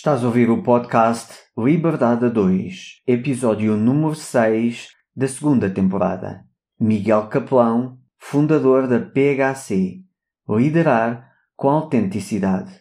[0.00, 6.42] Estás a ouvir o podcast Liberdade 2, episódio número 6 da segunda temporada.
[6.80, 9.98] Miguel Capelão, fundador da PHC.
[10.48, 12.80] Liderar com autenticidade.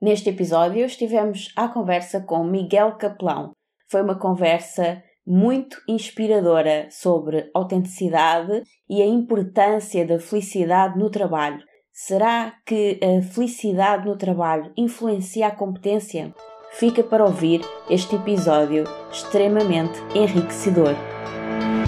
[0.00, 3.50] Neste episódio estivemos à conversa com Miguel Capelão.
[3.90, 11.64] Foi uma conversa muito inspiradora sobre autenticidade e a importância da felicidade no trabalho.
[11.96, 16.34] Será que a felicidade no trabalho influencia a competência?
[16.72, 20.96] Fica para ouvir este episódio extremamente enriquecedor.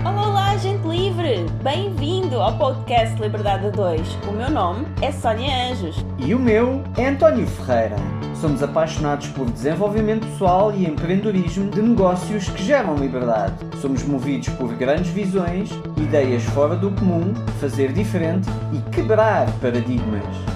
[0.05, 1.45] Olá, olá, gente livre!
[1.61, 4.01] Bem-vindo ao podcast Liberdade 2.
[4.29, 5.97] O meu nome é Sónia Anjos.
[6.21, 7.97] E o meu é António Ferreira.
[8.41, 13.55] Somos apaixonados por desenvolvimento pessoal e empreendedorismo de negócios que geram liberdade.
[13.81, 20.56] Somos movidos por grandes visões, ideias fora do comum, fazer diferente e quebrar paradigmas.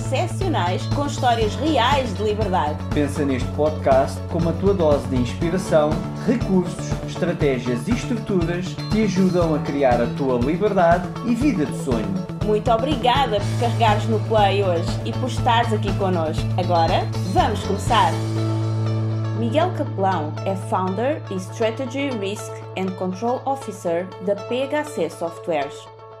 [0.00, 2.78] excepcionais com histórias reais de liberdade.
[2.94, 5.90] Pensa neste podcast como a tua dose de inspiração,
[6.26, 11.76] recursos, estratégias e estruturas que te ajudam a criar a tua liberdade e vida de
[11.84, 12.08] sonho.
[12.44, 16.42] Muito obrigada por carregares no play hoje e por estares aqui connosco.
[16.58, 18.12] Agora, vamos começar!
[19.38, 25.74] Miguel Capelão é Founder e Strategy Risk and Control Officer da PHC Softwares,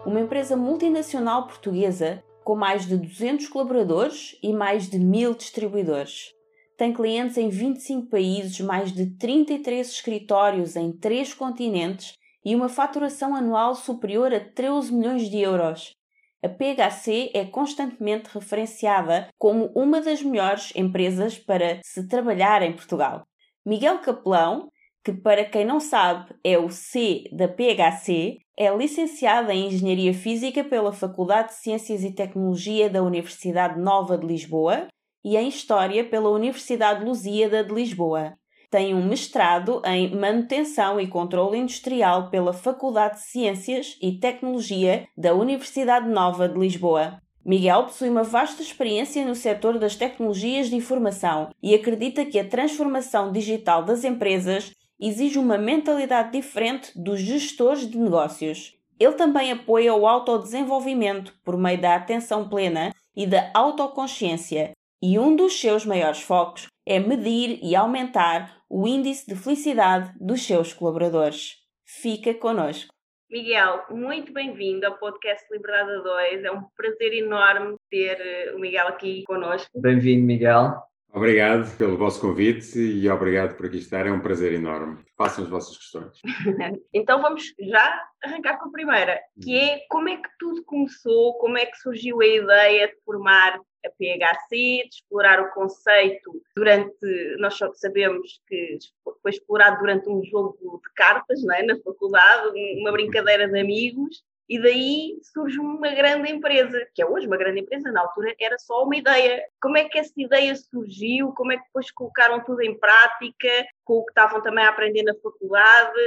[0.06, 6.32] uma empresa multinacional portuguesa com mais de 200 colaboradores e mais de 1000 distribuidores.
[6.76, 13.36] Tem clientes em 25 países, mais de 33 escritórios em 3 continentes e uma faturação
[13.36, 15.94] anual superior a 13 milhões de euros.
[16.42, 23.22] A PHC é constantemente referenciada como uma das melhores empresas para se trabalhar em Portugal.
[23.64, 24.72] Miguel Capelão,
[25.04, 30.62] que para quem não sabe é o C da PHC, é licenciado em Engenharia Física
[30.62, 34.86] pela Faculdade de Ciências e Tecnologia da Universidade Nova de Lisboa
[35.24, 38.34] e em História pela Universidade Lusíada de Lisboa.
[38.70, 45.32] Tem um mestrado em Manutenção e Controle Industrial pela Faculdade de Ciências e Tecnologia da
[45.32, 47.18] Universidade Nova de Lisboa.
[47.42, 52.46] Miguel possui uma vasta experiência no setor das tecnologias de informação e acredita que a
[52.46, 54.70] transformação digital das empresas
[55.00, 58.78] exige uma mentalidade diferente dos gestores de negócios.
[58.98, 64.72] Ele também apoia o autodesenvolvimento por meio da atenção plena e da autoconsciência,
[65.02, 70.46] e um dos seus maiores focos é medir e aumentar o índice de felicidade dos
[70.46, 71.56] seus colaboradores.
[71.86, 72.92] Fica connosco.
[73.30, 76.44] Miguel, muito bem-vindo ao podcast Liberdade 2.
[76.44, 79.70] É um prazer enorme ter o Miguel aqui connosco.
[79.80, 80.89] Bem-vindo, Miguel.
[81.12, 84.06] Obrigado pelo vosso convite e obrigado por aqui estar.
[84.06, 85.04] É um prazer enorme.
[85.16, 86.20] Façam as vossas questões.
[86.94, 91.58] então vamos já arrancar com a primeira, que é como é que tudo começou, como
[91.58, 97.54] é que surgiu a ideia de formar a PHC, de explorar o conceito durante, nós
[97.54, 98.78] só sabemos que
[99.22, 101.62] foi explorado durante um jogo de cartas não é?
[101.62, 107.24] na faculdade, uma brincadeira de amigos, e daí surge uma grande empresa, que é hoje
[107.24, 109.40] uma grande empresa, na altura era só uma ideia.
[109.62, 111.32] Como é que essa ideia surgiu?
[111.34, 113.48] Como é que depois colocaram tudo em prática,
[113.84, 116.00] com o que estavam também a aprender na faculdade?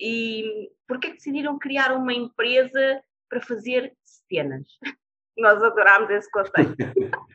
[0.00, 4.66] E porquê que decidiram criar uma empresa para fazer cenas?
[5.38, 6.74] Nós adorámos esse conceito.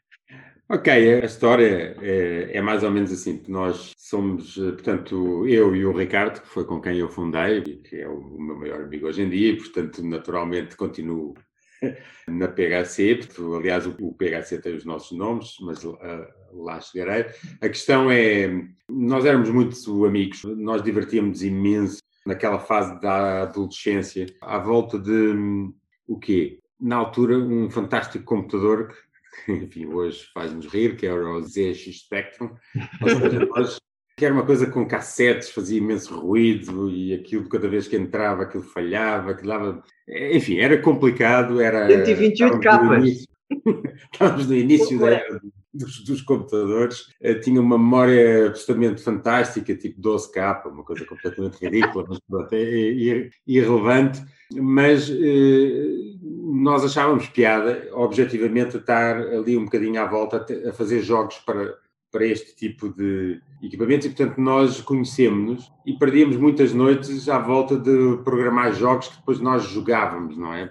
[0.74, 3.44] Ok, a história é, é, mais ou menos assim.
[3.50, 8.08] Nós somos, portanto, eu e o Ricardo, que foi com quem eu fundei, que é
[8.08, 11.34] o meu maior amigo hoje em dia, e, portanto, naturalmente continuo
[12.26, 13.20] na PHC,
[13.54, 15.98] aliás, o, PHC tem os nossos nomes, mas uh,
[16.54, 17.26] lá chegarei.
[17.60, 18.48] A questão é,
[18.88, 25.34] nós éramos muito amigos, nós divertíamos imenso naquela fase da adolescência, à volta de
[26.08, 26.60] o quê?
[26.80, 28.96] Na altura, um fantástico computador
[29.48, 32.50] enfim, hoje faz-nos rir, que era o ZX Spectrum.
[33.04, 33.80] Seja,
[34.18, 38.44] que era uma coisa com cassetes, fazia imenso ruído e aquilo, cada vez que entrava,
[38.44, 39.84] aquilo falhava, aquilo dava...
[40.08, 41.88] Enfim, era complicado, era...
[41.88, 43.26] 128 capas.
[44.12, 45.42] Estávamos no início da era
[45.74, 52.06] dos, dos, computadores, uh, tinha uma memória absolutamente fantástica, tipo 12K, uma coisa completamente ridícula,
[52.10, 54.22] mas pronto, é, é, é irrelevante,
[54.54, 61.38] mas uh, nós achávamos piada, objetivamente, estar ali um bocadinho à volta a fazer jogos
[61.38, 61.76] para,
[62.12, 64.06] para este tipo de equipamentos.
[64.06, 69.40] E, portanto, nós conhecemos-nos e perdíamos muitas noites à volta de programar jogos que depois
[69.40, 70.70] nós jogávamos, não é?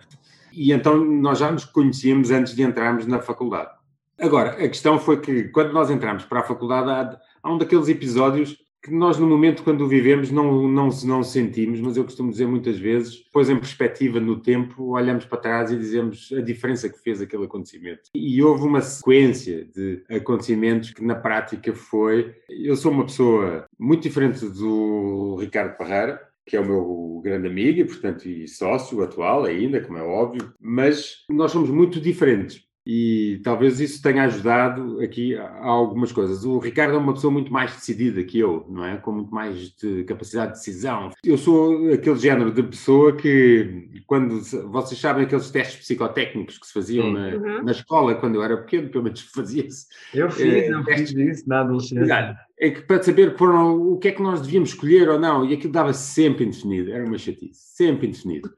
[0.53, 3.71] E então nós já nos conhecíamos antes de entrarmos na faculdade.
[4.19, 7.89] Agora, a questão foi que quando nós entramos para a faculdade, há, há um daqueles
[7.89, 12.31] episódios que nós no momento quando o vivemos não, não, não sentimos, mas eu costumo
[12.31, 16.89] dizer muitas vezes, depois em perspectiva no tempo, olhamos para trás e dizemos a diferença
[16.89, 18.11] que fez aquele acontecimento.
[18.15, 24.03] E houve uma sequência de acontecimentos que na prática foi, eu sou uma pessoa muito
[24.03, 29.45] diferente do Ricardo Parreira, que é o meu grande amigo e, portanto, e sócio atual
[29.45, 35.37] ainda, como é óbvio, mas nós somos muito diferentes e talvez isso tenha ajudado aqui
[35.37, 36.45] a algumas coisas.
[36.45, 38.97] O Ricardo é uma pessoa muito mais decidida que eu, não é?
[38.97, 41.11] Com muito mais de capacidade de decisão.
[41.23, 44.41] Eu sou aquele género de pessoa que, quando
[44.71, 47.65] vocês sabem aqueles testes psicotécnicos que se faziam na, uhum.
[47.65, 49.87] na, escola quando eu era pequeno, pelo menos fazia-se.
[50.15, 53.97] Eu fiz, é, eu testes, fiz isso na adolescência é que para saber por o
[53.97, 57.17] que é que nós devíamos escolher ou não, e aquilo dava sempre indefinido, era uma
[57.17, 58.53] chatice, sempre indefinido.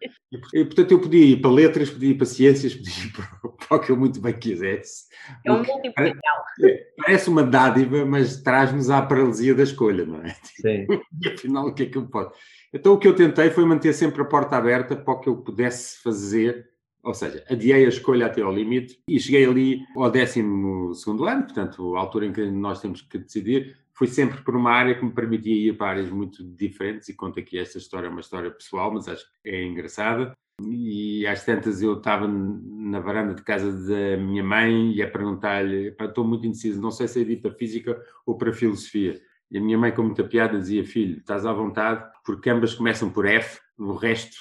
[0.52, 3.76] E, portanto, eu podia ir para letras, podia ir para ciências, podia ir para, para
[3.76, 5.04] o que eu muito bem quisesse.
[5.46, 6.44] É um multiplicador.
[6.64, 10.36] É, parece uma dádiva, mas traz-nos à paralisia da escolha, não é?
[10.42, 10.86] Sim.
[11.22, 12.32] E afinal, o que é que eu posso?
[12.74, 15.36] Então, o que eu tentei foi manter sempre a porta aberta para o que eu
[15.36, 16.72] pudesse fazer
[17.04, 21.96] ou seja, adiei a escolha até ao limite e cheguei ali ao 12 ano, portanto,
[21.96, 25.12] a altura em que nós temos que decidir, fui sempre por uma área que me
[25.12, 28.92] permitia ir para áreas muito diferentes e conto aqui esta história, é uma história pessoal,
[28.92, 30.32] mas acho que é engraçada.
[30.64, 35.94] E às tantas eu estava na varanda de casa da minha mãe e a perguntar-lhe,
[35.98, 39.20] estou muito indeciso, não sei se é de para física ou para filosofia.
[39.50, 43.10] E a minha mãe, com muita piada, dizia: Filho, estás à vontade, porque ambas começam
[43.10, 44.38] por F, o resto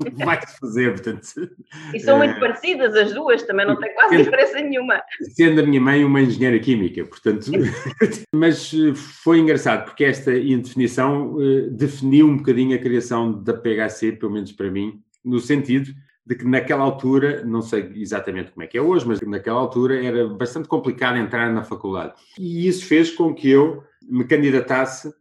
[0.24, 1.50] vai-se fazer, portanto.
[1.94, 2.40] E são muito é...
[2.40, 5.02] parecidas as duas, também não tem quase sendo, diferença nenhuma.
[5.34, 7.50] Sendo a minha mãe uma engenheira química, portanto.
[8.34, 14.12] Mas eh, foi engraçado, porque esta indefinição uh, definiu um bocadinho a criação da PHC,
[14.12, 15.92] pelo menos para mim, no sentido
[16.26, 20.04] de que naquela altura, não sei exatamente como é que é hoje, mas naquela altura
[20.04, 22.14] era bastante complicado entrar na faculdade.
[22.38, 25.12] E isso fez com que eu me candidatasse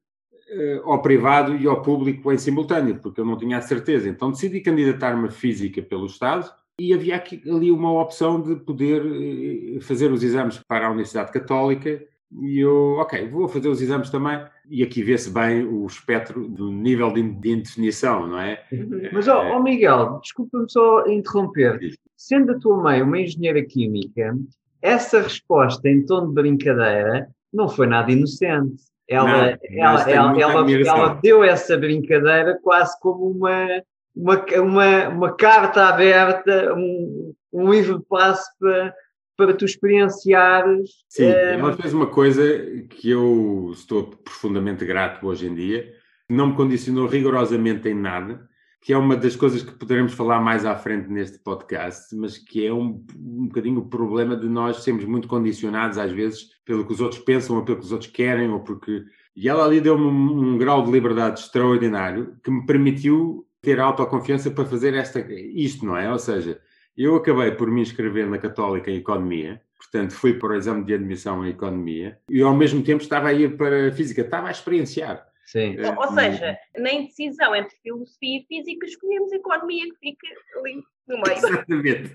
[0.83, 4.09] ao privado e ao público em simultâneo, porque eu não tinha a certeza.
[4.09, 6.49] Então decidi candidatar-me física pelo Estado
[6.79, 11.31] e havia aqui, ali uma opção de poder uh, fazer os exames para a Universidade
[11.31, 12.01] Católica.
[12.41, 14.39] E eu, ok, vou fazer os exames também.
[14.69, 18.63] E aqui vê-se bem o espectro do nível de, de indefinição, não é?
[18.71, 19.09] Uhum.
[19.11, 21.79] Mas, ó oh, oh Miguel, desculpa-me só interromper.
[22.15, 24.37] Sendo a tua mãe uma engenheira química,
[24.81, 28.83] essa resposta em tom de brincadeira não foi nada inocente.
[29.09, 33.81] Ela, não, ela, ela, ela, ela, deu essa brincadeira quase como uma,
[34.15, 38.93] uma, uma, uma carta aberta, um, um livro de passo para,
[39.35, 40.91] para tu experienciares.
[41.09, 41.55] Sim, é...
[41.55, 42.43] ela fez uma coisa
[42.89, 45.91] que eu estou profundamente grato hoje em dia,
[46.29, 48.47] não me condicionou rigorosamente em nada,
[48.81, 52.65] que é uma das coisas que poderemos falar mais à frente neste podcast, mas que
[52.65, 56.93] é um, um bocadinho o problema de nós sermos muito condicionados às vezes pelo que
[56.93, 59.03] os outros pensam ou pelo que os outros querem ou porque...
[59.35, 64.49] E ela ali deu-me um, um grau de liberdade extraordinário que me permitiu ter autoconfiança
[64.51, 66.11] para fazer esta, isto, não é?
[66.11, 66.59] Ou seja,
[66.97, 70.93] eu acabei por me inscrever na Católica em Economia, portanto fui para o exame de
[70.93, 75.28] admissão em Economia e ao mesmo tempo estava a ir para Física, estava a experienciar.
[75.51, 75.77] Sim.
[75.79, 81.21] Ou, ou seja, na indecisão entre filosofia e física, escolhemos economia que fica ali no
[81.21, 81.37] meio.
[81.37, 82.13] Exatamente.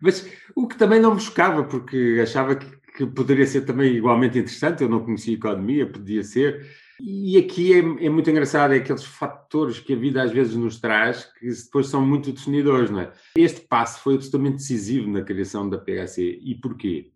[0.00, 2.66] Mas o que também não me chocava, porque achava que,
[2.96, 6.66] que poderia ser também igualmente interessante, eu não conhecia economia, podia ser.
[7.00, 10.80] E aqui é, é, muito engraçado, é aqueles fatores que a vida às vezes nos
[10.80, 13.12] traz que depois são muito definidores, não é?
[13.36, 16.40] Este passo foi absolutamente decisivo na criação da PHC.
[16.42, 17.12] E porquê?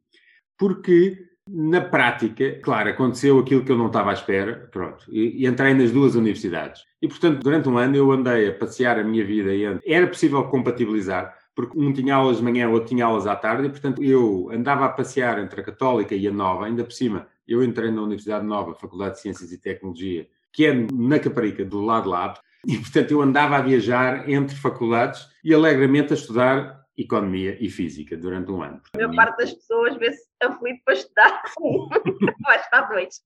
[0.57, 5.47] Porque na prática, claro, aconteceu aquilo que eu não estava à espera, pronto, e, e,
[5.47, 6.83] entrei nas duas universidades.
[7.01, 10.43] E, portanto, durante um ano eu andei a passear a minha vida e era possível
[10.45, 14.51] compatibilizar, porque um tinha aulas de manhã, outro tinha aulas à tarde, e, portanto, eu
[14.53, 18.03] andava a passear entre a Católica e a Nova, ainda por cima, eu entrei na
[18.03, 22.35] Universidade Nova, Faculdade de Ciências e Tecnologia, que é na Caparica, do lado lá,
[22.67, 28.17] e, portanto, eu andava a viajar entre faculdades e alegremente a estudar Economia e Física
[28.17, 28.81] durante um ano.
[28.95, 31.89] A maior parte das pessoas vê-se aflito para estudar um,
[32.45, 33.23] vai estar dois.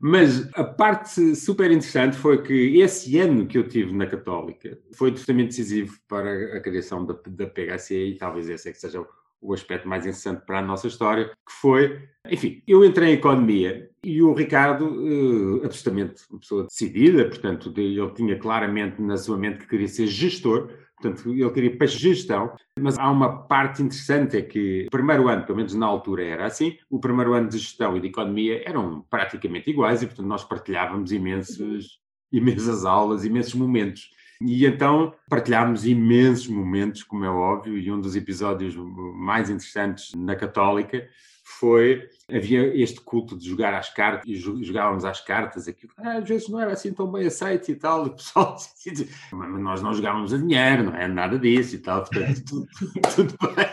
[0.00, 5.08] Mas a parte super interessante foi que esse ano que eu tive na Católica foi
[5.08, 9.06] absolutamente decisivo para a criação da, da PHC e talvez esse é que seja
[9.40, 13.90] o aspecto mais interessante para a nossa história, que foi, enfim, eu entrei em economia
[14.02, 19.58] e o Ricardo, uh, absolutamente uma pessoa decidida, portanto, ele tinha claramente na sua mente
[19.58, 24.42] que queria ser gestor, portanto, ele queria para gestão, mas há uma parte interessante, é
[24.42, 27.96] que o primeiro ano, pelo menos na altura era assim, o primeiro ano de gestão
[27.96, 32.00] e de economia eram praticamente iguais e, portanto, nós partilhávamos imensos,
[32.32, 34.10] imensas aulas, imensos momentos.
[34.40, 38.74] E então partilhámos imensos momentos, como é óbvio, e um dos episódios
[39.14, 41.08] mais interessantes na Católica
[41.48, 46.28] foi havia este culto de jogar às cartas e jogávamos às cartas aquilo ah, às
[46.28, 48.56] vezes não era assim tão bem aceito e tal e o pessoal
[49.32, 51.06] mas nós não jogávamos a dinheiro não é?
[51.06, 52.66] Nada disso e tal portanto tudo,
[53.14, 53.66] tudo bem.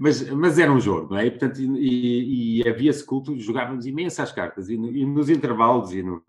[0.00, 1.26] Mas, mas era um jogo não é?
[1.26, 5.92] E, portanto e, e havia esse culto jogávamos imenso às cartas e, e nos intervalos
[5.92, 6.20] e no,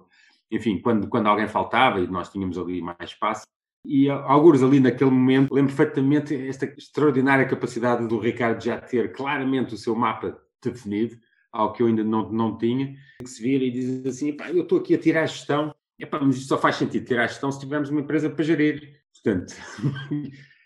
[0.51, 3.47] enfim quando quando alguém faltava e nós tínhamos ali mais espaço.
[3.85, 9.73] E alguns ali naquele momento, lembro perfeitamente esta extraordinária capacidade do Ricardo já ter claramente
[9.73, 10.41] o seu mapa
[10.71, 11.17] definido,
[11.51, 14.79] algo que eu ainda não, não tinha, que se vira e diz assim, eu estou
[14.79, 17.59] aqui a tirar a gestão, epá, mas isto só faz sentido tirar a gestão se
[17.59, 19.01] tivermos uma empresa para gerir.
[19.13, 19.53] Portanto,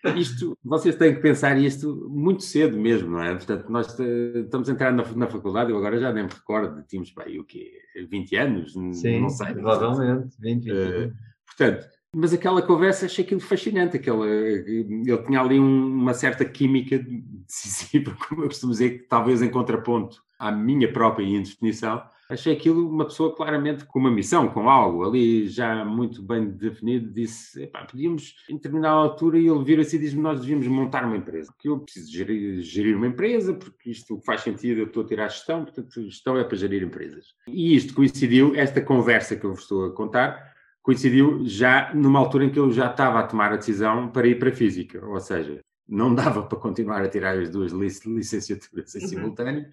[0.18, 3.36] isto, vocês têm que pensar isto muito cedo mesmo, não é?
[3.36, 7.12] Portanto, nós estamos a entrar na, na faculdade, eu agora já nem me recordo, tínhamos,
[7.12, 7.74] pá, o quê?
[8.10, 8.74] 20 anos?
[8.74, 9.54] Sim, não sei.
[9.54, 10.72] provavelmente, 20, 20.
[10.72, 11.13] Uh,
[11.46, 17.00] portanto, mas aquela conversa achei aquilo fascinante, aquela, ele tinha ali um, uma certa química
[17.45, 22.89] decisiva, como eu costumo dizer, que talvez em contraponto à minha própria indefinição, achei aquilo
[22.89, 28.36] uma pessoa claramente com uma missão, com algo ali já muito bem definido, disse, podíamos
[28.50, 32.12] em determinada altura ele vira-se e diz-me, nós devíamos montar uma empresa, porque eu preciso
[32.12, 36.36] gerir, gerir uma empresa, porque isto faz sentido, eu estou a tirar gestão, portanto gestão
[36.36, 37.27] é para gerir empresas.
[37.47, 40.57] E isto coincidiu, esta conversa que eu vos estou a contar,
[40.88, 44.39] coincidiu já numa altura em que eu já estava a tomar a decisão para ir
[44.39, 49.01] para a física, ou seja, não dava para continuar a tirar as duas licenciaturas em
[49.01, 49.08] uhum.
[49.10, 49.65] simultâneo,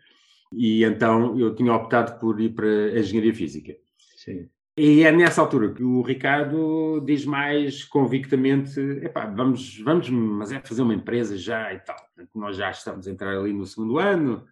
[0.53, 3.77] e então eu tinha optado por ir para a engenharia física.
[4.17, 4.49] Sim.
[4.77, 10.59] E é nessa altura que o Ricardo diz mais convictamente: epá, vamos, vamos, mas é
[10.59, 11.97] fazer uma empresa já e tal.
[12.35, 14.45] Nós já estamos a entrar ali no segundo ano.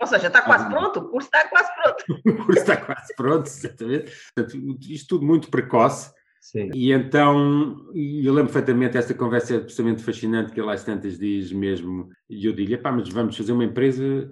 [0.00, 2.04] Ou seja, está quase pronto, o curso está quase pronto.
[2.26, 4.12] o curso está quase pronto, exatamente.
[4.34, 6.12] Portanto, isto tudo muito precoce.
[6.40, 6.70] Sim.
[6.74, 11.52] E então, eu lembro perfeitamente esta conversa é absolutamente fascinante que ele às tantas diz
[11.52, 14.30] mesmo, e eu digo, pá, mas vamos fazer uma empresa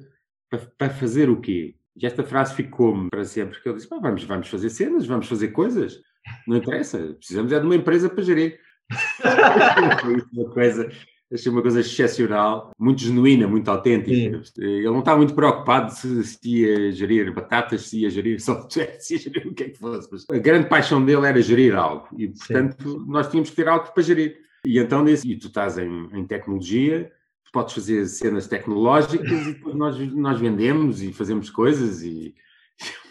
[0.49, 1.75] para, para fazer o quê?
[1.97, 5.29] E esta frase ficou-me para sempre, porque ele disse, pá, vamos, vamos fazer cenas, vamos
[5.29, 6.01] fazer coisas,
[6.47, 8.59] não interessa, precisamos é de uma empresa para gerir.
[10.33, 10.89] uma coisa
[11.33, 14.43] achei uma coisa excepcional, muito genuína, muito autêntica.
[14.45, 14.63] Sim.
[14.63, 19.15] Ele não estava muito preocupado se, se, ia gerir batatas, se ia gerir software, se
[19.15, 20.09] ia gerir o que é que fosse.
[20.11, 23.05] Mas a grande paixão dele era gerir algo e, portanto, Sim.
[23.09, 24.39] nós tínhamos que ter algo para gerir.
[24.65, 27.11] E então, disse, e tu estás em, em tecnologia,
[27.57, 32.35] podes fazer cenas tecnológicas e depois nós, nós vendemos e fazemos coisas e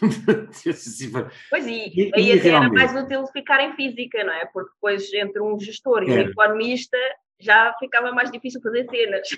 [1.50, 4.46] pois e, e aí até era mais útil ficar em física, não é?
[4.46, 6.96] Porque depois entre um gestor e um economista
[7.40, 9.28] já ficava mais difícil fazer cenas.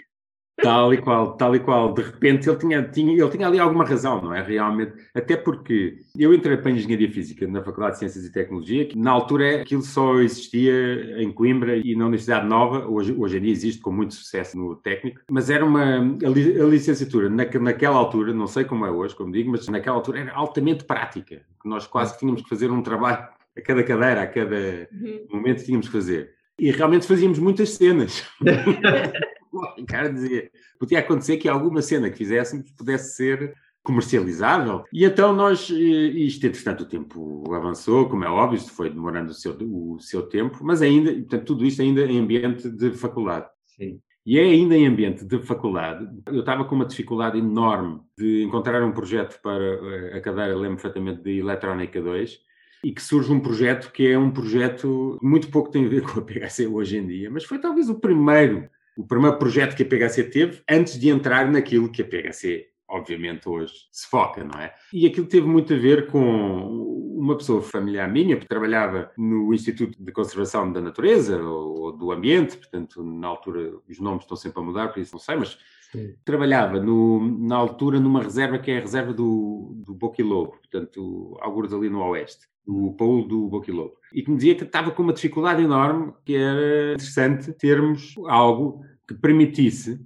[0.60, 1.94] Tal e qual, tal e qual.
[1.94, 4.42] De repente ele tinha, tinha, ele tinha ali alguma razão, não é?
[4.42, 4.92] Realmente.
[5.14, 8.98] Até porque eu entrei para a Engenharia Física na Faculdade de Ciências e Tecnologia, que
[8.98, 13.52] na altura aquilo só existia em Coimbra e na Universidade Nova, hoje, hoje em dia
[13.52, 15.98] existe com muito sucesso no técnico, mas era uma.
[15.98, 19.68] A, li, a licenciatura na, naquela altura, não sei como é hoje, como digo, mas
[19.68, 21.40] naquela altura era altamente prática.
[21.64, 25.26] Nós quase tínhamos que fazer um trabalho a cada cadeira, a cada uhum.
[25.30, 26.37] momento tínhamos que fazer.
[26.58, 28.24] E realmente fazíamos muitas cenas.
[29.52, 34.84] o Ricardo dizia, podia acontecer que alguma cena que fizéssemos pudesse ser comercializável.
[34.92, 39.34] E então nós, isto entretanto o tempo avançou, como é óbvio, isto foi demorando o
[39.34, 43.46] seu, o seu tempo, mas ainda, portanto, tudo isto ainda em ambiente de faculdade.
[43.66, 44.00] Sim.
[44.26, 46.06] E é ainda em ambiente de faculdade.
[46.26, 50.76] Eu estava com uma dificuldade enorme de encontrar um projeto para eh, a cadeira, lembro
[50.76, 52.38] perfeitamente, de Eletrónica 2,
[52.82, 56.20] e que surge um projeto que é um projeto muito pouco tem a ver com
[56.20, 59.86] a PHC hoje em dia, mas foi talvez o primeiro, o primeiro projeto que a
[59.86, 64.74] PHC teve antes de entrar naquilo que a PHC obviamente hoje se foca, não é?
[64.92, 70.02] E aquilo teve muito a ver com uma pessoa familiar minha que trabalhava no Instituto
[70.02, 74.64] de Conservação da Natureza ou do Ambiente, portanto, na altura os nomes estão sempre a
[74.64, 75.58] mudar, por isso não sei, mas
[75.90, 76.14] Sim.
[76.24, 81.72] trabalhava no, na altura numa reserva que é a reserva do, do Boquilobo, portanto, alguns
[81.72, 85.14] ali no oeste o Paulo do Boquilobo, e que me dizia que estava com uma
[85.14, 89.98] dificuldade enorme, que era interessante termos algo que permitisse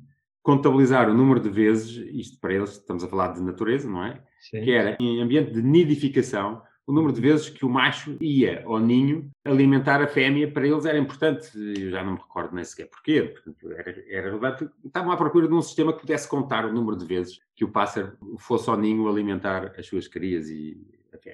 [0.42, 4.22] contabilizar o número de vezes, isto para eles, estamos a falar de natureza, não é?
[4.40, 4.62] Sim.
[4.62, 8.78] Que era em ambiente de nidificação, o número de vezes que o macho ia ao
[8.78, 12.88] ninho alimentar a fêmea, para eles era importante, eu já não me recordo nem sequer
[12.88, 14.68] porquê, portanto, era, relevante.
[14.84, 17.70] Estavam à procura de um sistema que pudesse contar o número de vezes que o
[17.70, 20.80] pássaro fosse ao ninho alimentar as suas crias e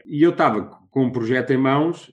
[0.05, 2.13] e eu estava com um projeto em mãos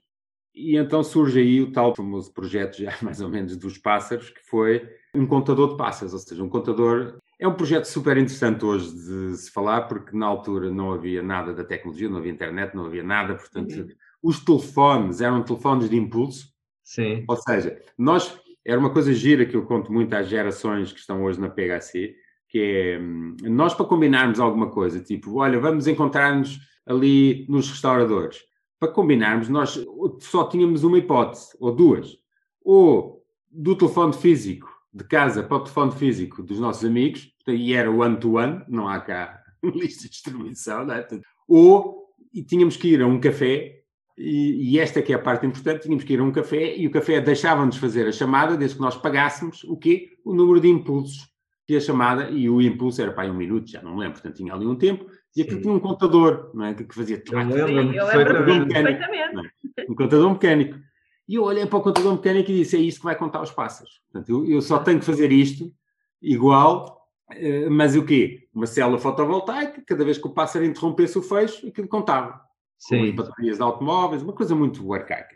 [0.53, 4.41] E então surge aí o tal famoso projeto, já mais ou menos, dos pássaros, que
[4.41, 7.19] foi um contador de pássaros, ou seja, um contador.
[7.39, 11.53] É um projeto super interessante hoje de se falar, porque na altura não havia nada
[11.53, 13.87] da tecnologia, não havia internet, não havia nada, portanto, uhum.
[14.23, 16.47] os telefones eram telefones de impulso.
[16.83, 17.25] Sim.
[17.27, 18.39] Ou seja, nós.
[18.67, 22.15] Era uma coisa gira que eu conto muito às gerações que estão hoje na PHC,
[22.49, 28.39] que é hum, nós para combinarmos alguma coisa, tipo, olha, vamos encontrar-nos ali nos restauradores
[28.79, 29.83] para combinarmos, nós
[30.19, 32.17] só tínhamos uma hipótese, ou duas.
[32.61, 37.91] Ou do telefone físico de casa para o telefone físico dos nossos amigos, e era
[37.91, 41.05] one-to-one, -one, não há cá lista de distribuição, é?
[41.47, 43.81] ou e tínhamos que ir a um café,
[44.17, 46.87] e, e, esta que é a parte importante, tínhamos que ir a um café, e
[46.87, 50.11] o café deixava-nos fazer a chamada, desde que nós pagássemos o quê?
[50.23, 51.29] O número de impulsos
[51.67, 54.37] que a chamada, e o impulso era para um minuto, já não me lembro, portanto
[54.37, 56.73] tinha ali um tempo, e aquilo tinha um contador, não é?
[56.73, 57.21] Que fazia.
[57.29, 59.51] Eu lembro, lembro perfeitamente.
[59.77, 59.85] É?
[59.89, 60.77] Um contador mecânico.
[61.27, 63.51] E eu olhei para o contador mecânico e disse: é isto que vai contar os
[63.51, 64.01] pássaros.
[64.11, 65.73] Portanto, eu, eu só tenho que fazer isto
[66.21, 68.47] igual, eh, mas o quê?
[68.53, 72.41] Uma célula fotovoltaica, cada vez que o pássaro interrompesse o fecho, aquilo contava.
[72.77, 73.13] Sim.
[73.13, 75.35] Baterias de automóveis, uma coisa muito arcaica.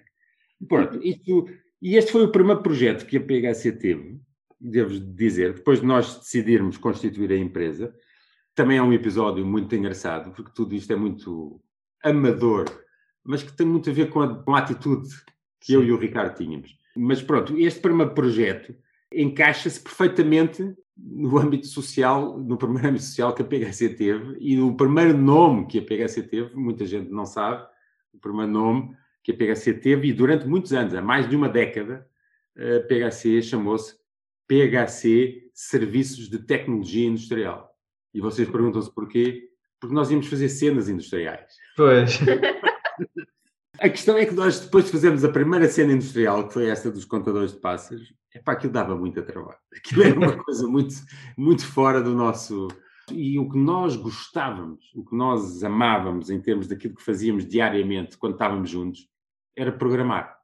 [0.67, 1.47] Pronto, isto,
[1.81, 4.19] e este foi o primeiro projeto que a PHC teve,
[4.59, 7.93] devo dizer, depois de nós decidirmos constituir a empresa
[8.59, 11.61] também é um episódio muito engraçado, porque tudo isto é muito
[12.03, 12.65] amador,
[13.23, 15.07] mas que tem muito a ver com a, com a atitude
[15.59, 16.77] que eu e o Ricardo tínhamos.
[16.95, 18.75] Mas pronto, este primeiro projeto
[19.13, 24.75] encaixa-se perfeitamente no âmbito social, no primeiro âmbito social que a PHC teve e no
[24.75, 27.65] primeiro nome que a PHC teve, muita gente não sabe,
[28.13, 31.47] o primeiro nome que a PHC teve e durante muitos anos, há mais de uma
[31.47, 32.07] década,
[32.55, 33.95] a PHC chamou-se
[34.47, 37.69] PHC Serviços de Tecnologia Industrial.
[38.13, 39.49] E vocês perguntam-se porquê?
[39.79, 41.55] Porque nós íamos fazer cenas industriais.
[41.77, 42.19] Pois.
[43.81, 46.91] A questão é que nós, depois de fazermos a primeira cena industrial, que foi essa
[46.91, 49.57] dos contadores de pássaros, é para aquilo dava muito trabalho.
[49.75, 50.95] Aquilo era uma coisa muito,
[51.37, 52.67] muito fora do nosso.
[53.11, 58.17] E o que nós gostávamos, o que nós amávamos em termos daquilo que fazíamos diariamente
[58.17, 59.07] quando estávamos juntos,
[59.57, 60.37] era programar.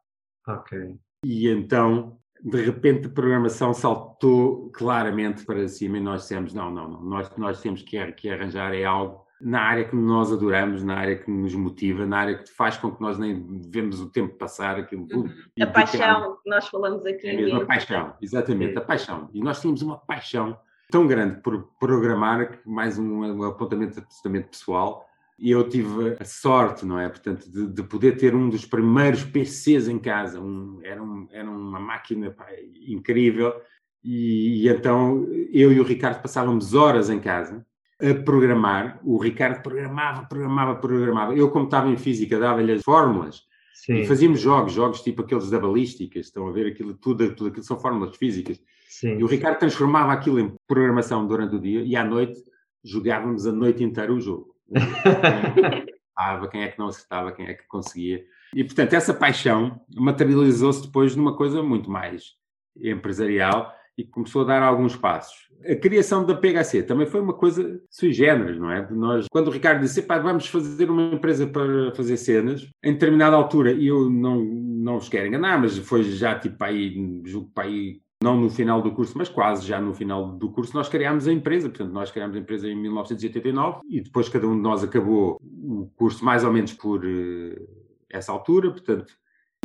[0.47, 0.95] Ok.
[1.23, 6.87] E então de repente a programação saltou claramente para cima e nós dissemos, não, não,
[6.87, 10.95] não, nós, nós temos que, que arranjar é algo na área que nós adoramos, na
[10.95, 14.35] área que nos motiva, na área que faz com que nós nem vemos o tempo
[14.35, 15.33] passar, aquilo tudo.
[15.59, 17.27] A paixão que nós falamos aqui.
[17.27, 19.29] É mesmo, a paixão, exatamente, a paixão.
[19.33, 20.57] E nós tínhamos uma paixão
[20.89, 25.05] tão grande por programar, que mais um, um apontamento absolutamente pessoal,
[25.37, 27.09] e eu tive a sorte, não é?
[27.09, 30.39] Portanto, de, de poder ter um dos primeiros PCs em casa.
[30.39, 32.47] Um, era, um, era uma máquina pá,
[32.87, 33.53] incrível.
[34.01, 37.65] E, e, então eu e o Ricardo passávamos horas em casa
[38.01, 38.99] a programar.
[39.03, 41.35] O Ricardo programava, programava, programava.
[41.35, 43.43] Eu, como estava em física, dava-lhe as fórmulas.
[43.73, 43.97] Sim.
[43.97, 47.63] E fazíamos jogos, jogos tipo aqueles da balística, estão a ver aquilo tudo, tudo aquilo
[47.63, 48.59] são fórmulas físicas.
[48.87, 49.17] Sim.
[49.19, 52.39] E o Ricardo transformava aquilo em programação durante o dia e à noite
[52.83, 54.55] jogávamos a noite inteira o jogo
[56.51, 58.23] quem é que não acertava, quem é que conseguia.
[58.53, 62.33] E, portanto, essa paixão materializou-se depois numa coisa muito mais
[62.77, 65.45] empresarial e começou a dar alguns passos.
[65.67, 68.87] A criação da PHC também foi uma coisa sui generis, não é?
[68.91, 73.35] Nós, quando o Ricardo disse, pá, vamos fazer uma empresa para fazer cenas, em determinada
[73.35, 77.63] altura, e eu não, não vos quero enganar, mas foi já tipo aí, julgo para
[77.63, 81.27] aí não no final do curso, mas quase já no final do curso, nós criámos
[81.27, 81.69] a empresa.
[81.69, 85.89] Portanto, nós criámos a empresa em 1989 e depois cada um de nós acabou o
[85.95, 87.67] curso mais ou menos por uh,
[88.09, 89.13] essa altura, portanto,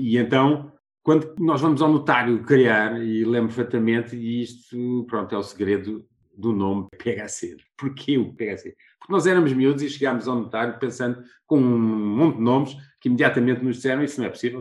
[0.00, 5.38] e então quando nós vamos ao notário criar, e lembro perfeitamente, e isto, pronto, é
[5.38, 7.56] o segredo do nome PHC.
[7.76, 8.76] Porquê o PHC?
[8.98, 13.08] Porque nós éramos miúdos e chegámos ao notário pensando com um monte de nomes que
[13.08, 14.60] imediatamente nos disseram isso não é possível,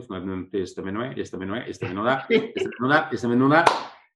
[0.54, 2.88] este também não é, este também não é, este também não dá, este também não
[2.88, 3.66] dá, também não dá.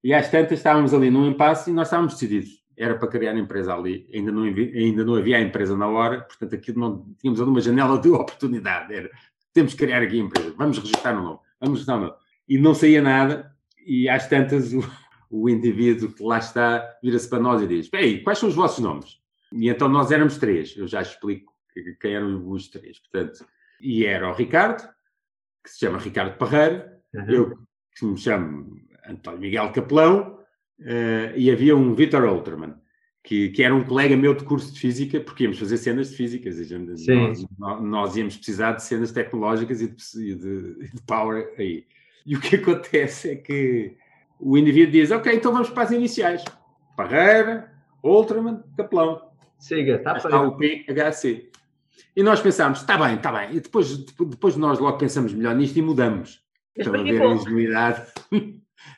[0.04, 2.64] E às tantas estávamos ali num impasse e nós estávamos decididos.
[2.76, 6.22] Era para criar a empresa ali, ainda não, ainda não havia a empresa na hora,
[6.22, 8.94] portanto aqui não tínhamos ali uma janela de oportunidade.
[8.94, 9.10] Era,
[9.54, 12.14] temos que criar aqui a empresa, vamos registrar no nome, vamos no nome.
[12.48, 14.84] E não saía nada, e às tantas o,
[15.30, 18.84] o indivíduo que lá está vira-se para nós e diz: aí, quais são os vossos
[18.84, 19.20] nomes?
[19.52, 21.54] E então nós éramos três, eu já explico
[22.00, 23.00] quem eram os três.
[23.00, 23.46] Portanto,
[23.80, 24.84] e era o Ricardo,
[25.64, 27.30] que se chama Ricardo Parreira, uhum.
[27.30, 27.58] eu
[27.96, 28.76] que me chamo
[29.08, 30.40] António Miguel Capelão,
[30.80, 32.80] uh, e havia um Vitor Ultraman,
[33.24, 36.18] que, que, era um colega meu de curso de física, porque íamos fazer cenas de
[36.18, 36.50] física,
[37.58, 41.86] nós, nós, íamos precisar de cenas tecnológicas e de, de, de, power aí.
[42.26, 43.96] E o que acontece é que
[44.40, 46.44] o indivíduo diz, ok, então vamos para as iniciais.
[46.98, 47.72] Parreira,
[48.04, 49.22] Ultraman, Capelão.
[49.58, 51.50] Siga, está Está o PHC.
[52.16, 53.56] E nós pensámos, está bem, está bem.
[53.56, 56.44] E depois, depois nós logo pensamos melhor nisto e mudamos.
[56.76, 58.12] Estão a ver a ingenuidade.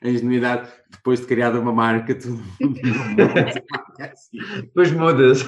[0.01, 2.41] A ingenuidade, depois de criada uma marca, tudo.
[4.61, 5.47] Depois mudas.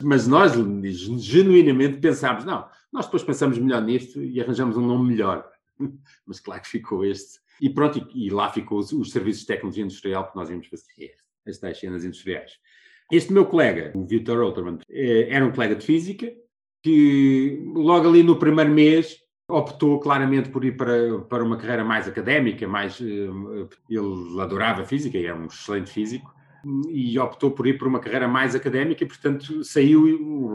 [0.00, 0.52] Mas nós
[1.18, 5.48] genuinamente pensámos, não, nós depois pensamos melhor nisto e arranjamos um nome melhor.
[6.26, 7.40] Mas claro que ficou este.
[7.60, 11.14] E pronto, e, lá ficou os, os serviços de tecnologia industrial que nós íamos fazer,
[11.46, 12.52] as tais cenas industriais.
[13.10, 16.32] Este meu colega, o Victor Olterman, eh, era um colega de física
[16.82, 22.08] que logo ali no primeiro mês optou claramente por ir para, para uma carreira mais
[22.08, 26.32] académica, mais eh, ele adorava física e era um excelente físico
[26.88, 30.02] e optou por ir por uma carreira mais académica e, portanto, saiu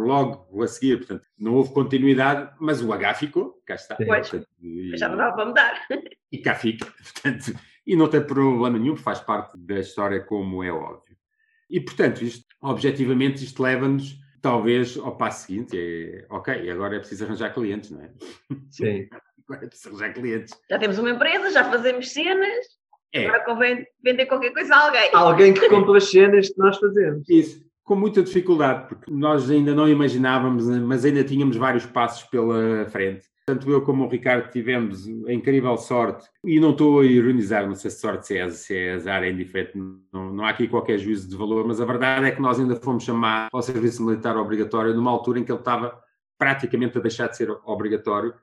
[0.06, 0.98] logo a seguir.
[0.98, 3.96] Portanto, não houve continuidade, mas o H ficou, cá está.
[3.96, 4.30] Pois.
[4.30, 5.88] Portanto, e, Já não dava para mudar.
[6.32, 7.54] e cá fica, portanto,
[7.86, 11.18] e não tem problema nenhum, faz parte da história como é óbvio.
[11.70, 17.26] E, portanto, isto, objetivamente, isto leva-nos, talvez, ao passo seguinte, é, ok, agora é preciso
[17.26, 18.10] arranjar clientes, não é?
[18.70, 19.08] Sim.
[19.50, 20.54] Agora é preciso arranjar clientes.
[20.70, 22.66] Já temos uma empresa, já fazemos cenas,
[23.14, 25.10] É, agora convém vender qualquer coisa a alguém.
[25.14, 27.30] Alguém que compra as cenas que nós fazemos.
[27.30, 32.86] Isso, com muita dificuldade, porque nós ainda não imaginávamos, mas ainda tínhamos vários passos pela
[32.90, 33.26] frente.
[33.48, 37.76] Tanto eu como o Ricardo tivemos a incrível sorte, e não estou a ironizar, não
[37.76, 39.72] sei se sorte se é, se é azar, é indiferente,
[40.12, 42.76] não, não há aqui qualquer juízo de valor, mas a verdade é que nós ainda
[42.76, 45.98] fomos chamar ao serviço militar obrigatório numa altura em que ele estava
[46.38, 48.34] praticamente a deixar de ser obrigatório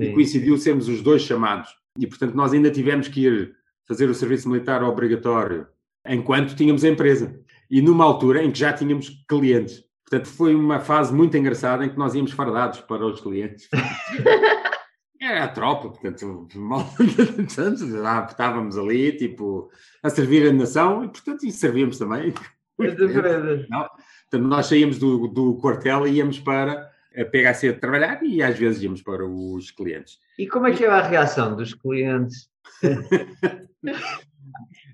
[0.00, 0.14] e Sim.
[0.14, 1.68] coincidiu sermos os dois chamados.
[1.98, 3.54] E, portanto, nós ainda tivemos que ir
[3.86, 5.66] fazer o serviço militar obrigatório
[6.08, 7.38] enquanto tínhamos a empresa.
[7.70, 9.84] E numa altura em que já tínhamos clientes.
[10.14, 13.68] Portanto, foi uma fase muito engraçada em que nós íamos fardados para os clientes.
[15.20, 16.88] Era a tropa, portanto, mal,
[18.28, 19.70] estávamos ali, tipo,
[20.02, 22.32] a servir a nação e, portanto, e servíamos também.
[22.78, 23.66] Empresas.
[23.66, 28.82] Portanto, nós saíamos do, do quartel e íamos para a PHC trabalhar e às vezes
[28.82, 30.18] íamos para os clientes.
[30.38, 32.48] E como é que era a reação dos clientes?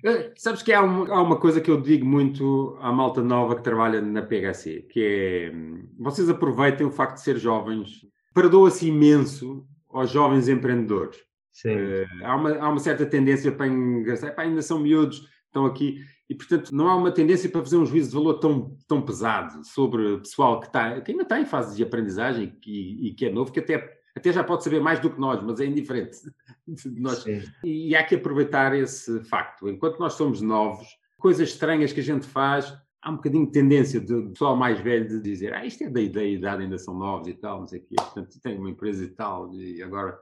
[0.05, 3.57] Eh, Sabes que há uma, há uma coisa que eu digo muito à malta nova
[3.57, 8.89] que trabalha na PHC, que é hum, vocês aproveitem o facto de ser jovens, perdoa-se
[8.89, 11.19] imenso aos jovens empreendedores.
[11.53, 11.71] Sim.
[11.71, 15.99] Eh, há, uma, há uma certa tendência para engraçar, "Epá, ainda são miúdos, estão aqui,
[16.29, 19.65] e portanto não há uma tendência para fazer um juízo de valor tão, tão pesado
[19.67, 23.27] sobre o pessoal que, está, que ainda está em fase de aprendizagem e, e que
[23.27, 26.19] é novo, que até, até já pode saber mais do que nós, mas é indiferente.
[26.67, 27.23] de nós.
[27.23, 27.43] Sim.
[27.65, 29.69] E há que aproveitar esse facto.
[29.69, 30.87] Enquanto nós somos novos,
[31.19, 35.09] coisas estranhas que a gente faz, há um bocadinho de tendência do pessoal mais velho
[35.09, 37.81] de dizer ah, isto é da ideia, idade, ainda são novos e tal, não sei
[37.81, 37.95] o quê.
[37.97, 40.19] Portanto, tem uma empresa e tal, e agora...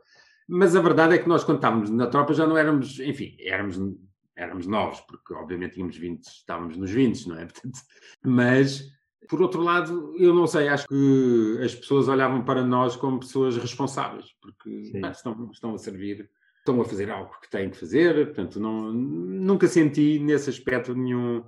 [0.51, 3.79] Mas a verdade é que nós, quando estávamos na tropa, já não éramos, enfim, éramos,
[4.35, 7.45] éramos novos, porque obviamente tínhamos 20, estávamos nos 20, não é?
[7.47, 7.81] Portanto,
[8.25, 8.91] mas,
[9.29, 13.57] por outro lado, eu não sei, acho que as pessoas olhavam para nós como pessoas
[13.57, 18.27] responsáveis, porque pá, estão, estão a servir estão a fazer algo que têm que fazer,
[18.27, 21.43] portanto, não, nunca senti nesse aspecto nenhum,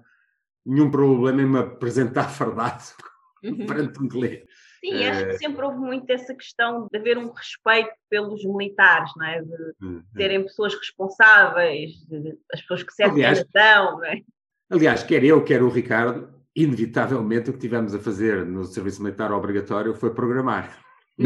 [0.64, 2.83] nenhum problema em me apresentar fardado
[3.42, 3.64] Uhum.
[3.66, 4.46] perante um cliente.
[4.85, 9.24] Sim, acho que sempre houve muito essa questão de haver um respeito pelos militares, não
[9.26, 9.40] é?
[9.40, 14.20] De serem pessoas responsáveis, de, de- as pessoas que servem a Aliás- nação, não é?
[14.70, 19.32] Aliás, quer eu, quer o Ricardo, inevitavelmente o que tivemos a fazer no serviço militar
[19.32, 20.78] obrigatório foi programar.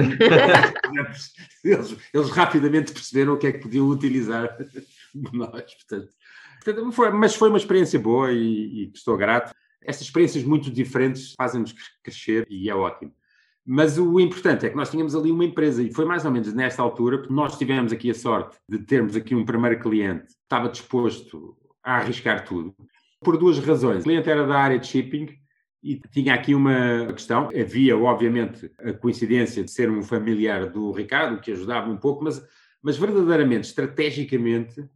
[1.64, 4.56] eles, eles rapidamente perceberam o que é que podiam utilizar
[5.14, 5.74] de nós.
[5.74, 6.12] Portanto,
[6.64, 9.54] portanto, foi- mas foi uma experiência boa e, e estou grato.
[9.82, 13.12] Estas experiências muito diferentes fazem-nos cres- crescer e é ótimo.
[13.66, 16.52] Mas o importante é que nós tínhamos ali uma empresa e foi mais ou menos
[16.52, 20.32] nesta altura que nós tivemos aqui a sorte de termos aqui um primeiro cliente que
[20.42, 22.74] estava disposto a arriscar tudo.
[23.24, 24.00] Por duas razões.
[24.00, 25.28] O cliente era da área de shipping
[25.82, 27.48] e tinha aqui uma questão.
[27.48, 32.42] Havia, obviamente, a coincidência de ser um familiar do Ricardo, que ajudava um pouco, mas,
[32.82, 34.88] mas verdadeiramente, estrategicamente,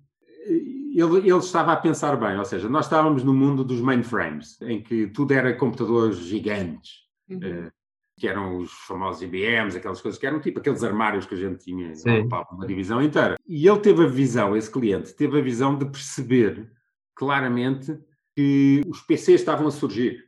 [0.47, 2.39] ele, ele estava a pensar bem.
[2.39, 7.07] Ou seja, nós estávamos no mundo dos mainframes, em que tudo era computadores gigantes.
[7.31, 7.71] eh,
[8.19, 11.65] que eram os famosos IBMs, aquelas coisas que eram tipo aqueles armários que a gente
[11.65, 12.19] tinha Sim.
[12.19, 13.37] ocupavam uma divisão inteira.
[13.47, 16.69] E ele teve a visão, esse cliente, teve a visão de perceber
[17.15, 17.97] claramente
[18.39, 20.25] que os PCs estavam a surgir.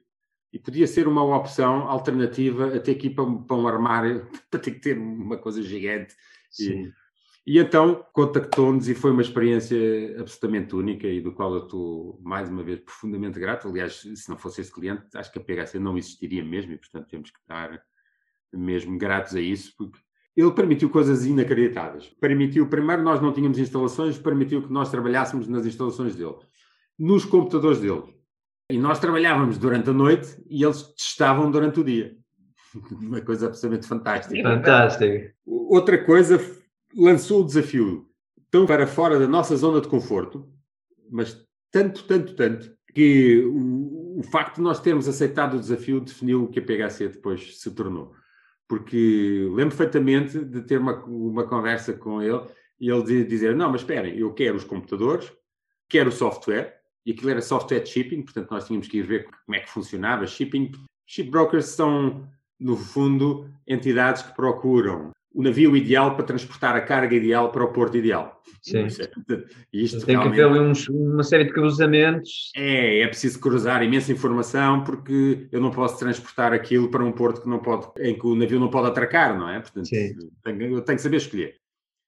[0.53, 4.27] E podia ser uma opção alternativa a ter que ir para, um- para um armário,
[4.51, 6.13] para ter que ter uma coisa gigante.
[6.51, 6.91] Sim.
[7.47, 9.79] E então contactou-nos e foi uma experiência
[10.19, 13.69] absolutamente única e do qual eu estou, mais uma vez, profundamente grato.
[13.69, 17.07] Aliás, se não fosse esse cliente, acho que a PHC não existiria mesmo e, portanto,
[17.07, 17.81] temos que estar
[18.53, 20.01] mesmo gratos a isso, porque
[20.37, 22.09] ele permitiu coisas inacreditáveis.
[22.21, 26.35] Permitiu, primeiro, nós não tínhamos instalações, permitiu que nós trabalhássemos nas instalações dele,
[27.01, 28.03] nos computadores dele.
[28.71, 32.15] E nós trabalhávamos durante a noite e eles testavam durante o dia.
[32.93, 34.43] Uma coisa absolutamente fantástica.
[34.43, 35.35] Fantástico.
[35.47, 36.39] Outra coisa,
[36.95, 38.07] lançou o desafio
[38.51, 40.47] tão para fora da nossa zona de conforto,
[41.11, 46.45] mas tanto, tanto, tanto, que o, o facto de nós termos aceitado o desafio definiu
[46.45, 48.13] o que a PHC depois se tornou.
[48.69, 52.41] Porque lembro perfeitamente de ter uma, uma conversa com ele
[52.79, 55.33] e ele dizer: Não, mas esperem, eu quero os computadores,
[55.89, 59.57] quero o software, e aquilo era software shipping, portanto nós tínhamos que ir ver como
[59.57, 60.73] é que funcionava shipping.
[61.07, 67.53] Shipbrokers são, no fundo, entidades que procuram o navio ideal para transportar a carga ideal
[67.53, 68.43] para o porto ideal.
[68.63, 68.87] Sim.
[69.73, 70.35] E isto Tem realmente...
[70.35, 72.51] que haver uns, uma série de cruzamentos.
[72.57, 77.43] É, é preciso cruzar imensa informação porque eu não posso transportar aquilo para um porto
[77.43, 79.61] que não pode, em que o navio não pode atracar, não é?
[79.61, 80.15] Portanto, Sim.
[80.43, 81.57] Tenho, eu tenho que saber escolher.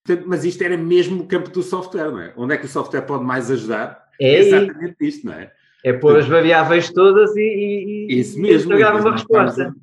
[0.05, 2.35] Portanto, mas isto era mesmo o campo do software, não é?
[2.37, 4.02] Onde é que o software pode mais ajudar?
[4.21, 5.53] É, é exatamente isto, não é?
[5.85, 9.75] É pôr as variáveis todas e, e, isso mesmo, e uma resposta.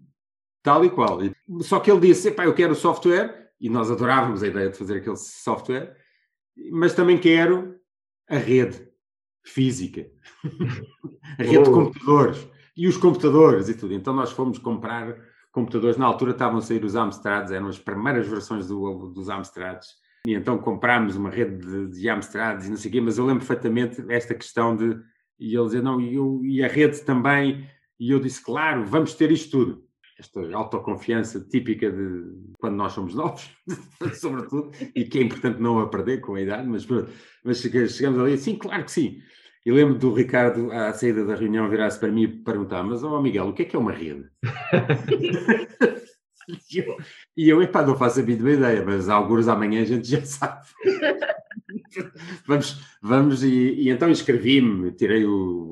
[0.64, 1.20] Tal e qual.
[1.62, 4.98] Só que ele disse: eu quero o software, e nós adorávamos a ideia de fazer
[4.98, 5.96] aquele software,
[6.72, 7.76] mas também quero
[8.30, 8.88] a rede
[9.44, 10.06] física,
[11.38, 11.64] a rede oh.
[11.64, 13.94] de computadores e os computadores e tudo.
[13.94, 15.18] Então nós fomos comprar
[15.52, 15.98] computadores.
[15.98, 19.96] Na altura estavam a sair os Amstrads, eram as primeiras versões do, dos Amstrads.
[20.28, 23.46] E então comprámos uma rede de, de e não sei o quê, mas eu lembro
[23.46, 25.00] perfeitamente esta questão de.
[25.40, 27.68] E ele dizia, não, e, eu, e a rede também.
[28.00, 32.26] E eu disse, claro, vamos ter isto tudo esta autoconfiança típica de
[32.60, 33.50] quando nós somos novos,
[34.20, 36.86] sobretudo, e que é importante não a perder com a idade, mas,
[37.44, 39.22] mas chegamos ali, sim, claro que sim.
[39.66, 43.18] E lembro do Ricardo, à saída da reunião, virar-se para mim e perguntar: Mas, ó
[43.18, 44.26] oh, Miguel, o que é que é uma rede?
[46.72, 46.98] e eu,
[47.38, 50.66] e eu, epá, não faço a mínima ideia, mas alguns amanhã a gente já sabe.
[52.46, 55.70] vamos, vamos, e, e então inscrevi-me, tirei o,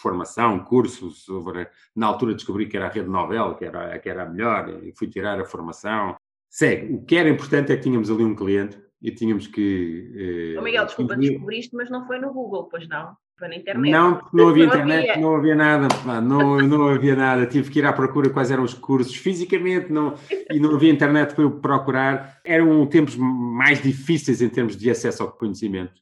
[0.00, 1.68] formação, curso sobre.
[1.94, 4.92] Na altura descobri que era a rede Nobel, que era, que era a melhor, e
[4.92, 6.16] fui tirar a formação.
[6.48, 6.94] Segue.
[6.94, 10.54] O que era importante é que tínhamos ali um cliente e tínhamos que.
[10.54, 13.16] Eh, oh, Miguel, desculpa, descobriste, mas não foi no Google, pois não?
[13.40, 13.90] Na internet.
[13.90, 15.22] Não, não havia não internet, havia.
[15.22, 17.46] não havia nada, pá, não, não havia nada.
[17.46, 20.14] Tive que ir à procura quais eram os cursos fisicamente não,
[20.50, 22.40] e não havia internet para eu procurar.
[22.44, 26.00] Eram tempos mais difíceis em termos de acesso ao conhecimento.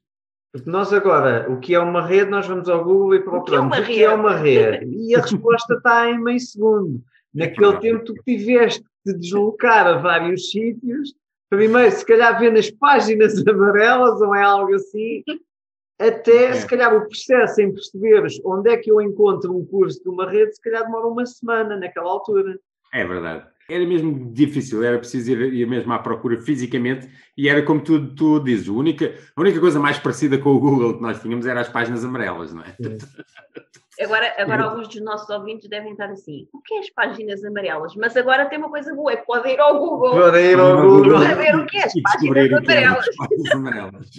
[0.52, 3.82] Porque nós agora, o que é uma rede, nós vamos ao Google e procuramos o
[3.84, 4.58] que é uma rede.
[4.58, 4.96] É uma rede?
[4.96, 7.02] E a resposta está em meio segundo.
[7.34, 11.14] Naquele é tempo tu tiveste de deslocar a vários sítios,
[11.50, 15.22] primeiro se calhar ver nas páginas amarelas ou é algo assim,
[15.98, 16.52] até é.
[16.54, 20.30] se calhar o processo em perceberes onde é que eu encontro um curso de uma
[20.30, 22.58] rede, se calhar demora uma semana naquela altura.
[22.92, 23.46] É verdade.
[23.70, 27.06] Era mesmo difícil, era preciso ir, ir mesmo à procura fisicamente
[27.36, 30.60] e era como tu, tu dizes, a única, a única coisa mais parecida com o
[30.60, 32.74] Google que nós tínhamos era as páginas amarelas, não é?
[34.00, 37.96] Agora, agora alguns dos nossos ouvintes devem estar assim, o que é as páginas amarelas?
[37.96, 40.12] Mas agora tem uma coisa boa, é que pode ir ao Google.
[40.12, 41.18] Pode ir ao Google.
[41.18, 43.08] Ver o que é as páginas amarelas.
[43.08, 44.10] As páginas amarelas.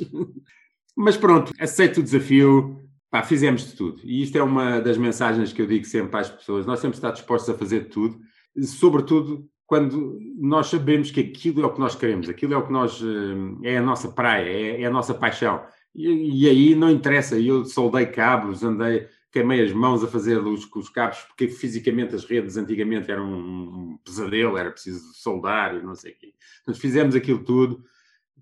[1.01, 2.77] Mas pronto, aceito o desafio,
[3.09, 4.01] pá, fizemos de tudo.
[4.03, 7.11] E isto é uma das mensagens que eu digo sempre às pessoas: nós de estar
[7.11, 8.19] dispostos a fazer tudo,
[8.61, 12.73] sobretudo quando nós sabemos que aquilo é o que nós queremos, aquilo é o que
[12.73, 15.63] nós eh, é a nossa praia, é, é a nossa paixão.
[15.95, 20.69] E, e, aí não interessa, eu soldei cabos, andei, queimei as mãos a fazer os,
[20.75, 25.81] os cabos, porque fisicamente as redes antigamente eram um, um pesadelo, era preciso soldar e
[25.81, 26.33] não sei o quê.
[26.67, 27.85] Nós fizemos aquilo tudo,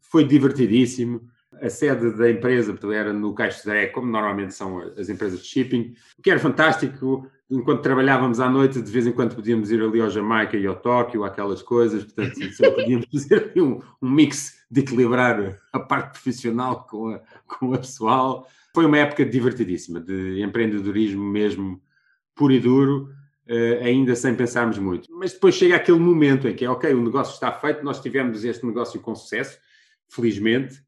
[0.01, 1.21] foi divertidíssimo
[1.61, 5.95] a sede da empresa era no Caixo Zé, como normalmente são as empresas de shipping,
[6.17, 7.29] o que era fantástico.
[7.49, 10.75] Enquanto trabalhávamos à noite, de vez em quando podíamos ir ali ao Jamaica e ao
[10.75, 12.35] Tóquio, aquelas coisas, portanto,
[12.75, 18.47] podíamos fazer um, um, mix de equilibrar a parte profissional com a, com a pessoal.
[18.75, 21.81] Foi uma época divertidíssima, de empreendedorismo mesmo
[22.35, 23.15] puro e duro,
[23.49, 25.09] Uh, ainda sem pensarmos muito.
[25.09, 28.43] Mas depois chega aquele momento em que é ok, o negócio está feito, nós tivemos
[28.43, 29.57] este negócio com sucesso,
[30.09, 30.81] felizmente,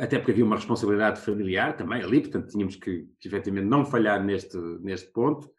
[0.00, 4.22] até porque havia uma responsabilidade familiar também ali, portanto tínhamos que, que efetivamente não falhar
[4.22, 5.50] neste, neste ponto.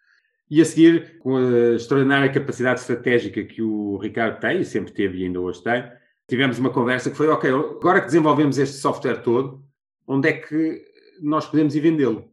[0.50, 5.20] E a seguir, com a extraordinária capacidade estratégica que o Ricardo tem, e sempre teve
[5.20, 5.84] e ainda hoje tem,
[6.28, 9.64] tivemos uma conversa que foi, ok, agora que desenvolvemos este software todo,
[10.06, 10.84] onde é que
[11.22, 12.30] nós podemos ir vendê-lo?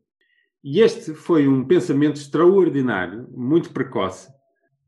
[0.62, 4.28] E este foi um pensamento extraordinário, muito precoce,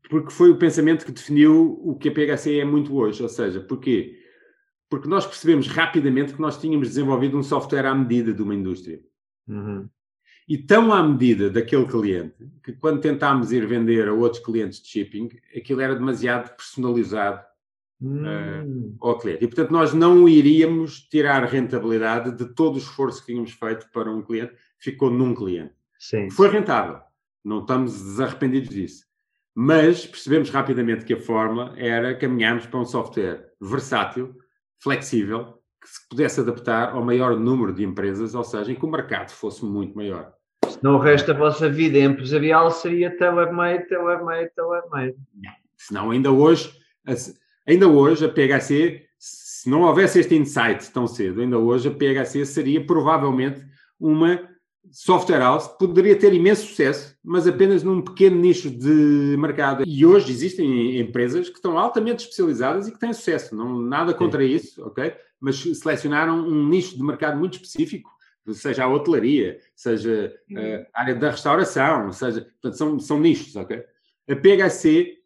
[0.09, 3.59] porque foi o pensamento que definiu o que a PHC é muito hoje, ou seja,
[3.61, 4.19] porquê?
[4.89, 9.01] Porque nós percebemos rapidamente que nós tínhamos desenvolvido um software à medida de uma indústria.
[9.47, 9.89] Uhum.
[10.47, 14.89] E tão à medida daquele cliente, que quando tentámos ir vender a outros clientes de
[14.89, 17.41] shipping, aquilo era demasiado personalizado
[18.01, 18.95] uhum.
[18.99, 19.43] uh, ao cliente.
[19.43, 24.11] E, portanto, nós não iríamos tirar rentabilidade de todo o esforço que tínhamos feito para
[24.11, 25.73] um cliente, ficou num cliente.
[25.97, 26.29] Sim.
[26.29, 26.99] Foi rentável,
[27.43, 29.05] não estamos desarrependidos disso.
[29.55, 34.35] Mas percebemos rapidamente que a forma era caminharmos para um software versátil,
[34.83, 38.91] flexível, que se pudesse adaptar ao maior número de empresas, ou seja, em que o
[38.91, 40.33] mercado fosse muito maior.
[40.67, 45.15] Senão o resto da vossa vida empresarial seria tailor-made, tailor-made, tailor-made.
[45.77, 46.73] Senão ainda hoje,
[47.67, 52.45] ainda hoje a PHC, se não houvesse este insight tão cedo, ainda hoje a PHC
[52.45, 53.65] seria provavelmente
[53.99, 54.52] uma
[54.93, 59.83] software house, poderia ter imenso sucesso, mas apenas num pequeno nicho de mercado.
[59.85, 64.41] E hoje existem empresas que estão altamente especializadas e que têm sucesso, não nada contra
[64.43, 64.53] Sim.
[64.53, 65.13] isso, ok?
[65.39, 68.13] Mas selecionaram um nicho de mercado muito específico
[68.51, 73.81] seja a hotelaria, seja eh, a área da restauração, seja, portanto, são, são nichos, ok?
[74.29, 75.17] A PHC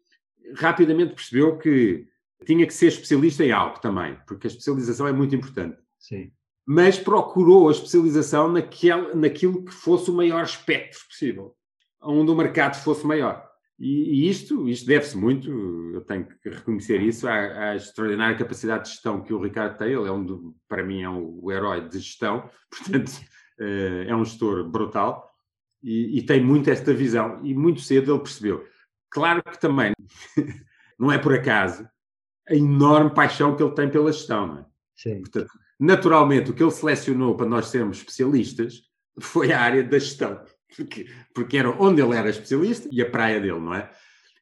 [0.54, 2.06] rapidamente percebeu que
[2.46, 5.76] tinha que ser especialista em algo também, porque a especialização é muito importante.
[5.98, 6.30] Sim.
[6.70, 11.56] Mas procurou a especialização naquele, naquilo que fosse o maior espectro possível,
[12.02, 13.48] onde o mercado fosse maior.
[13.78, 15.50] E, e isto, isto deve-se muito,
[15.94, 19.92] eu tenho que reconhecer isso, à, à, extraordinária capacidade de gestão que o Ricardo tem.
[19.92, 23.12] Ele é um, para mim, é um, o herói de gestão, portanto,
[23.58, 25.26] eh, é um gestor brutal
[25.82, 27.40] e, e, tem muito esta visão.
[27.42, 28.66] E muito cedo ele percebeu.
[29.08, 29.94] Claro que também
[30.98, 31.88] não é por acaso
[32.46, 34.66] a enorme paixão que ele tem pela gestão, não é?
[34.96, 35.20] Sim.
[35.20, 38.82] Portanto, naturalmente, o que ele selecionou para nós sermos especialistas
[39.20, 40.40] foi a área da gestão
[40.76, 43.90] porque, porque era onde ele era especialista e a praia dele, não é?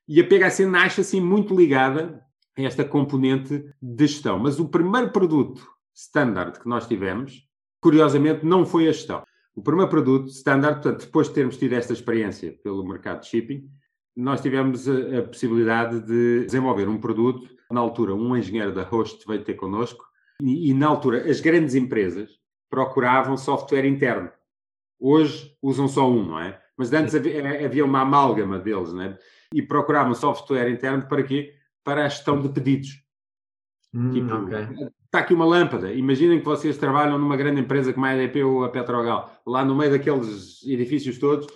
[0.09, 2.20] E a PHC nasce assim muito ligada
[2.57, 4.38] a esta componente de gestão.
[4.38, 7.46] Mas o primeiro produto standard que nós tivemos,
[7.81, 9.25] curiosamente, não foi a gestão.
[9.55, 13.68] O primeiro produto standard, portanto, depois de termos tido esta experiência pelo mercado de shipping,
[14.14, 17.49] nós tivemos a, a possibilidade de desenvolver um produto.
[17.70, 20.05] Na altura, um engenheiro da Host veio ter connosco
[20.42, 24.31] e, e na altura, as grandes empresas procuravam software interno.
[24.99, 26.61] Hoje usam só um, não é?
[26.77, 29.18] Mas antes havia, uma amálgama deles, não é?
[29.55, 31.55] E procuravam software interno para quê?
[31.85, 33.03] Para a gestão de pedidos.
[33.94, 34.90] Hum, tipo, okay.
[35.05, 35.92] está aqui uma lâmpada.
[35.92, 39.75] Imaginem que vocês trabalham numa grande empresa como a EDP ou a Petrogal, lá no
[39.75, 41.46] meio daqueles edifícios todos,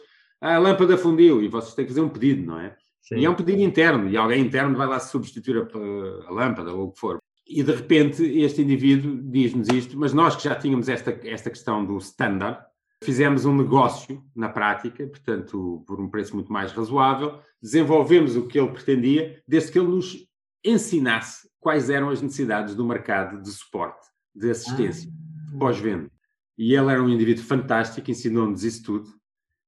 [0.41, 2.75] a lâmpada fundiu e vocês têm que fazer um pedido, não é?
[3.03, 3.17] Sim.
[3.17, 6.87] E é um pedido interno, e alguém interno vai lá substituir a, a lâmpada ou
[6.87, 7.20] o que for.
[7.51, 11.85] E de repente este indivíduo diz-nos isto, mas nós que já tínhamos esta, esta questão
[11.85, 12.65] do standard,
[13.03, 18.59] Fizemos um negócio na prática, portanto, por um preço muito mais razoável, desenvolvemos o que
[18.59, 20.29] ele pretendia, desde que ele nos
[20.63, 25.59] ensinasse quais eram as necessidades do mercado de suporte, de assistência, ah.
[25.59, 26.11] pós-venda.
[26.59, 29.09] E ele era um indivíduo fantástico, ensinou-nos isso tudo,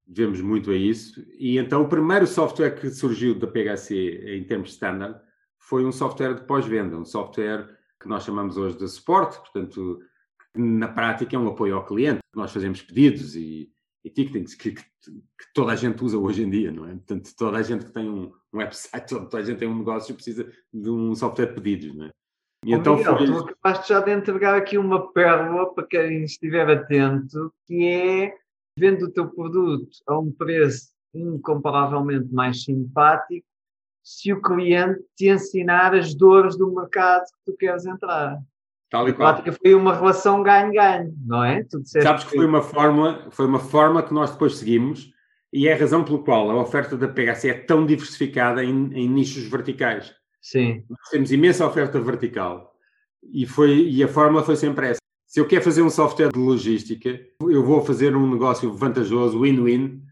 [0.07, 1.25] vemos muito a isso.
[1.39, 5.19] E então o primeiro software que surgiu da PHC em termos de standard
[5.63, 7.69] foi um software de pós-venda, um software
[8.01, 10.01] que nós chamamos hoje de suporte, portanto,
[10.55, 12.19] na prática é um apoio ao cliente.
[12.35, 13.71] Nós fazemos pedidos e,
[14.05, 16.91] e ticketings que, que, que, toda a gente usa hoje em dia, não é?
[16.91, 20.15] Portanto, toda a gente que tem um, um website, toda a gente tem um negócio
[20.15, 22.11] precisa de um software de pedidos, não é?
[22.65, 23.27] E oh, então Miguel, foi...
[23.27, 28.35] tu acabaste já de entregar aqui uma pérola para quem estiver atento, que é
[28.79, 33.47] vendo o teu produto a um preço incomparavelmente mais simpático,
[34.03, 38.39] se o cliente te ensinar as dores do mercado que tu queres entrar.
[38.91, 39.43] Tal e qual.
[39.63, 41.65] foi uma relação ganho-ganho, não é?
[41.85, 45.11] Sabes que foi uma fórmula, foi uma forma que nós depois seguimos
[45.51, 49.09] e é a razão pela qual a oferta da PHC é tão diversificada em, em
[49.09, 50.15] nichos verticais.
[50.43, 50.85] Sim.
[50.91, 52.75] Nós temos imensa oferta vertical
[53.23, 55.01] e, foi, e a fórmula foi sempre essa.
[55.27, 60.03] Se eu quero fazer um software de logística, eu vou fazer um negócio vantajoso, win-win,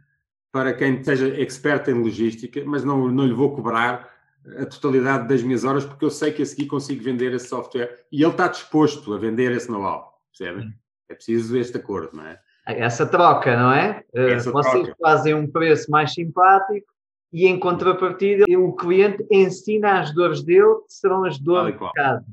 [0.52, 4.10] para quem seja expert em logística, mas não, não lhe vou cobrar
[4.58, 8.04] a totalidade das minhas horas, porque eu sei que a seguir consigo vender esse software
[8.10, 10.72] e ele está disposto a vender esse know-how, percebem?
[11.08, 12.38] É preciso este acordo, não é?
[12.66, 14.04] Essa troca, não é?
[14.14, 14.96] Eh, Essa Vocês troca.
[15.00, 16.86] fazem um preço mais simpático
[17.32, 22.24] e em contrapartida o cliente ensina as dores dele, que serão as dores do mercado.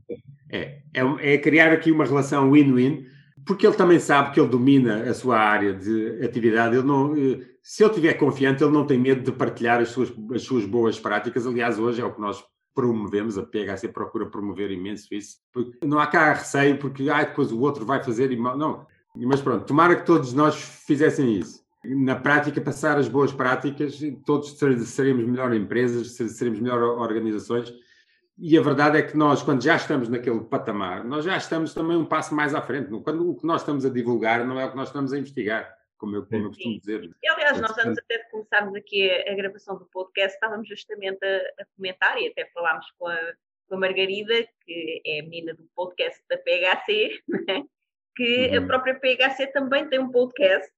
[0.50, 3.06] É, é, é criar aqui uma relação win-win,
[3.46, 7.40] porque ele também sabe que ele domina a sua área de atividade, ele não eh,
[7.68, 10.98] se ele estiver confiante, ele não tem medo de partilhar as suas, as suas boas
[10.98, 11.46] práticas.
[11.46, 12.42] Aliás, hoje é o que nós
[12.74, 15.40] promovemos, a PHC procura promover imenso isso.
[15.84, 19.66] Não há cá receio, porque ah, depois o outro vai fazer e Não, mas pronto,
[19.66, 21.62] tomara que todos nós fizessem isso.
[21.84, 27.74] Na prática, passar as boas práticas, todos seremos melhor empresas, seremos melhor organizações.
[28.38, 31.98] E a verdade é que nós, quando já estamos naquele patamar, nós já estamos também
[31.98, 32.90] um passo mais à frente.
[33.04, 35.77] Quando o que nós estamos a divulgar não é o que nós estamos a investigar
[35.98, 37.10] como eu, como eu costumo dizer.
[37.22, 41.24] E, aliás, nós antes até de começarmos aqui a, a, gravação do podcast, estávamos justamente
[41.24, 43.34] a, a, comentar e até falámos com a,
[43.68, 47.64] com a Margarida, que é a menina do podcast da PHC, né?
[48.16, 48.64] que uhum.
[48.64, 50.72] a própria PHC também tem um podcast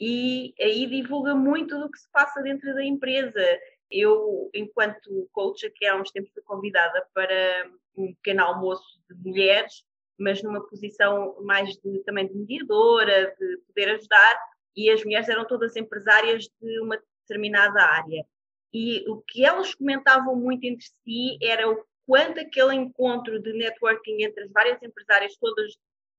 [0.00, 3.42] e aí divulga muito do que se passa dentro da empresa.
[3.90, 9.82] Eu, enquanto coach, aqui há uns tempos fui convidada para um pequeno almoço de mulheres,
[10.18, 14.40] mas numa posição mais de, também de mediadora, de poder ajudar,
[14.76, 18.24] e as mulheres eram todas empresárias de uma determinada área.
[18.72, 24.22] E o que elas comentavam muito entre si era o quanto aquele encontro de networking
[24.22, 25.76] entre as várias empresárias, todas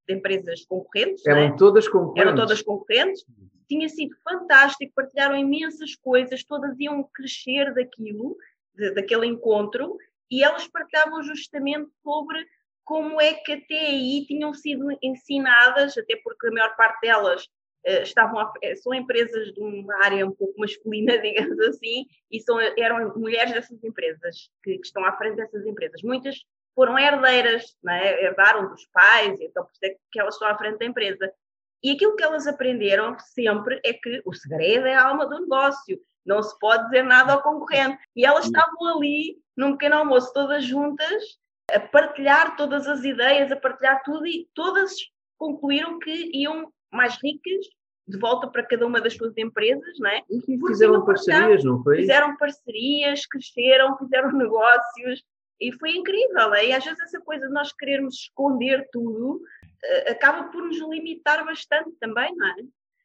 [0.08, 1.56] de empresas concorrentes, eram é?
[1.56, 3.26] todas concorrentes, eram todas concorrentes,
[3.68, 8.36] tinha sido fantástico, partilharam imensas coisas, todas iam crescer daquilo,
[8.76, 9.95] de, daquele encontro,
[10.30, 12.45] e elas partilhavam justamente sobre
[12.90, 17.44] como é que até aí tinham sido ensinadas, até porque a maior parte delas
[17.86, 22.60] uh, estavam a, são empresas de uma área um pouco masculina, digamos assim, e são,
[22.60, 26.02] eram mulheres dessas empresas, que, que estão à frente dessas empresas.
[26.02, 28.26] Muitas foram herdeiras, é?
[28.26, 31.32] herdaram dos pais, então por isso é que elas estão à frente da empresa.
[31.84, 36.02] E aquilo que elas aprenderam sempre é que o segredo é a alma do negócio,
[36.26, 38.00] não se pode dizer nada ao concorrente.
[38.16, 41.38] E elas estavam ali, num pequeno almoço, todas juntas,
[41.74, 44.94] a partilhar todas as ideias, a partilhar tudo, e todas
[45.38, 47.66] concluíram que iam mais ricas
[48.08, 50.24] de volta para cada uma das suas empresas, não é?
[50.30, 51.98] E fizeram parcerias, não foi?
[51.98, 55.24] Fizeram parcerias, cresceram, fizeram negócios,
[55.62, 56.54] e foi incrível.
[56.54, 56.68] É?
[56.68, 61.46] E às vezes essa coisa de nós querermos esconder tudo uh, acaba por nos limitar
[61.46, 62.56] bastante também, não é?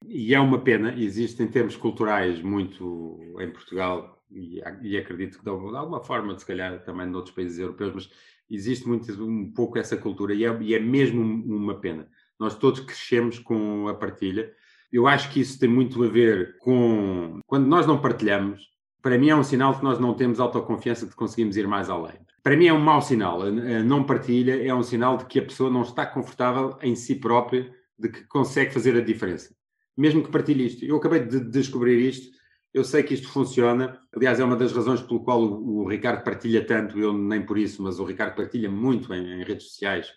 [0.07, 5.45] E é uma pena, existe em termos culturais muito em Portugal, e, e acredito que
[5.45, 8.11] de alguma forma, se calhar também noutros países europeus, mas
[8.55, 12.09] existe muito um pouco essa cultura e é, e é mesmo uma pena.
[12.39, 14.53] Nós todos crescemos com a partilha.
[14.93, 18.69] Eu acho que isso tem muito a ver com quando nós não partilhamos.
[19.03, 22.19] Para mim é um sinal que nós não temos autoconfiança de conseguimos ir mais além.
[22.43, 23.43] Para mim é um mau sinal.
[23.43, 23.51] A
[23.83, 27.71] não partilha é um sinal de que a pessoa não está confortável em si própria,
[27.99, 29.55] de que consegue fazer a diferença.
[29.97, 30.85] Mesmo que partilhe isto.
[30.85, 32.35] Eu acabei de descobrir isto
[32.75, 34.01] eu sei que isto funciona.
[34.15, 37.57] Aliás, é uma das razões pelo qual o, o Ricardo partilha tanto, eu nem por
[37.57, 40.13] isso, mas o Ricardo partilha muito em, em, redes sociais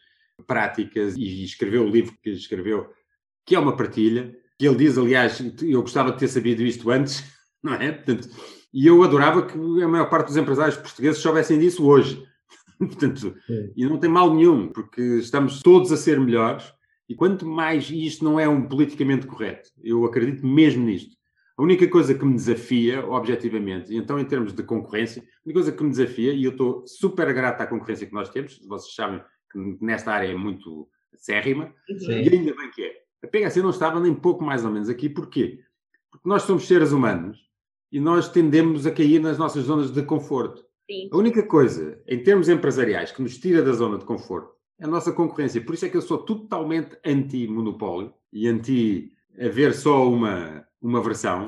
[0.47, 2.89] práticas e escreveu o livro que escreveu,
[3.45, 4.35] que é uma partilha.
[4.57, 7.23] Que ele diz, aliás, eu gostava de ter sabido isto antes,
[7.61, 7.91] não é?
[7.91, 8.27] Portanto,
[8.73, 12.25] e eu adorava que a maior parte dos empresários portugueses soubessem disso hoje.
[12.79, 13.35] Portanto,
[13.75, 16.73] e não tem mal nenhum, porque estamos todos a ser melhores.
[17.07, 21.16] E quanto mais, e isto não é um politicamente correto, eu acredito mesmo nisto
[21.57, 25.59] a única coisa que me desafia, objetivamente, e então em termos de concorrência, a única
[25.59, 28.93] coisa que me desafia, e eu estou super grato à concorrência que nós temos, vocês
[28.93, 29.19] sabem
[29.51, 32.11] que nesta área é muito acérrima, Sim.
[32.11, 32.93] e ainda bem que é.
[33.23, 35.59] A PHC não estava nem pouco mais ou menos aqui, porquê?
[36.11, 37.39] Porque nós somos seres humanos
[37.91, 40.63] e nós tendemos a cair nas nossas zonas de conforto.
[40.89, 41.09] Sim.
[41.11, 44.87] A única coisa, em termos empresariais, que nos tira da zona de conforto é a
[44.87, 45.59] nossa concorrência.
[45.59, 51.47] Por isso é que eu sou totalmente anti-monopólio e anti haver só uma uma versão,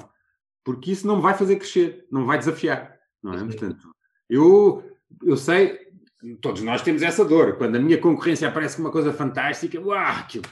[0.64, 3.44] porque isso não me vai fazer crescer, não vai desafiar, não é?
[3.44, 3.90] Portanto,
[4.30, 4.84] eu,
[5.24, 5.80] eu sei,
[6.42, 9.98] todos nós temos essa dor, quando a minha concorrência aparece com uma coisa fantástica, uau,
[9.98, 10.46] aquilo,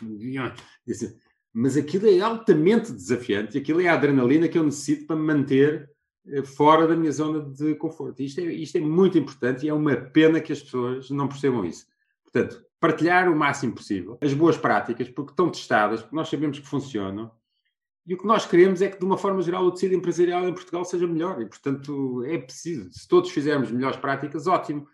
[1.54, 5.90] mas aquilo é altamente desafiante, aquilo é a adrenalina que eu necessito para me manter
[6.28, 8.22] eh, fora da minha zona de conforto.
[8.22, 11.66] Isto é, isto é muito importante e é uma pena que as pessoas não percebam
[11.66, 11.88] isso.
[12.24, 16.68] Portanto, partilhar o máximo possível as boas práticas, porque estão testadas, porque nós sabemos que
[16.68, 17.32] funcionam,
[18.08, 20.54] e o que nós queremos é que, de uma forma geral, o tecido empresarial em
[20.54, 21.42] Portugal seja melhor.
[21.42, 22.90] E, portanto, é preciso.
[22.90, 24.88] Se todos fizermos melhores práticas, ótimo.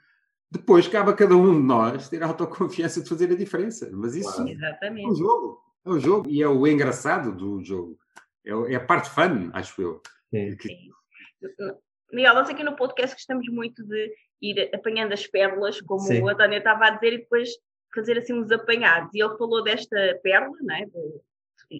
[0.49, 3.87] Depois cabe a cada um de nós ter a autoconfiança de fazer a diferença.
[3.93, 5.61] Mas isso é um jogo.
[5.85, 6.27] É um jogo.
[6.27, 7.99] E é o engraçado do jogo.
[8.43, 10.01] É, é a parte fun, acho eu.
[10.31, 10.57] Sim.
[10.59, 10.89] Sim.
[12.11, 14.11] Miguel, nós aqui no podcast gostamos muito de
[14.41, 16.23] ir apanhando as pérolas, como Sim.
[16.23, 17.49] o António estava a dizer, e depois
[17.93, 19.13] fazer assim uns apanhados.
[19.13, 21.21] E ele falou desta pérola, né, de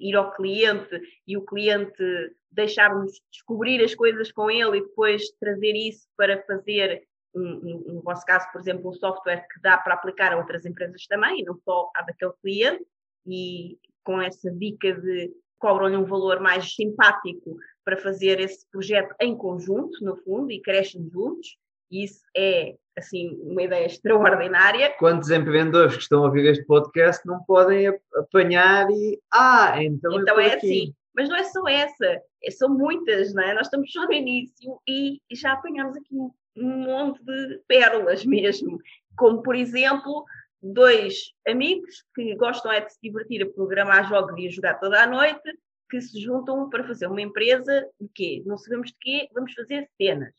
[0.02, 2.04] ir ao cliente e o cliente
[2.52, 8.52] deixar-nos descobrir as coisas com ele e depois trazer isso para fazer, no vosso caso,
[8.52, 12.02] por exemplo, um software que dá para aplicar a outras empresas também, não só a
[12.04, 12.86] daquele cliente,
[13.26, 19.36] e com essa dica de cobram-lhe um valor mais simpático para fazer esse projeto em
[19.36, 21.58] conjunto, no fundo, e crescem juntos.
[21.94, 24.96] Isso é assim, uma ideia extraordinária.
[24.98, 29.20] Quantos empreendedores que estão a ouvir este podcast não podem apanhar e.
[29.32, 30.94] Ah, então, é então é, é assim.
[31.16, 33.54] Mas não é só essa, é, são muitas, não é?
[33.54, 38.80] Nós estamos só no início e já apanhamos aqui um, um monte de pérolas mesmo.
[39.16, 40.26] Como, por exemplo,
[40.60, 45.04] dois amigos que gostam é de se divertir a programar jogos e a jogar toda
[45.04, 45.44] a noite,
[45.88, 48.44] que se juntam para fazer uma empresa de quê?
[48.48, 50.34] Não sabemos de quê, vamos fazer cenas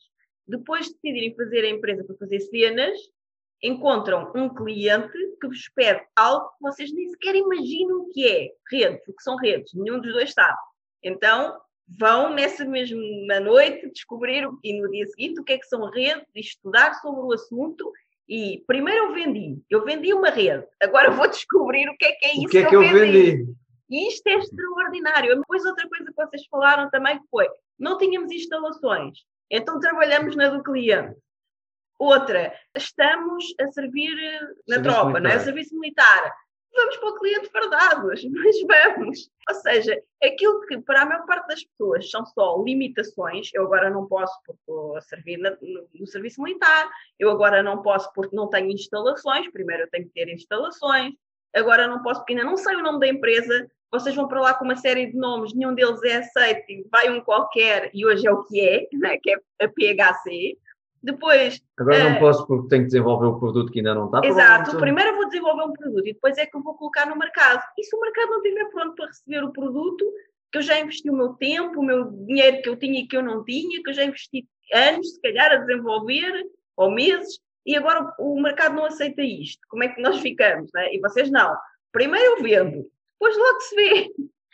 [0.47, 2.97] depois de decidirem fazer a empresa para fazer cenas,
[3.61, 8.51] encontram um cliente que vos pede algo que vocês nem sequer imaginam o que é
[8.69, 10.57] redes, o que são redes, nenhum dos dois sabe.
[11.03, 15.89] Então, vão nessa mesma noite descobrir e no dia seguinte o que é que são
[15.89, 17.91] redes e estudar sobre o assunto.
[18.27, 22.25] E primeiro eu vendi, eu vendi uma rede, agora vou descobrir o que é que
[22.25, 23.31] é isso o que, é que eu, eu vendi.
[23.31, 23.55] vendi.
[23.87, 25.35] E isto é extraordinário.
[25.35, 29.19] Depois outra coisa que vocês falaram também foi, não tínhamos instalações,
[29.49, 31.15] então trabalhamos na do cliente.
[31.97, 34.15] Outra, estamos a servir
[34.67, 35.39] na serviço tropa, não é?
[35.39, 36.33] serviço militar
[36.75, 39.29] vamos para o cliente fardados, mas vamos.
[39.49, 43.89] Ou seja, aquilo que para a maior parte das pessoas são só limitações, eu agora
[43.89, 48.11] não posso porque estou a servir na, no, no, serviço militar, eu agora não posso
[48.13, 51.13] porque não tenho instalações, primeiro eu tenho que ter instalações,
[51.53, 53.67] agora não posso porque ainda não sei o nome da empresa,
[53.99, 57.21] vocês vão para lá com uma série de nomes, nenhum deles é aceito, vai um
[57.21, 59.35] qualquer, e hoje é o que é, né, que é
[59.65, 60.57] a PHC,
[61.01, 61.61] depois.
[61.77, 64.33] Agora não uh, posso porque tenho que desenvolver um produto que ainda não está pronto.
[64.33, 67.17] Exato, primeiro eu vou desenvolver um produto e depois é que eu vou colocar no
[67.17, 67.61] mercado.
[67.77, 70.05] E se o mercado não estiver pronto para receber o produto,
[70.51, 73.15] que eu já investi o meu tempo, o meu dinheiro que eu tinha e que
[73.15, 76.31] eu não tinha, que eu já investi anos, se calhar, a desenvolver,
[76.75, 79.59] ou meses, e agora o, mercado não aceita isto.
[79.69, 80.69] Como é que nós ficamos?
[80.73, 80.93] Né?
[80.93, 81.55] E vocês não.
[81.91, 82.89] Primeiro eu vendo,
[83.19, 84.11] depois logo se vê.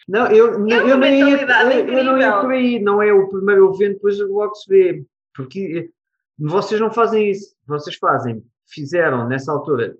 [0.07, 3.30] Não, eu, é eu, nem ia, eu, eu não ia por aí, não é o
[3.30, 5.05] primeiro eu vendo, depois logo se vê.
[5.34, 5.89] Porque
[6.38, 7.55] vocês não fazem isso.
[7.68, 9.97] Vocês fazem, fizeram nessa altura.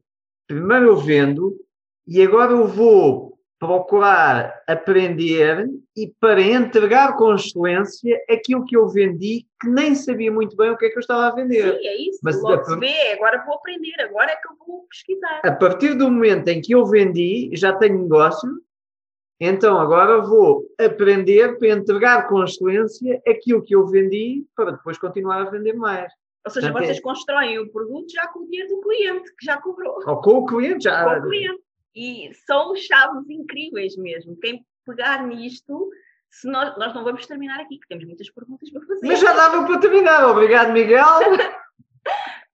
[0.47, 1.55] Primeiro eu vendo
[2.07, 3.31] e agora eu vou
[3.62, 10.57] procurar aprender e para entregar com excelência aquilo que eu vendi que nem sabia muito
[10.57, 11.78] bem o que é que eu estava a vender.
[11.78, 12.20] Sim, é isso.
[12.24, 15.41] Mas Logo se vê, agora vou aprender, agora é que eu vou pesquisar.
[15.45, 18.49] A partir do momento em que eu vendi, já tenho negócio,
[19.39, 25.39] então agora vou aprender para entregar com excelência aquilo que eu vendi para depois continuar
[25.39, 26.12] a vender mais.
[26.43, 29.99] Ou seja, vocês constroem o produto já com o dinheiro do cliente, que já cobrou.
[30.03, 31.03] Ou com o cliente já.
[31.03, 31.62] Com o cliente.
[31.96, 34.38] E são chaves incríveis mesmo.
[34.38, 35.89] Quem pegar nisto,
[36.30, 39.08] se nós, nós não vamos terminar aqui, que temos muitas perguntas para fazer.
[39.08, 40.30] Mas já dava para terminar.
[40.30, 41.06] Obrigado, Miguel.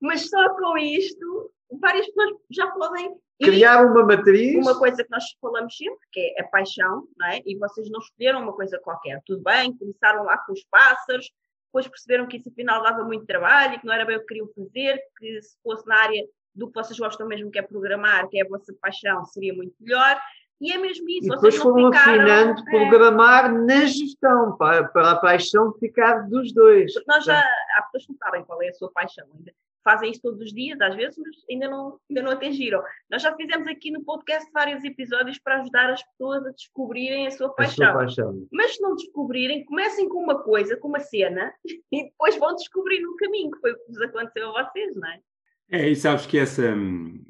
[0.01, 4.55] Mas só com isto, várias pessoas já podem criar uma matriz.
[4.55, 7.41] Uma coisa que nós falamos sempre, que é a paixão, não é?
[7.45, 9.21] E vocês não escolheram uma coisa qualquer.
[9.25, 11.31] Tudo bem, começaram lá com os pássaros,
[11.67, 14.27] depois perceberam que isso afinal dava muito trabalho e que não era bem o que
[14.27, 16.23] queriam fazer, que se fosse na área
[16.57, 19.73] do que vocês gostam mesmo, que é programar, que é a vossa paixão, seria muito
[19.79, 20.19] melhor.
[20.59, 21.27] E é mesmo isso.
[21.27, 22.71] E depois foram ficaram, afinando é...
[22.71, 26.91] programar na gestão, para, para a paixão ficar dos dois.
[26.93, 29.53] Porque nós já, há pessoas que não sabem qual é a sua paixão ainda
[29.87, 32.83] fazem isso todos os dias, às vezes, mas ainda não, ainda não atingiram.
[33.09, 37.31] Nós já fizemos aqui no podcast vários episódios para ajudar as pessoas a descobrirem a
[37.31, 37.85] sua paixão.
[37.85, 38.47] A sua paixão.
[38.51, 41.53] Mas se não descobrirem, comecem com uma coisa, com uma cena,
[41.89, 45.07] e depois vão descobrir no caminho, que foi o que vos aconteceu a vocês, não
[45.07, 45.21] é?
[45.69, 46.73] É, e sabes que essa,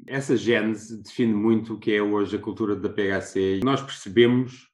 [0.06, 3.60] essa gênese define muito o que é hoje a cultura da PHC.
[3.64, 4.68] Nós percebemos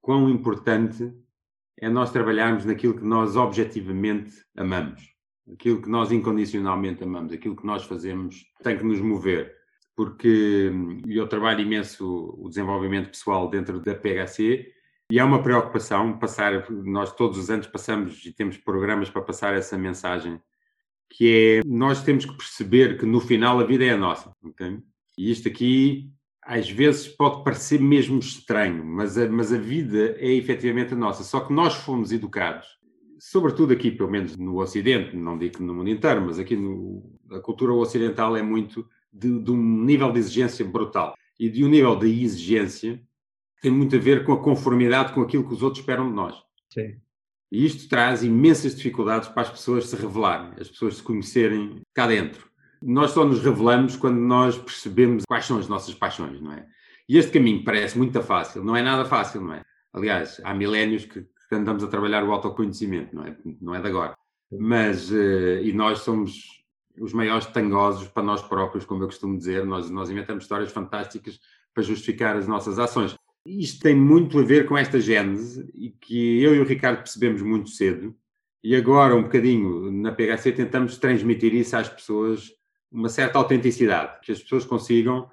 [0.00, 1.12] quão importante
[1.78, 5.14] é nós trabalharmos naquilo que nós objetivamente amamos
[5.52, 9.54] aquilo que nós incondicionalmente amamos, aquilo que nós fazemos, tem que nos mover.
[9.96, 10.72] Porque
[11.06, 14.72] eu trabalho imenso o desenvolvimento pessoal dentro da PHC
[15.10, 19.54] e é uma preocupação passar, nós todos os anos passamos e temos programas para passar
[19.54, 20.40] essa mensagem,
[21.16, 24.32] que é nós temos que perceber que no final a vida é a nossa.
[24.42, 24.78] Okay?
[25.18, 26.10] E isto aqui
[26.42, 31.24] às vezes pode parecer mesmo estranho, mas a, mas a vida é efetivamente a nossa.
[31.24, 32.66] Só que nós fomos educados
[33.24, 37.40] sobretudo aqui, pelo menos no Ocidente, não digo no mundo inteiro, mas aqui no, a
[37.40, 41.14] cultura ocidental é muito de, de, um nível de exigência brutal.
[41.40, 43.02] E de um nível de exigência
[43.62, 46.36] tem muito a ver com a conformidade com aquilo que os outros esperam de nós.
[46.68, 46.96] Sim.
[47.54, 52.04] E isto traz imensas dificuldades para as pessoas se revelarem, as pessoas se conhecerem cá
[52.04, 52.50] dentro.
[52.82, 56.66] Nós só nos revelamos quando nós percebemos quais são as nossas paixões, não é?
[57.08, 59.62] E este caminho parece muito fácil, não é nada fácil, não é?
[59.92, 64.16] Aliás, há milénios que andamos a trabalhar o autoconhecimento, não é, não é de agora.
[64.50, 66.42] Mas, uh, e nós somos
[66.98, 71.38] os maiores tangosos para nós próprios, como eu costumo dizer, nós, nós inventamos histórias fantásticas
[71.72, 73.14] para justificar as nossas ações.
[73.46, 77.42] Isto tem muito a ver com esta gênese e que eu e o Ricardo percebemos
[77.42, 78.16] muito cedo,
[78.64, 82.50] e agora, um bocadinho, na PHC, tentamos transmitir isso às pessoas,
[82.90, 85.30] uma certa autenticidade, que as pessoas consigam,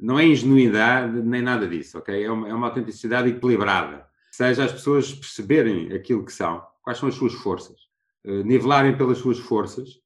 [0.00, 2.24] não é ingenuidade nem nada disso, ok?
[2.24, 4.04] É uma, é uma autenticidade equilibrada.
[4.32, 7.82] Seja as pessoas perceberem aquilo que são, quais são as suas forças,
[8.24, 10.00] uh, nivelarem pelas suas forças,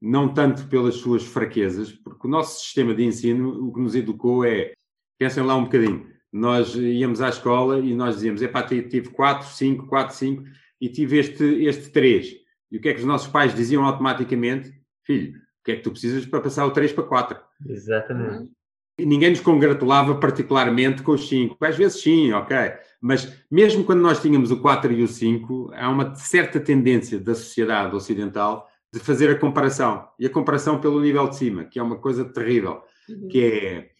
[0.00, 4.42] não tanto pelas suas fraquezas, porque o nosso sistema de ensino o que nos educou
[4.42, 4.72] é,
[5.18, 9.86] pensem lá um bocadinho, nós íamos à escola e nós dizíamos, epá, tive 4, 5,
[9.86, 10.44] 4, 5
[10.80, 12.34] e tive este, este 3.
[12.70, 14.72] E o que é que os nossos pais diziam automaticamente?
[15.04, 17.38] Filho, o que é que tu precisas para passar o 3 para 4?
[17.68, 18.50] Exatamente.
[18.98, 21.56] E ninguém nos congratulava particularmente com os 5.
[21.60, 22.56] Às vezes sim, ok
[23.00, 27.34] Mas mesmo quando nós tínhamos o 4 e o 5, há uma certa tendência da
[27.34, 30.08] sociedade ocidental de fazer a comparação.
[30.18, 32.82] E a comparação pelo nível de cima, que é uma coisa terrível.
[33.08, 33.28] Uhum.
[33.28, 33.90] Que é,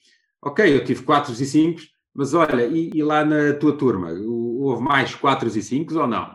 [0.43, 1.81] ok, eu tive 4 e 5,
[2.17, 6.35] mas olha, e, e, lá na tua turma, houve mais 4 e 5 ou não?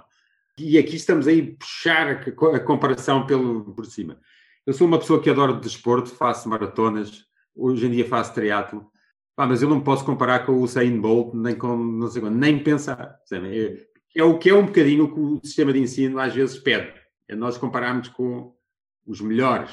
[0.57, 2.07] E aqui estamos aí a puxar
[2.53, 4.19] a, comparação pelo, por cima.
[4.63, 7.25] Eu sou uma pessoa que adoro desporto, faço maratonas,
[7.55, 8.91] hoje em dia faço triatlo,
[9.36, 12.38] ah, mas eu não posso comparar com o Usain Bolt, nem com, não sei quando,
[12.38, 13.17] nem pensar.
[13.32, 16.59] É, é o que é um bocadinho o que o sistema de ensino às vezes
[16.59, 16.93] pede.
[17.27, 18.53] É nós compararmos com
[19.07, 19.71] os melhores,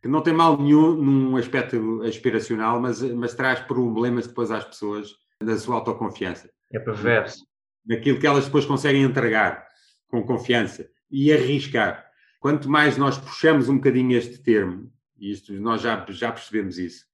[0.00, 5.20] que não tem mal nenhum num aspecto aspiracional, mas, mas traz problemas depois às pessoas
[5.42, 6.50] da sua autoconfiança.
[6.72, 7.46] É perverso.
[7.84, 9.66] Daquilo que elas depois conseguem entregar
[10.08, 12.06] com confiança e arriscar.
[12.38, 17.04] Quanto mais nós puxamos um bocadinho este termo, e isto nós já, já percebemos isso,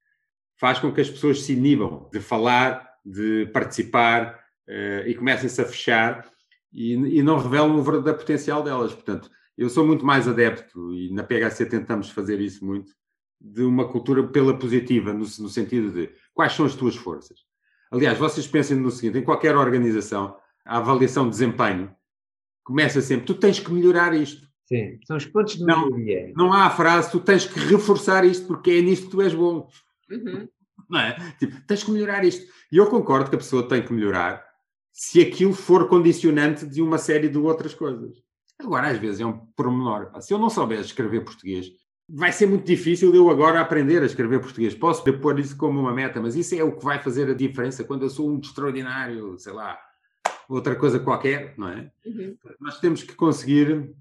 [0.57, 5.65] faz com que as pessoas se inibam de falar, de participar uh, e comecem-se a
[5.65, 6.29] fechar
[6.73, 8.93] e, e, não revelam o verdadeiro potencial delas.
[8.93, 12.93] Portanto, eu sou muito mais adepto, e na PHC tentamos fazer isso muito,
[13.41, 17.48] de uma cultura pela positiva, no, no sentido de quais são as tuas forças.
[17.91, 21.95] Aliás, vocês pensem no seguinte: em qualquer organização, a avaliação de desempenho
[22.63, 24.47] começa sempre, tu tens que melhorar isto.
[24.67, 26.33] Sim, são os pontos de não, melhoria.
[26.37, 29.33] Não há a frase, tu tens que reforçar isto porque é nisto que tu és
[29.33, 29.69] bom.
[30.11, 30.47] Uhum.
[30.89, 31.35] Não é?
[31.39, 32.51] Tipo, tens que melhorar isto.
[32.73, 34.43] E eu concordo que a pessoa tem que melhorar
[34.93, 38.17] se aquilo for condicionante de uma série de outras coisas.
[38.59, 40.11] Agora, às vezes, é um pormenor.
[40.21, 41.71] Se eu não souber escrever português,
[42.09, 44.75] vai ser muito difícil eu agora aprender a escrever português.
[44.75, 47.85] Posso pôr isso como uma meta, mas isso é o que vai fazer a diferença
[47.85, 49.79] quando eu sou um extraordinário, sei lá,
[50.49, 51.91] outra coisa qualquer, não é?
[52.07, 52.37] Uhum.
[52.61, 53.95] Nós temos que conseguir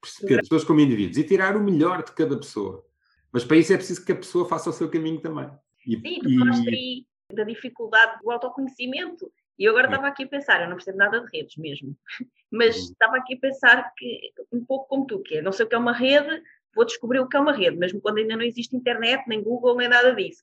[0.00, 2.84] perceber as pessoas como indivíduos e tirar o melhor de cada pessoa.
[3.32, 5.48] Mas para isso é preciso que a pessoa faça o seu caminho também.
[5.86, 9.30] E, Sim, tu falaste aí da dificuldade do autoconhecimento.
[9.58, 11.96] E eu agora estava aqui a pensar, eu não percebo nada de redes mesmo,
[12.50, 12.82] mas uhum.
[12.82, 15.76] estava aqui a pensar que, um pouco como tu, que é, não sei o que
[15.76, 16.42] é uma rede,
[16.74, 19.76] vou descobrir o que é uma rede, mesmo quando ainda não existe internet, nem Google,
[19.76, 20.42] nem nada disso.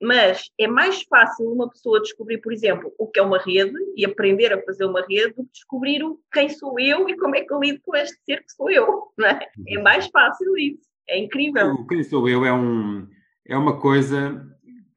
[0.00, 4.04] Mas é mais fácil uma pessoa descobrir, por exemplo, o que é uma rede e
[4.04, 7.42] aprender a fazer uma rede do que descobrir o, quem sou eu e como é
[7.42, 9.08] que eu lido com este ser que sou eu.
[9.20, 9.74] É?
[9.74, 9.82] é uhum.
[9.82, 10.86] mais fácil isso.
[11.08, 11.72] É incrível.
[11.72, 13.08] O quem sou eu é, um,
[13.44, 14.46] é uma coisa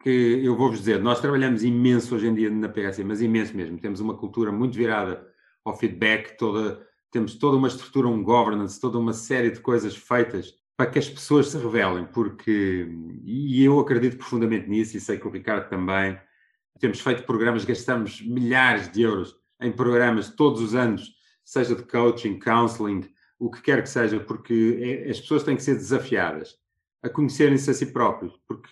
[0.04, 3.80] que eu vou-vos dizer, nós trabalhamos imenso hoje em dia na PSC, mas imenso mesmo.
[3.80, 5.26] Temos uma cultura muito virada
[5.64, 10.54] ao feedback, toda, temos toda uma estrutura, um governance, toda uma série de coisas feitas
[10.82, 12.88] para que as pessoas se revelem, porque,
[13.24, 16.20] e eu acredito profundamente nisso, e sei que o Ricardo também,
[16.80, 21.14] temos feito programas, gastamos milhares de euros em programas todos os anos,
[21.46, 23.08] seja de coaching, counseling,
[23.38, 26.56] o que quer que seja, porque é, as pessoas têm que ser desafiadas
[27.04, 28.68] a conhecerem-se a si próprios, porque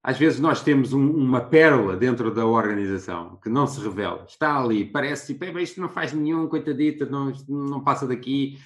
[0.00, 4.56] às vezes nós temos um, uma pérola dentro da organização que não se revela, está
[4.62, 8.60] ali, parece tipo, isto não faz nenhum, coitadita, não, não passa daqui,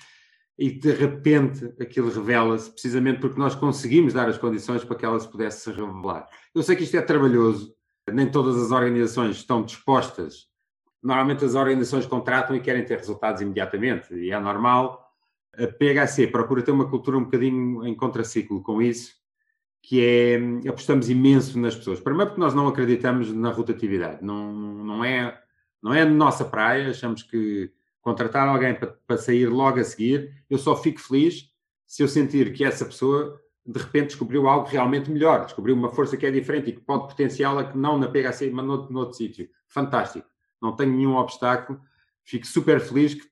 [0.59, 5.18] e de repente aquilo revela-se, precisamente porque nós conseguimos dar as condições para que ela
[5.18, 6.28] se pudesse revelar.
[6.55, 7.74] Eu sei que isto é trabalhoso,
[8.11, 10.46] nem todas as organizações estão dispostas.
[11.03, 15.05] Normalmente as organizações contratam e querem ter resultados imediatamente, e é normal.
[15.57, 19.14] A PHC procura ter uma cultura um bocadinho em contraciclo com isso,
[19.82, 21.98] que é apostamos imenso nas pessoas.
[21.98, 25.40] Primeiro porque nós não acreditamos na rotatividade, não, não, é,
[25.82, 27.72] não é a nossa praia, achamos que
[28.03, 31.50] contratar alguém para, para sair logo a seguir, eu só fico feliz
[31.86, 36.16] se eu sentir que essa pessoa de repente descobriu algo realmente melhor, descobriu uma força
[36.16, 39.48] que é diferente e que pode potenciá-la que não na PHC, mas noutro, noutro sítio.
[39.68, 40.26] Fantástico.
[40.61, 41.80] Não tenho nenhum obstáculo.
[42.24, 43.28] Fico super feliz que, que,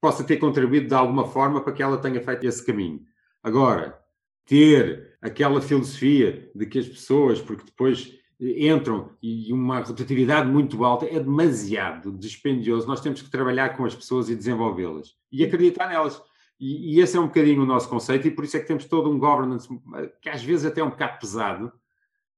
[0.00, 3.00] possa ter contribuído de alguma forma para que ela tenha feito esse caminho.
[3.42, 3.98] Agora,
[4.44, 11.06] ter aquela filosofia de que as pessoas, porque depois entram e uma rotatividade muito alta
[11.06, 12.88] é demasiado dispendioso.
[12.88, 16.20] Nós temos que trabalhar com as pessoas e desenvolvê-las e acreditar nelas.
[16.58, 18.84] E, e, esse é um bocadinho o nosso conceito, e por isso é que temos
[18.84, 19.68] todo um governance
[20.20, 21.72] que às vezes até é um bocado pesado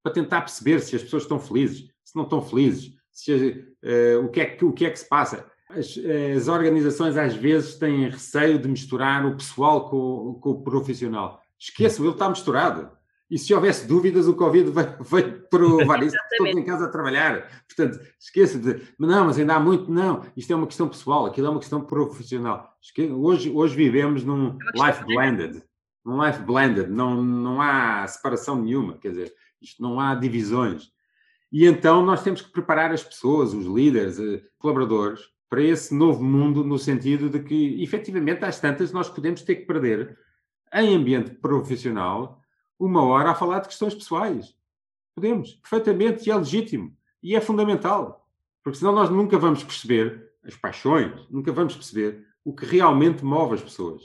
[0.03, 4.29] para tentar perceber se as pessoas estão felizes, se não estão felizes, se, uh, o,
[4.29, 5.47] que é que, o que é que se passa.
[5.71, 5.99] As,
[6.37, 11.41] as, organizações às vezes têm receio de misturar o pessoal com, com o profissional.
[11.59, 12.91] Esqueçam, ele está misturado.
[13.31, 17.65] E se houvesse dúvidas, o Covid veio, veio provar isso, todos em casa a trabalhar.
[17.67, 21.47] Portanto, esqueça de, não, mas ainda há muito, não, isto é uma questão pessoal, aquilo
[21.47, 22.77] é uma questão profissional.
[23.17, 25.63] Hoje, hoje vivemos num é life blended,
[26.05, 30.93] num life blended, não, não há separação nenhuma, quer dizer, isto não há divisões.
[31.51, 36.23] E então nós temos que preparar as pessoas, os líderes, eh, colaboradores, para esse novo
[36.23, 40.19] mundo, no sentido de que, efetivamente, às tantas, nós podemos ter que perder,
[40.73, 42.43] em ambiente profissional,
[42.79, 44.55] uma hora a falar de questões pessoais.
[45.15, 46.97] Podemos, perfeitamente, e é legítimo.
[47.23, 48.29] E é fundamental.
[48.63, 53.55] Porque senão nós nunca vamos perceber as paixões, nunca vamos perceber o que realmente move
[53.55, 54.03] as pessoas.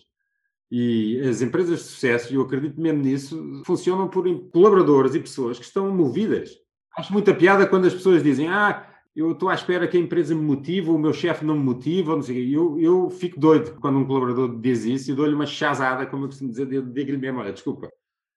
[0.72, 5.58] E as empresas de sucesso, e eu acredito mesmo nisso, funcionam por colaboradores e pessoas
[5.58, 6.52] que estão movidas.
[6.96, 10.36] Acho muita piada quando as pessoas dizem: Ah, eu estou à espera que a empresa
[10.36, 13.98] me motive, o meu chefe não me motiva, não sei eu, eu fico doido quando
[13.98, 17.52] um colaborador diz isso e dou-lhe uma chazada, como eu costumo dizer, digo-lhe mesmo: Olha,
[17.52, 17.90] desculpa,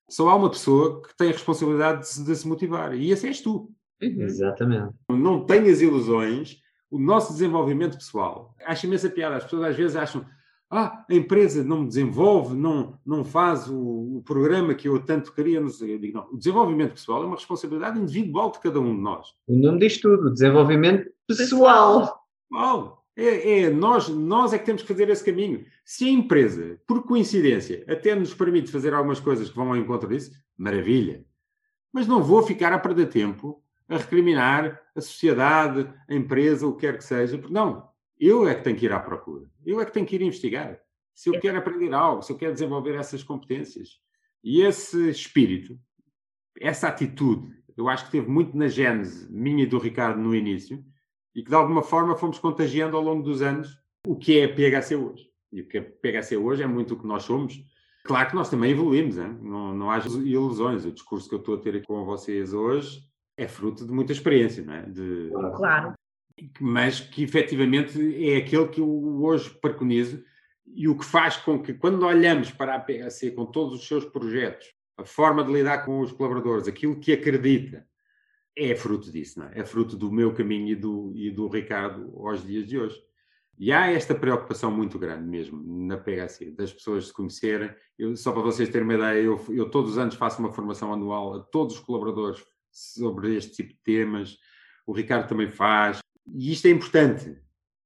[0.08, 3.26] só há uma pessoa que tem a responsabilidade de se, de se motivar, e esse
[3.26, 3.70] és tu.
[4.02, 4.22] Uhum.
[4.22, 4.94] Exatamente.
[5.08, 6.60] Não tenhas ilusões.
[6.90, 8.54] O nosso desenvolvimento pessoal.
[8.66, 9.36] Acho imensa piada.
[9.36, 10.26] As pessoas às vezes acham
[10.74, 15.32] ah, a empresa não me desenvolve, não, não faz o, o programa que eu tanto
[15.34, 15.60] queria.
[15.60, 15.94] Não sei.
[15.94, 19.28] Eu digo, não, o desenvolvimento pessoal é uma responsabilidade individual de cada um de nós.
[19.46, 22.24] O nome diz tudo, desenvolvimento pessoal.
[22.50, 23.01] Pessoal.
[23.16, 25.66] É, é, nós, nós é que temos que fazer esse caminho.
[25.84, 30.08] Se a empresa, por coincidência, até nos permite fazer algumas coisas que vão ao encontro
[30.08, 31.24] disso, maravilha.
[31.92, 36.86] Mas não vou ficar a perder tempo a recriminar a sociedade, a empresa, o que
[36.86, 37.88] quer que seja, porque não,
[38.18, 40.78] eu é que tenho que ir à procura, eu é que tenho que ir investigar.
[41.14, 44.00] Se eu quero aprender algo, se eu quero desenvolver essas competências.
[44.42, 45.78] E esse espírito,
[46.58, 50.82] essa atitude, eu acho que teve muito na gênese minha e do Ricardo no início,
[51.34, 54.48] e que de alguma forma fomos contagiando ao longo dos anos o que é a
[54.48, 55.30] PHC hoje.
[55.52, 57.62] E o que é a PHC hoje é muito o que nós somos.
[58.04, 59.38] Claro que nós também evoluímos, hein?
[59.40, 60.84] não, não há ilusões.
[60.84, 63.00] O discurso que eu estou a ter aqui com vocês hoje
[63.36, 64.82] é fruto de muita experiência, não é?
[64.82, 65.94] De, claro.
[66.60, 70.24] Mas que efetivamente é aquele que eu hoje preconizo
[70.66, 74.04] e o que faz com que, quando olhamos para a PHC com todos os seus
[74.04, 74.66] projetos,
[74.96, 77.86] a forma de lidar com os colaboradores, aquilo que acredita,
[78.56, 79.60] é fruto disso, não é?
[79.60, 83.00] É fruto do meu caminho e do, e do Ricardo aos dias de hoje.
[83.58, 87.72] E há esta preocupação muito grande mesmo na PHC, das pessoas se conhecerem.
[87.98, 90.92] Eu, só para vocês terem uma ideia, eu, eu todos os anos faço uma formação
[90.92, 94.38] anual a todos os colaboradores sobre este tipo de temas.
[94.86, 95.98] O Ricardo também faz.
[96.26, 97.36] E isto é importante.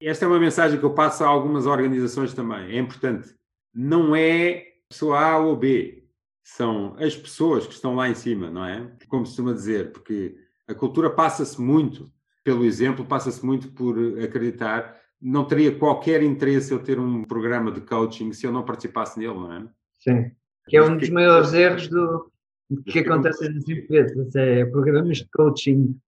[0.01, 2.77] Esta é uma mensagem que eu passo a algumas organizações também.
[2.77, 3.35] É importante.
[3.75, 6.09] Não é pessoa A ou B.
[6.43, 8.97] São as pessoas que estão lá em cima, não é?
[9.09, 10.37] Como se costuma dizer, porque
[10.69, 12.11] a cultura passa-se muito
[12.45, 14.97] pelo exemplo, passa-se muito por acreditar.
[15.21, 19.35] Não teria qualquer interesse eu ter um programa de coaching se eu não participasse nele,
[19.35, 19.67] não é?
[19.99, 20.31] Sim.
[20.69, 22.31] Que é um dos maiores erros do,
[22.87, 25.99] que acontece nas empresas é programas de coaching.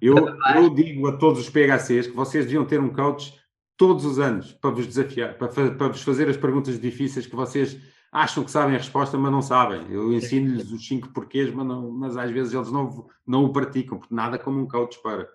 [0.00, 0.14] Eu,
[0.54, 3.38] eu digo a todos os PHCs que vocês deviam ter um coach
[3.76, 7.78] todos os anos para vos desafiar, para, para vos fazer as perguntas difíceis que vocês
[8.12, 9.90] acham que sabem a resposta, mas não sabem.
[9.90, 13.98] Eu ensino-lhes os cinco porquês, mas, não, mas às vezes eles não, não o praticam,
[13.98, 15.28] porque nada como um coach para.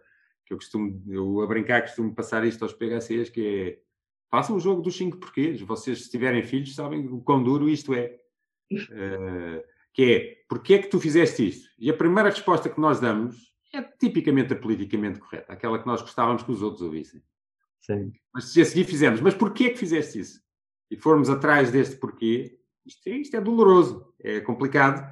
[0.46, 3.86] Que eu costumo, eu a brincar, costumo passar isto aos PHCs, que é
[4.30, 5.62] façam o jogo dos cinco porquês.
[5.62, 8.20] Vocês, se tiverem filhos, sabem o quão duro isto é.
[8.72, 9.64] Uh,
[9.94, 11.70] que é, porquê é que tu fizeste isto?
[11.80, 16.02] E a primeira resposta que nós damos é tipicamente a politicamente correta, aquela que nós
[16.02, 17.24] gostávamos que os outros ouvissem.
[17.80, 18.12] Sim.
[18.34, 20.42] Mas se a seguir fizemos, mas porquê é que fizeste isso?
[20.92, 25.06] E formos atrás deste porquê, isto é, isto é doloroso, é complicado,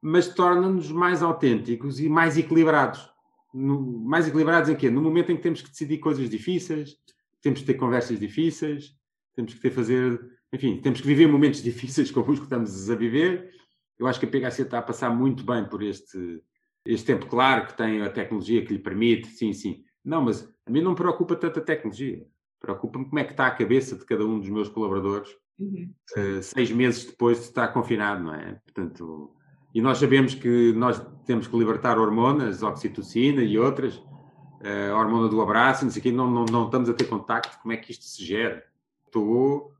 [0.00, 3.10] mas torna-nos mais autênticos e mais equilibrados.
[3.52, 4.90] No, mais equilibrados em quê?
[4.90, 6.96] No momento em que temos que decidir coisas difíceis,
[7.40, 8.94] temos que ter conversas difíceis,
[9.34, 10.20] temos que ter fazer,
[10.52, 13.56] enfim, temos que viver momentos difíceis como os que estamos a viver
[13.98, 16.42] eu acho que a PHC está a passar muito bem por este,
[16.84, 17.26] este tempo.
[17.26, 19.84] Claro que tem a tecnologia que lhe permite, sim, sim.
[20.04, 22.26] Não, mas a mim não me preocupa tanto a tecnologia.
[22.60, 25.92] Preocupa-me como é que está a cabeça de cada um dos meus colaboradores uhum.
[26.16, 28.60] uh, seis meses depois de estar confinado, não é?
[28.64, 29.34] Portanto,
[29.74, 35.40] e nós sabemos que nós temos que libertar hormonas, oxitocina e outras, uh, hormona do
[35.40, 37.92] abraço, não sei o quê, não, não, não estamos a ter contacto, como é que
[37.92, 38.64] isto se gera?
[39.04, 39.72] Estou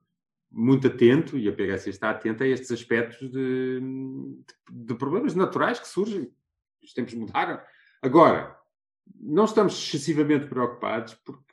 [0.50, 5.78] muito atento, e a PHC está atenta a estes aspectos de, de, de problemas naturais
[5.78, 6.30] que surgem.
[6.82, 7.60] Os tempos mudaram.
[8.00, 8.56] Agora,
[9.18, 11.45] não estamos excessivamente preocupados porque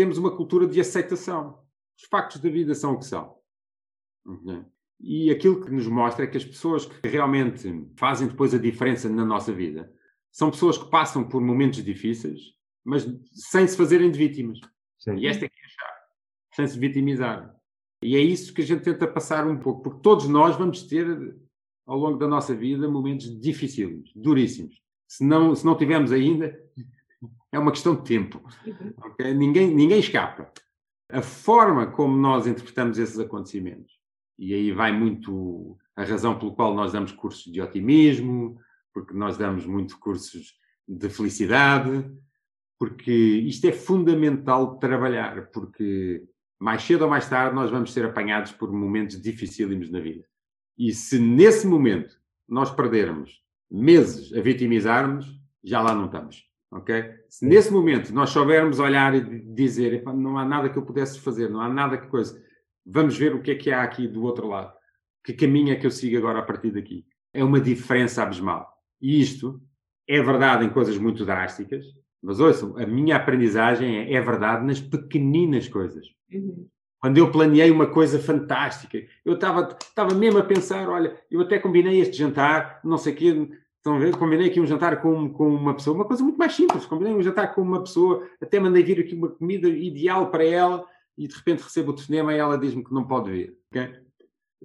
[0.00, 1.62] temos uma cultura de aceitação.
[1.94, 3.36] Os factos da vida são o que são.
[4.98, 9.10] E aquilo que nos mostra é que as pessoas que realmente fazem depois a diferença
[9.10, 9.92] na nossa vida
[10.32, 14.58] são pessoas que passam por momentos difíceis, mas sem se fazerem de vítimas.
[14.98, 15.16] Sim.
[15.18, 16.00] E esta é que é a chave.
[16.54, 17.54] Sem se vitimizar.
[18.02, 21.36] E é isso que a gente tenta passar um pouco, porque todos nós vamos ter,
[21.84, 24.80] ao longo da nossa vida, momentos dificílimos, duríssimos.
[25.06, 26.58] Se não, se não tivermos ainda,
[27.52, 28.42] é uma questão de tempo.
[29.12, 29.34] Okay?
[29.34, 30.50] Ninguém, ninguém escapa.
[31.10, 33.98] A forma como nós interpretamos esses acontecimentos,
[34.38, 38.58] e aí vai muito a razão pelo qual nós damos cursos de otimismo,
[38.92, 40.54] porque nós damos muito cursos
[40.86, 42.10] de felicidade,
[42.78, 46.24] porque isto é fundamental trabalhar, porque
[46.58, 50.24] mais cedo ou mais tarde nós vamos ser apanhados por momentos dificílimos na vida.
[50.78, 52.18] E se nesse momento
[52.48, 56.49] nós perdermos meses a vitimizarmos, já lá não estamos.
[56.72, 57.04] Ok?
[57.28, 61.50] Se nesse momento nós soubermos olhar e dizer não há nada que eu pudesse fazer,
[61.50, 62.40] não há nada que coisa,
[62.86, 64.72] vamos ver o que é que há aqui do outro lado.
[65.24, 67.04] Que caminho é que eu sigo agora a partir daqui?
[67.34, 68.72] É uma diferença abismal.
[69.00, 69.60] E isto
[70.08, 71.84] é verdade em coisas muito drásticas,
[72.22, 76.06] mas ouçam, a minha aprendizagem é, é verdade nas pequeninas coisas.
[76.32, 76.68] Uhum.
[77.00, 81.98] Quando eu planeei uma coisa fantástica, eu estava mesmo a pensar: olha, eu até combinei
[81.98, 83.48] este jantar, não sei o quê,
[83.80, 84.16] estão a ver?
[84.16, 86.86] Combinei aqui um jantar com, com uma pessoa, uma coisa muito mais simples.
[86.86, 90.86] Combinei um jantar com uma pessoa, até mandei vir aqui uma comida ideal para ela
[91.16, 93.56] e de repente recebo o telefonema e ela diz-me que não pode vir.
[93.70, 93.94] Okay?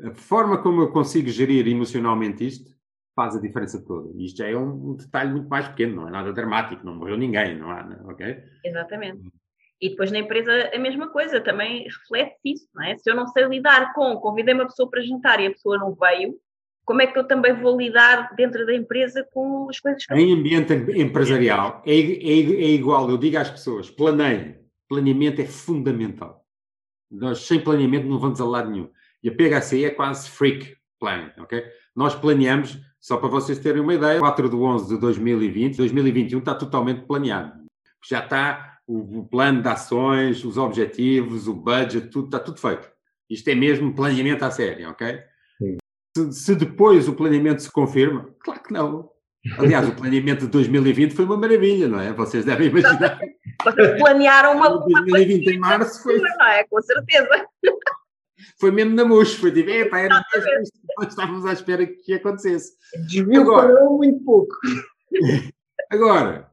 [0.04, 2.76] A forma como eu consigo gerir emocionalmente isto
[3.16, 4.12] faz a diferença toda.
[4.16, 7.18] E isto já é um detalhe muito mais pequeno, não é nada dramático, não morreu
[7.18, 8.44] ninguém, não há, ok?
[8.64, 9.22] Exatamente.
[9.82, 12.98] E depois na empresa a mesma coisa, também reflete isso, não é?
[12.98, 15.96] Se eu não sei lidar com, convidei uma pessoa para jantar e a pessoa não
[15.96, 16.38] veio,
[16.86, 20.34] como é que eu também vou lidar dentro da empresa com as coisas que Em
[20.34, 24.64] ambiente empresarial é, é, é igual, eu digo às pessoas, planeiem.
[24.88, 26.46] Planeamento é fundamental.
[27.10, 28.90] Nós sem planeamento não vamos a lado nenhum.
[29.24, 31.64] E a PHC é quase freak planning, ok?
[31.96, 36.54] Nós planeamos, só para vocês terem uma ideia, 4 de 11 de 2020, 2021 está
[36.54, 37.66] totalmente planeado.
[38.08, 42.88] Já está o, o plano de ações, os objetivos, o budget, tudo, está tudo feito.
[43.28, 45.20] Isto é mesmo planeamento à série, ok?
[46.16, 49.12] Se, se, depois o planeamento se confirma, claro que não.
[49.58, 52.14] Aliás, o planeamento de 2020 foi uma maravilha, não é?
[52.14, 53.20] Vocês devem imaginar.
[53.64, 54.70] Vocês planearam uma.
[54.70, 56.20] 2020 em março foi.
[56.20, 56.64] Não é?
[56.64, 57.46] Com certeza.
[58.58, 60.64] Foi mesmo na mousse, foi tipo, epá, era mesmo
[60.98, 62.74] nós estávamos à espera que acontecesse.
[63.08, 64.56] Desviou agora, muito pouco.
[65.92, 66.50] Agora,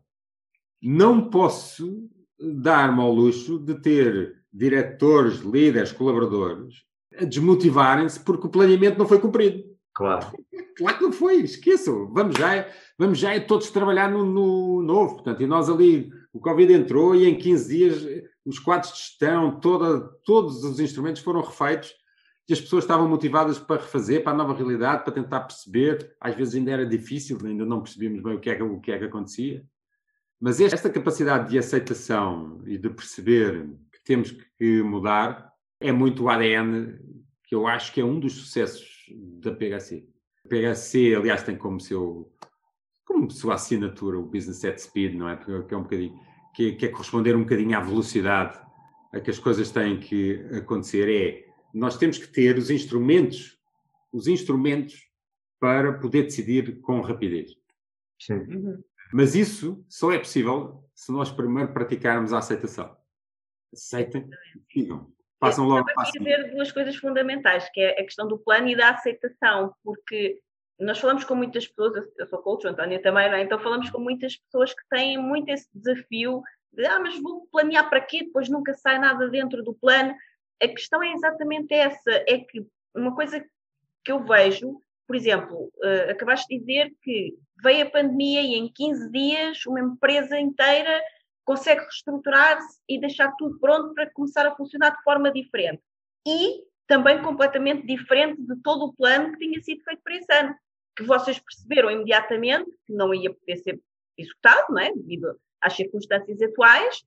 [0.82, 6.84] não posso dar-me ao luxo de ter diretores, líderes, colaboradores
[7.26, 9.64] desmotivarem-se porque o planeamento não foi cumprido.
[9.94, 10.26] Claro.
[10.74, 12.10] Claro que não foi, esqueçam.
[12.14, 12.66] Vamos já,
[12.98, 15.16] vamos já todos trabalhar no, no, novo.
[15.16, 19.60] Portanto, e nós ali, o Covid entrou e em 15 dias os quadros de gestão,
[19.60, 21.94] toda, todos os instrumentos foram refeitos
[22.48, 26.14] e as pessoas estavam motivadas para refazer, para a nova realidade, para tentar perceber.
[26.18, 28.92] Às vezes ainda era difícil, ainda não percebíamos bem o que é que, o que,
[28.92, 29.64] é que acontecia.
[30.40, 35.51] Mas esta capacidade de aceitação e de perceber que temos que mudar
[35.82, 36.98] é muito o ADN
[37.44, 39.06] que eu acho que é um dos sucessos
[39.42, 40.06] da PHC.
[40.44, 42.32] A PHC, aliás, tem como seu
[43.04, 45.36] como sua assinatura o Business at Speed, não é?
[45.36, 46.18] Porque é um bocadinho
[46.54, 48.58] que, que é corresponder um bocadinho à velocidade
[49.12, 51.08] a que as coisas têm que acontecer.
[51.08, 53.58] É nós temos que ter os instrumentos,
[54.12, 55.08] os instrumentos
[55.58, 57.56] para poder decidir com rapidez.
[58.20, 58.34] Sim.
[58.34, 58.82] Uhum.
[59.12, 62.96] Mas isso só é possível se nós primeiro praticarmos a aceitação.
[63.72, 64.28] Aceitem,
[64.74, 65.10] digam.
[65.42, 68.90] Passam logo para dizer duas coisas fundamentais, que é a questão do plano e da
[68.90, 70.38] aceitação, porque
[70.78, 73.42] nós falamos com muitas pessoas, eu sou coach, o António também, não é?
[73.42, 77.88] então falamos com muitas pessoas que têm muito esse desafio de, ah, mas vou planear
[77.90, 78.24] para quê?
[78.24, 80.14] Depois nunca sai nada dentro do plano.
[80.62, 82.64] A questão é exatamente essa, é que
[82.94, 83.44] uma coisa
[84.04, 84.80] que eu vejo
[85.12, 89.80] por exemplo, uh, acabaste de dizer que veio a pandemia e em 15 dias uma
[89.80, 91.02] empresa inteira
[91.44, 95.82] consegue reestruturar-se e deixar tudo pronto para começar a funcionar de forma diferente.
[96.26, 100.54] E também completamente diferente de todo o plano que tinha sido feito para esse ano,
[100.96, 103.80] que vocês perceberam imediatamente que não ia poder ser
[104.16, 104.92] executado, não é?
[104.92, 107.02] devido às circunstâncias atuais,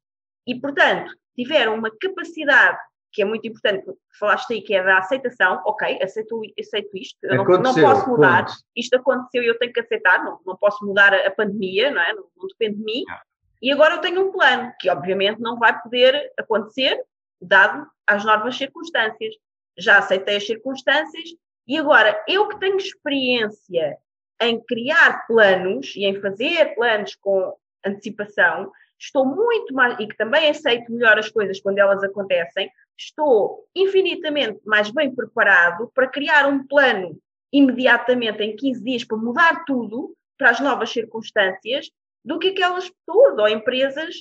[0.48, 2.80] e, portanto, tiveram uma capacidade
[3.16, 3.86] que é muito importante,
[4.20, 8.46] falaste aí que é da aceitação, ok, aceito, aceito isto, eu não, não, posso mudar,
[8.46, 8.58] ponto.
[8.76, 12.02] isto aconteceu e eu tenho que aceitar, não, não posso mudar a, a pandemia, não
[12.02, 12.14] é?
[12.14, 13.04] Não, não, depende de mim.
[13.66, 17.04] E agora eu tenho um plano, que obviamente não vai poder acontecer,
[17.42, 19.34] dado as novas circunstâncias.
[19.76, 21.30] Já aceitei as circunstâncias
[21.68, 23.98] e agora eu que tenho experiência
[24.40, 30.48] em criar planos e em fazer planos com antecipação, estou muito mais, e que também
[30.48, 36.68] aceito melhor as coisas quando elas acontecem, estou infinitamente mais bem preparado para criar um
[36.68, 37.20] plano
[37.52, 41.90] imediatamente em 15 dias para mudar tudo para as novas circunstâncias
[42.26, 44.16] do que aquelas pessoas ou empresas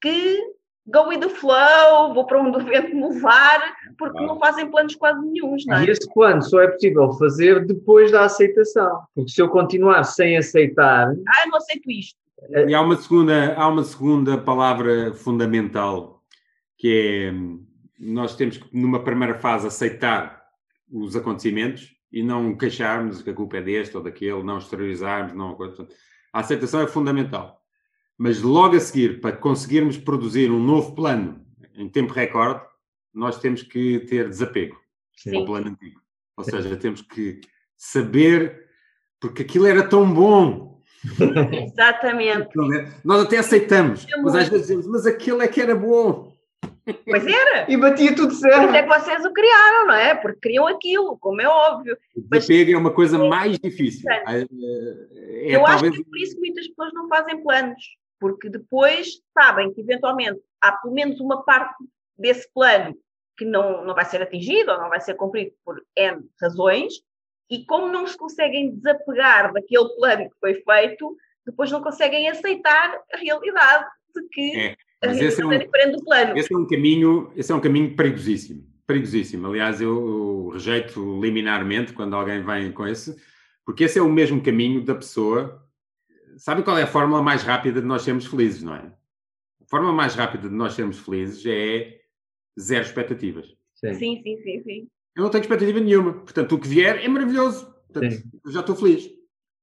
[0.00, 0.40] que
[0.86, 3.60] go with the flow, vou para onde o vento me levar,
[3.98, 4.26] porque ah.
[4.26, 5.84] não fazem planos quase nenhums, não é?
[5.84, 10.36] E esse plano só é possível fazer depois da aceitação, porque se eu continuar sem
[10.36, 11.08] aceitar...
[11.28, 12.18] Ah, eu não aceito isto.
[12.66, 16.22] E há uma segunda, há uma segunda palavra fundamental,
[16.78, 20.42] que é nós temos que, numa primeira fase, aceitar
[20.90, 25.56] os acontecimentos e não queixarmos que a culpa é deste ou daquele, não exteriorizarmos, não...
[26.32, 27.60] A aceitação é fundamental.
[28.16, 32.62] Mas logo a seguir, para conseguirmos produzir um novo plano em tempo recorde,
[33.12, 34.78] nós temos que ter desapego
[35.16, 35.36] Sim.
[35.36, 36.00] ao plano antigo.
[36.36, 37.40] Ou seja, temos que
[37.76, 38.66] saber,
[39.18, 40.70] porque aquilo era tão bom,
[41.64, 42.50] Exatamente.
[43.04, 46.29] Nós até aceitamos, mas às vezes dizemos, mas aquilo é que era bom.
[47.04, 47.70] Pois era.
[47.70, 48.66] E batia tudo certo.
[48.66, 50.14] isso é que vocês o criaram, não é?
[50.14, 51.96] Porque criam aquilo, como é óbvio.
[52.16, 54.10] O Mas- é uma coisa mais difícil.
[54.10, 57.82] É, é eu acho talvez que é por isso que muitas pessoas não fazem planos,
[58.18, 61.84] porque depois sabem que eventualmente há pelo menos uma parte
[62.18, 62.96] desse plano
[63.36, 66.92] que não, não vai ser atingido ou não vai ser cumprido por N razões,
[67.50, 73.00] e como não se conseguem desapegar daquele plano que foi feito, depois não conseguem aceitar
[73.12, 76.36] a realidade de que É, mas esse é um- é diferente do plano.
[76.38, 78.66] Esse é um caminho, esse é um caminho perigosíssimo.
[78.86, 79.46] Perigosíssimo.
[79.46, 83.16] Aliás, eu, eu rejeito liminarmente quando alguém vem com esse,
[83.64, 85.64] porque esse é o mesmo caminho da pessoa.
[86.36, 88.80] Sabe qual é a fórmula mais rápida de nós sermos felizes, não é?
[89.62, 92.00] A forma mais rápida de nós sermos felizes é
[92.58, 93.46] zero expectativas.
[93.74, 93.94] Sim.
[93.94, 94.88] Sim, sim, sim, sim.
[95.16, 96.12] Eu não tenho expectativa nenhuma.
[96.14, 97.66] Portanto, o que vier é maravilhoso.
[97.92, 98.22] Portanto, Sim.
[98.44, 99.10] eu já estou feliz.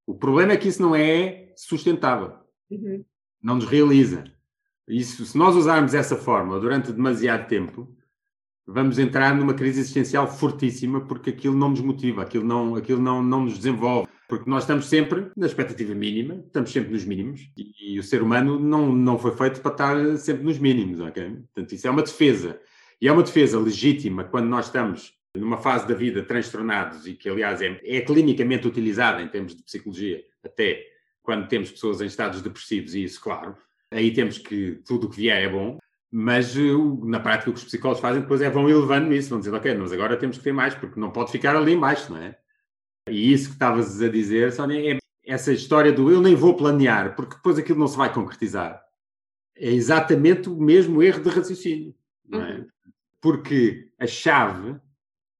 [0.06, 2.34] O problema é que isso não é sustentável.
[2.70, 3.04] Uhum.
[3.42, 4.26] não nos realiza.
[4.88, 7.94] Isso, se nós usarmos essa fórmula durante demasiado tempo,
[8.66, 13.22] vamos entrar numa crise existencial fortíssima porque aquilo não nos motiva, aquilo não, aquilo não,
[13.22, 14.08] não nos desenvolve.
[14.28, 18.22] Porque nós estamos sempre na expectativa mínima, estamos sempre nos mínimos e, e o ser
[18.22, 21.30] humano não, não foi feito para estar sempre nos mínimos, ok?
[21.54, 22.60] Portanto, isso é uma defesa.
[23.02, 27.30] E é uma defesa legítima quando nós estamos numa fase da vida transtornados e que,
[27.30, 30.84] aliás, é, é clinicamente utilizada em termos de psicologia, até
[31.22, 33.56] quando temos pessoas em estados depressivos, e isso, claro,
[33.92, 35.78] aí temos que tudo o que vier é bom,
[36.12, 36.62] mas eh,
[37.04, 39.76] na prática o que os psicólogos fazem depois é vão elevando isso, vão dizer, ok,
[39.76, 42.38] mas agora temos que ter mais, porque não pode ficar ali embaixo, não é?
[43.10, 47.16] E isso que estavas a dizer, Sónia, é essa história do eu nem vou planear,
[47.16, 48.82] porque depois aquilo não se vai concretizar.
[49.56, 52.66] É exatamente o mesmo erro de raciocínio, não é?
[53.22, 54.80] Porque a chave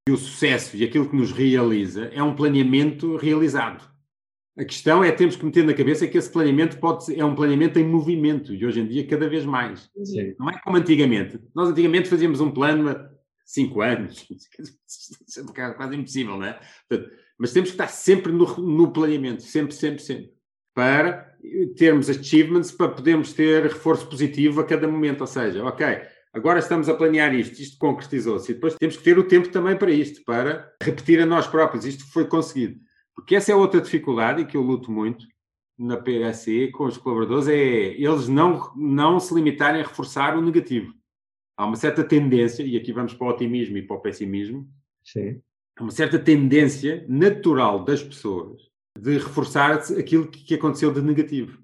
[0.08, 3.97] e o sucesso e aquilo que nos realiza é um planeamento realizado.
[4.58, 7.36] A questão é temos que meter na cabeça que esse planeamento pode ser, é um
[7.36, 9.88] planeamento em movimento e hoje em dia cada vez mais.
[10.04, 10.34] Sim.
[10.40, 11.40] Não é como antigamente.
[11.54, 13.10] Nós antigamente fazíamos um plano a
[13.46, 14.28] cinco anos.
[15.58, 16.60] É quase impossível, não é?
[16.88, 20.32] Portanto, mas temos que estar sempre no, no planeamento, sempre, sempre, sempre.
[20.74, 21.36] Para
[21.76, 25.22] termos achievements, para podermos ter reforço positivo a cada momento.
[25.22, 25.86] Ou seja, ok,
[26.34, 28.52] agora estamos a planear isto, isto concretizou-se.
[28.52, 31.86] E depois temos que ter o tempo também para isto, para repetir a nós próprios.
[31.86, 32.80] Isto foi conseguido.
[33.18, 35.26] Porque essa é outra dificuldade e que eu luto muito
[35.78, 37.56] na PHC com os colaboradores, é
[38.00, 40.94] eles não, não se limitarem a reforçar o negativo.
[41.58, 44.68] Há uma certa tendência, e aqui vamos para o otimismo e para o pessimismo,
[45.04, 45.42] Sim.
[45.76, 48.62] há uma certa tendência natural das pessoas
[48.98, 51.60] de reforçar aquilo que que aconteceu de negativo.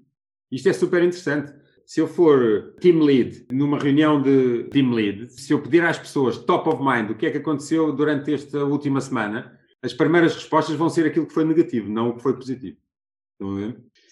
[0.50, 1.52] Isto é super interessante.
[1.86, 6.38] Se eu for team lead numa reunião de team lead, se eu pedir às pessoas
[6.38, 10.76] top of mind o que é que aconteceu durante esta última semana, as primeiras respostas
[10.76, 12.78] vão ser aquilo que foi negativo, não o que foi positivo.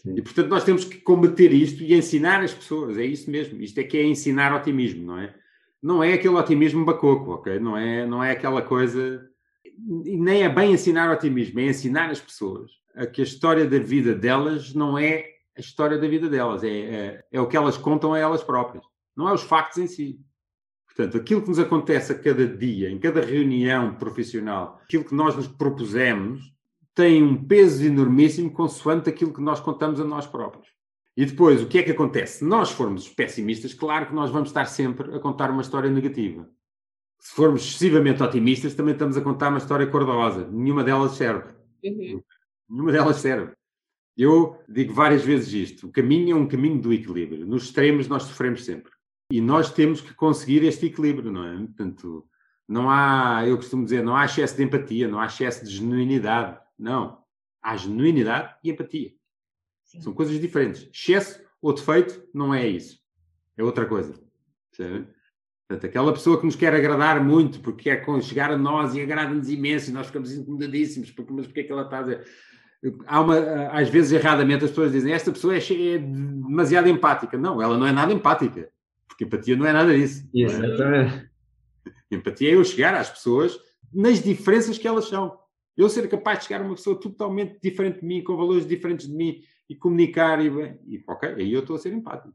[0.05, 3.61] E portanto nós temos que combater isto e ensinar as pessoas, é isso mesmo.
[3.63, 5.35] Isto é que é ensinar otimismo, não é?
[5.83, 7.59] Não é aquele otimismo bacoco, ok?
[7.59, 9.27] Não é, não é aquela coisa.
[9.79, 14.15] Nem é bem ensinar otimismo, é ensinar as pessoas a que a história da vida
[14.15, 18.13] delas não é a história da vida delas, é, é, é o que elas contam
[18.15, 18.85] a elas próprias,
[19.17, 20.21] não é os factos em si.
[20.95, 25.35] Portanto, aquilo que nos acontece a cada dia, em cada reunião profissional, aquilo que nós
[25.35, 26.53] nos propusemos,
[26.95, 30.69] tem um peso enormíssimo consoante aquilo que nós contamos a nós próprios.
[31.17, 32.39] E depois, o que é que acontece?
[32.39, 36.47] Se nós formos pessimistas, claro que nós vamos estar sempre a contar uma história negativa.
[37.19, 40.47] Se formos excessivamente otimistas, também estamos a contar uma história cor-de-rosa.
[40.51, 41.55] Nenhuma delas serve.
[41.85, 42.23] Uhum.
[42.69, 43.53] Nenhuma delas serve.
[44.17, 47.47] Eu digo várias vezes isto: o caminho é um caminho do equilíbrio.
[47.47, 48.93] Nos extremos, nós sofremos sempre.
[49.33, 51.57] E nós temos que conseguir este equilíbrio, não é?
[51.57, 52.29] Portanto,
[52.69, 56.59] não há, eu costumo dizer, não há excesso de empatia, não há excesso de genuinidade.
[56.79, 57.19] Não.
[57.63, 59.11] Há genuinidade e empatia.
[59.85, 60.03] Sim.
[60.03, 60.87] São coisas diferentes.
[60.93, 62.99] Excesso ou defeito não é isso.
[63.57, 64.13] É outra coisa.
[64.71, 65.07] Percebe?
[65.67, 69.01] Portanto, aquela pessoa que nos quer agradar muito, porque quer con- chegar a nós e
[69.01, 72.27] agrada-nos imenso, e nós ficamos incomodadíssimos, porque, mas porque é que ela está a dizer?
[73.07, 77.39] Há uma, às vezes, erradamente, as pessoas dizem esta pessoa é, é demasiado empática.
[77.39, 78.71] Não, ela não é nada empática.
[79.13, 80.27] Porque empatia não é nada disso.
[80.35, 80.41] é?
[80.41, 81.31] Exatamente.
[82.11, 83.59] Empatia é eu chegar às pessoas
[83.93, 85.39] nas diferenças que elas são.
[85.77, 89.07] Eu ser capaz de chegar a uma pessoa totalmente diferente de mim, com valores diferentes
[89.07, 90.49] de mim, e comunicar, e,
[90.87, 92.35] e ok, aí eu estou a ser empático.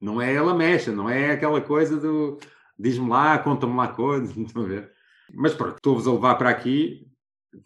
[0.00, 2.38] Não é ela mexa, não é aquela coisa do
[2.78, 4.90] diz-me lá, conta-me lá coisas, estão a ver?
[5.34, 7.06] Mas pronto, estou-vos a levar para aqui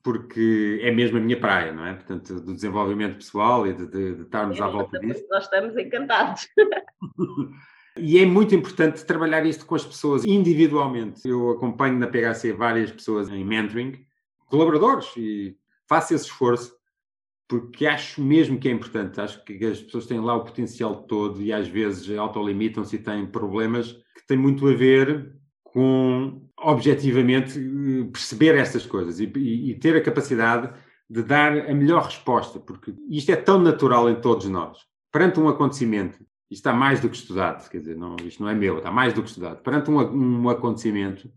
[0.03, 1.95] porque é mesmo a minha praia, não é?
[1.95, 5.25] Portanto, do desenvolvimento pessoal e de, de- de estarmos à volta disso.
[5.31, 6.49] Nós estamos encantados.
[7.97, 11.27] E é muito importante trabalhar isto com as pessoas individualmente.
[11.29, 14.05] Eu acompanho na PHC várias pessoas em mentoring,
[14.47, 15.57] colaboradores, e
[15.89, 16.75] faço esse esforço
[17.47, 19.21] porque acho mesmo que é importante.
[19.21, 23.27] Acho que as pessoas têm lá o potencial todo e às vezes autolimitam-se e têm
[23.27, 25.33] problemas que têm muito a ver
[25.63, 27.61] com, objetivamente,
[28.13, 30.73] perceber essas coisas e, e, e ter a capacidade
[31.09, 34.79] de dar a melhor resposta, porque isto é tão natural em todos nós.
[35.13, 36.19] Perante um acontecimento,
[36.57, 39.23] está mais do que estudado, quer dizer, não, isto não é meu, está mais do
[39.23, 39.63] que estudado.
[39.63, 41.31] Perante um, um acontecimento,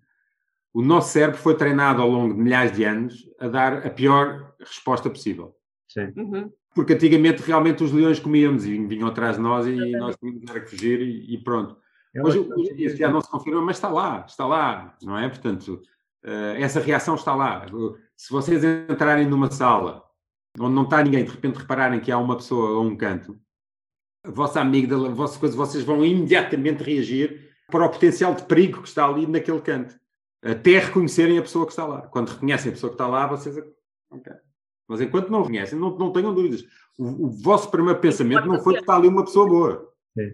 [0.73, 4.53] o nosso cérebro foi treinado ao longo de milhares de anos a dar a pior
[4.59, 5.55] resposta possível.
[5.87, 6.13] Sim.
[6.15, 6.51] Uhum.
[6.75, 10.65] Porque antigamente realmente os leões comíamos e vinham atrás de nós e nós tínhamos que
[10.67, 11.75] fugir e, e pronto.
[12.13, 12.47] É Hoje
[12.77, 15.27] isso já não se confirma, mas está lá, está lá, não é?
[15.27, 15.81] Portanto,
[16.25, 17.65] uh, essa reação está lá.
[18.15, 20.03] Se vocês entrarem numa sala
[20.59, 23.39] onde não está ninguém, de repente repararem que há uma pessoa a um canto,
[24.27, 28.81] a vossa amígdala, a vossa coisa, vocês vão imediatamente reagir para o potencial de perigo
[28.81, 29.95] que está ali naquele canto.
[30.43, 32.01] Até reconhecerem a pessoa que está lá.
[32.01, 33.57] Quando reconhecem a pessoa que está lá, vocês.
[34.09, 34.33] Okay.
[34.87, 36.63] Mas enquanto não reconhecem, não, não tenham dúvidas.
[36.97, 39.93] O, o vosso primeiro pensamento não foi que está ali uma pessoa boa.
[40.17, 40.33] Sim.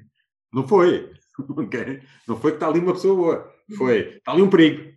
[0.52, 1.12] Não foi.
[1.36, 2.00] Okay?
[2.28, 3.52] Não foi que está ali uma pessoa boa.
[3.76, 4.18] Foi.
[4.18, 4.94] Está ali um perigo.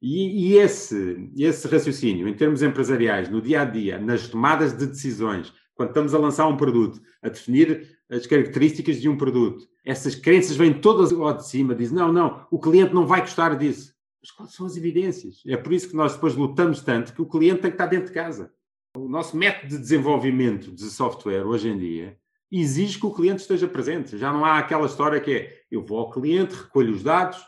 [0.00, 4.86] E, e esse, esse raciocínio, em termos empresariais, no dia a dia, nas tomadas de
[4.86, 10.14] decisões, quando estamos a lançar um produto, a definir as características de um produto, essas
[10.14, 13.94] crenças vêm todas ao de cima, dizem, não, não, o cliente não vai gostar disso.
[14.20, 15.42] Mas quais são as evidências?
[15.46, 18.08] É por isso que nós depois lutamos tanto que o cliente tem que estar dentro
[18.08, 18.50] de casa.
[18.96, 22.18] O nosso método de desenvolvimento de software hoje em dia
[22.50, 24.16] exige que o cliente esteja presente.
[24.16, 27.38] Já não há aquela história que é eu vou ao cliente, recolho os dados,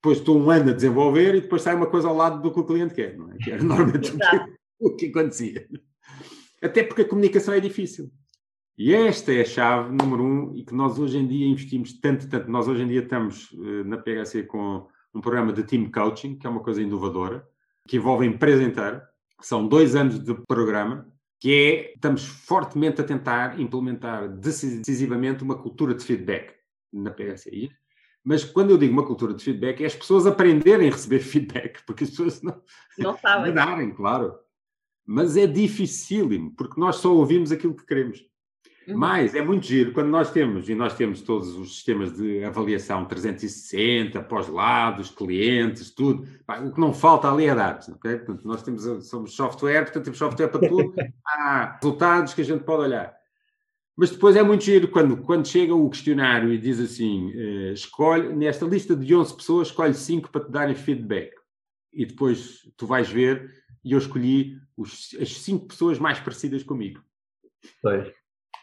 [0.00, 2.60] depois estou um ano a desenvolver e depois sai uma coisa ao lado do que
[2.60, 3.36] o cliente quer, não é?
[3.38, 5.68] Que era normalmente o que, o que acontecia.
[6.62, 8.10] Até porque a comunicação é difícil.
[8.78, 12.28] E esta é a chave número um e que nós hoje em dia investimos tanto,
[12.28, 12.50] tanto.
[12.50, 16.46] Nós hoje em dia estamos uh, na PHC com um programa de team coaching, que
[16.46, 17.46] é uma coisa inovadora,
[17.86, 19.06] que envolve a empresa inteira.
[19.40, 21.06] São dois anos de programa,
[21.38, 26.54] que é, estamos fortemente a tentar implementar decisivamente uma cultura de feedback
[26.92, 27.70] na PHCI.
[28.24, 31.84] Mas quando eu digo uma cultura de feedback, é as pessoas aprenderem a receber feedback,
[31.84, 32.62] porque as pessoas não,
[32.96, 33.52] não sabem.
[33.52, 34.34] darem, claro.
[35.06, 38.24] Mas é dificílimo, porque nós só ouvimos aquilo que queremos.
[38.86, 38.96] Uhum.
[38.96, 43.04] Mas é muito giro quando nós temos, e nós temos todos os sistemas de avaliação
[43.04, 46.26] 360, pós-lados, clientes, tudo.
[46.64, 48.16] o que não falta ali é dados, ok?
[48.16, 50.94] Portanto, nós temos, somos software, portanto temos software para tudo.
[51.26, 53.14] Há resultados que a gente pode olhar.
[53.96, 58.34] Mas depois é muito giro quando, quando chega o questionário e diz assim: uh, escolhe,
[58.34, 61.32] nesta lista de 11 pessoas, escolhe 5 para te darem feedback.
[61.92, 63.50] E depois tu vais ver,
[63.84, 67.02] e eu escolhi os, as 5 pessoas mais parecidas comigo.
[67.80, 68.08] Pois.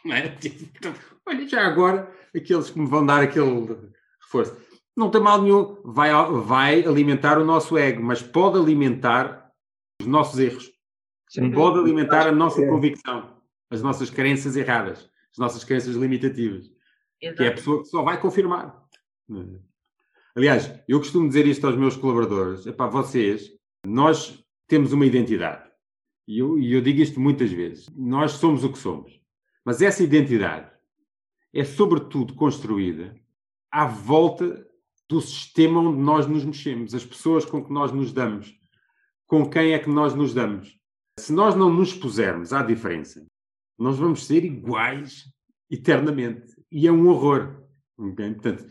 [0.06, 0.38] É?
[0.44, 0.94] Então,
[1.26, 3.76] olha, já agora, aqueles que me vão dar aquele
[4.22, 4.56] reforço.
[4.96, 6.10] Não tem mal nenhum, vai,
[6.44, 9.50] vai alimentar o nosso ego, mas pode alimentar
[10.00, 10.70] os nossos erros.
[11.28, 11.50] Sim.
[11.52, 13.40] Pode alimentar a nossa convicção,
[13.70, 16.70] as nossas crenças erradas, as nossas crenças limitativas.
[17.20, 17.36] Exato.
[17.36, 18.84] Que é a pessoa que só vai confirmar.
[20.34, 23.50] Aliás, eu costumo dizer isto aos meus colaboradores: para vocês,
[23.86, 24.39] nós
[24.70, 25.68] temos uma identidade.
[26.28, 29.20] E eu, e eu digo isto muitas vezes: nós somos o que somos.
[29.64, 30.70] Mas essa identidade
[31.52, 33.14] é, sobretudo, construída
[33.70, 34.64] à volta
[35.08, 38.54] do sistema onde nós nos mexemos, as pessoas com que nós nos damos,
[39.26, 40.78] com quem é que nós nos damos.
[41.18, 43.26] Se nós não nos pusermos à diferença,
[43.76, 45.24] nós vamos ser iguais
[45.68, 46.54] eternamente.
[46.70, 47.64] E é um horror.
[47.98, 48.34] Okay?
[48.34, 48.66] Portanto,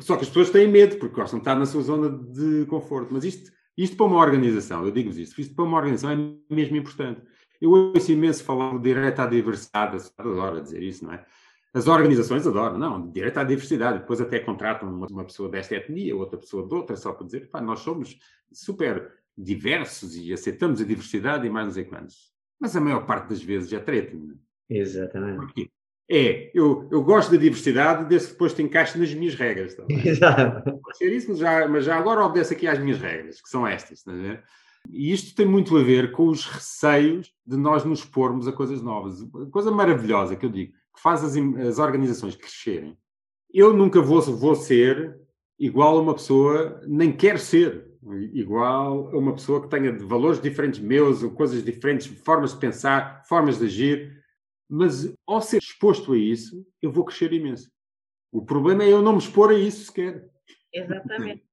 [0.00, 3.14] só que as pessoas têm medo, porque gostam de estar na sua zona de conforto.
[3.14, 6.76] Mas isto, isto para uma organização, eu digo-vos isto, isto para uma organização é mesmo
[6.76, 7.22] importante.
[7.60, 11.24] Eu ouço imenso falar do direito à diversidade, adoro dizer isso, não é?
[11.74, 16.16] As organizações adoram, não, direito à diversidade, depois até contratam uma, uma pessoa desta etnia,
[16.16, 18.18] outra pessoa de outra, só para dizer, pá, nós somos
[18.50, 22.32] super diversos e aceitamos a diversidade e mais não sei quantos.
[22.58, 24.36] Mas a maior parte das vezes é treta, não é?
[24.68, 25.36] Exatamente.
[25.36, 25.70] Porquê?
[26.08, 29.74] É, eu, eu gosto da diversidade desde que depois te encaixe nas minhas regras.
[29.74, 30.78] Tá Exato.
[30.80, 33.66] Pode ser isso, mas já, mas já agora obedece aqui às minhas regras, que são
[33.66, 34.04] estas.
[34.04, 34.42] Não é?
[34.90, 38.80] E isto tem muito a ver com os receios de nós nos pormos a coisas
[38.82, 39.20] novas.
[39.22, 42.96] A coisa maravilhosa que eu digo, que faz as, as organizações crescerem.
[43.52, 45.18] Eu nunca vou, vou ser
[45.58, 47.86] igual a uma pessoa, nem quero ser
[48.32, 53.24] igual a uma pessoa que tenha valores diferentes meus, ou coisas diferentes, formas de pensar,
[53.26, 54.24] formas de agir.
[54.68, 57.70] Mas ao ser exposto a isso, eu vou crescer imenso.
[58.32, 60.28] O problema é eu não me expor a isso sequer.
[60.72, 61.44] Exatamente.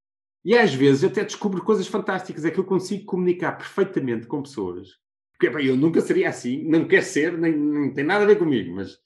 [0.43, 4.89] E às vezes até descubro coisas fantásticas, é que eu consigo comunicar perfeitamente com pessoas.
[5.31, 8.37] Porque bem, eu nunca seria assim, não quero ser, nem, não tem nada a ver
[8.37, 8.97] comigo, mas,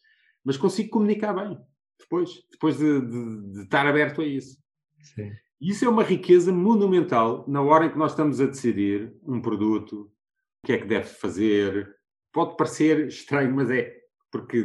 [0.43, 1.57] mas consigo comunicar bem
[1.99, 4.57] depois, depois de, de, de estar aberto a isso.
[5.01, 5.31] Sim.
[5.59, 9.41] E isso é uma riqueza monumental na hora em que nós estamos a decidir um
[9.41, 10.11] produto,
[10.63, 11.96] o que é que deve fazer,
[12.38, 13.97] pode parecer estranho, mas é.
[14.31, 14.64] Porque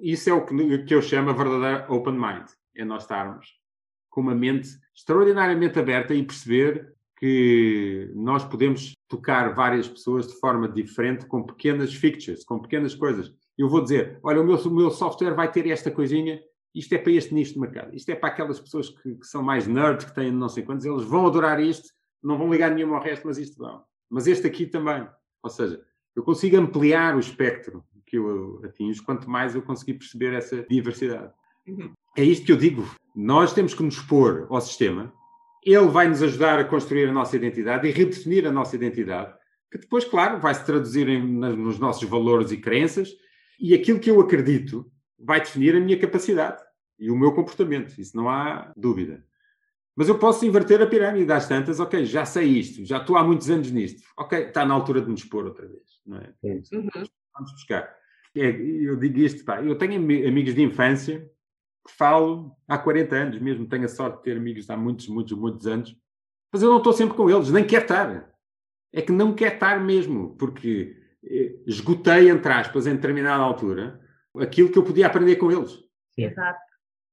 [0.00, 2.46] isso é o que, eu chamo a verdadeira open mind.
[2.74, 3.46] É nós estarmos
[4.10, 10.68] com uma mente extraordinariamente aberta e perceber que nós podemos tocar várias pessoas de forma
[10.68, 13.32] diferente com pequenas features, com pequenas coisas.
[13.56, 16.42] Eu vou dizer, olha, o meu, o meu software vai ter esta coisinha,
[16.74, 19.44] isto é para este nicho de mercado, isto é para aquelas pessoas que, que são
[19.44, 21.88] mais nerds, que têm não sei quantos, eles vão adorar isto,
[22.20, 23.84] não vão ligar nenhum ao resto, mas isto vão.
[24.10, 25.06] Mas este aqui também.
[25.40, 25.80] Ou seja,
[26.14, 31.32] eu consigo ampliar o espectro que eu atinjo, quanto mais eu conseguir perceber essa diversidade.
[31.66, 31.92] Uhum.
[32.16, 32.86] É isto que eu digo.
[33.14, 35.12] Nós temos que nos expor ao sistema,
[35.64, 39.32] ele vai nos ajudar a construir a nossa identidade e redefinir a nossa identidade,
[39.70, 43.10] que depois, claro, vai se traduzir em, nos nossos valores e crenças,
[43.58, 46.60] e aquilo que eu acredito vai definir a minha capacidade
[46.98, 49.24] e o meu comportamento, isso não há dúvida.
[49.94, 53.24] Mas eu posso inverter a pirâmide às tantas, ok, já sei isto, já estou há
[53.24, 56.32] muitos anos nisto, ok, está na altura de nos expor outra vez, não é?
[56.42, 56.62] Uhum.
[57.34, 57.94] Vamos buscar.
[58.34, 61.30] É, eu digo isto, pá, eu tenho amigos de infância
[61.86, 65.36] que falo há 40 anos mesmo, tenho a sorte de ter amigos há muitos, muitos,
[65.36, 65.94] muitos anos,
[66.50, 68.32] mas eu não estou sempre com eles, nem quero estar.
[68.92, 74.00] É que não quero estar mesmo, porque eh, esgotei, entre aspas, em determinada altura,
[74.38, 75.78] aquilo que eu podia aprender com eles.
[76.16, 76.71] Exato.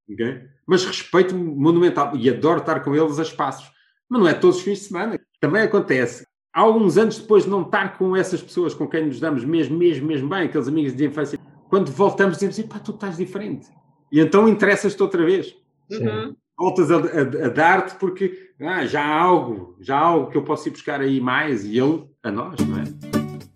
[0.10, 0.42] Okay?
[0.66, 3.70] Mas respeito monumental e adoro estar com eles a espaços.
[4.10, 5.20] Mas não é todos os fins de semana.
[5.40, 6.26] Também acontece.
[6.54, 9.78] Há alguns anos depois de não estar com essas pessoas com quem nos damos mesmo,
[9.78, 13.68] mesmo, mesmo bem, aqueles amigos de infância, quando voltamos dizemos, pá, tu estás diferente.
[14.12, 15.56] E então interessas-te outra vez.
[15.92, 16.36] Uhum.
[16.58, 20.44] Voltas a, a, a dar-te porque ah, já há algo, já há algo que eu
[20.44, 23.19] posso ir buscar aí mais e ele a nós, não é?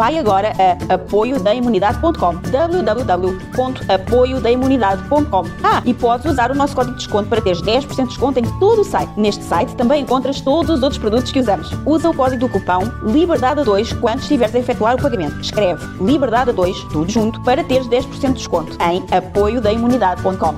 [0.00, 7.42] Vai agora a apoiodaimunidade.com www.apoiodaimunidade.com Ah, e podes usar o nosso código de desconto para
[7.42, 9.10] teres 10% de desconto em todo o site.
[9.20, 11.70] Neste site também encontras todos os outros produtos que usamos.
[11.84, 15.38] Usa o código do cupão LIBERDADE2 quando estiveres a efetuar o pagamento.
[15.38, 20.54] Escreve LIBERDADE2, tudo junto, para teres 10% de desconto em apoiodaimunidade.com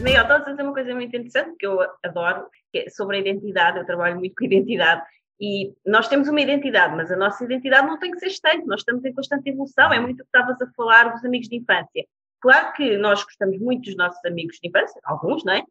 [0.00, 3.20] Miguel, estás a dizer uma coisa muito interessante que eu adoro, que é sobre a
[3.20, 3.78] identidade.
[3.78, 5.02] Eu trabalho muito com identidade
[5.40, 8.80] e nós temos uma identidade, mas a nossa identidade não tem que ser estanque, nós
[8.80, 9.92] estamos em constante evolução.
[9.92, 12.06] É muito o que estavas a falar dos amigos de infância.
[12.40, 15.64] Claro que nós gostamos muito dos nossos amigos de infância, alguns, não é?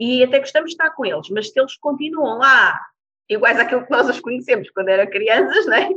[0.00, 2.80] E até gostamos de estar com eles, mas se eles continuam lá,
[3.28, 5.90] iguais àquilo que nós os conhecemos quando eram crianças, não é?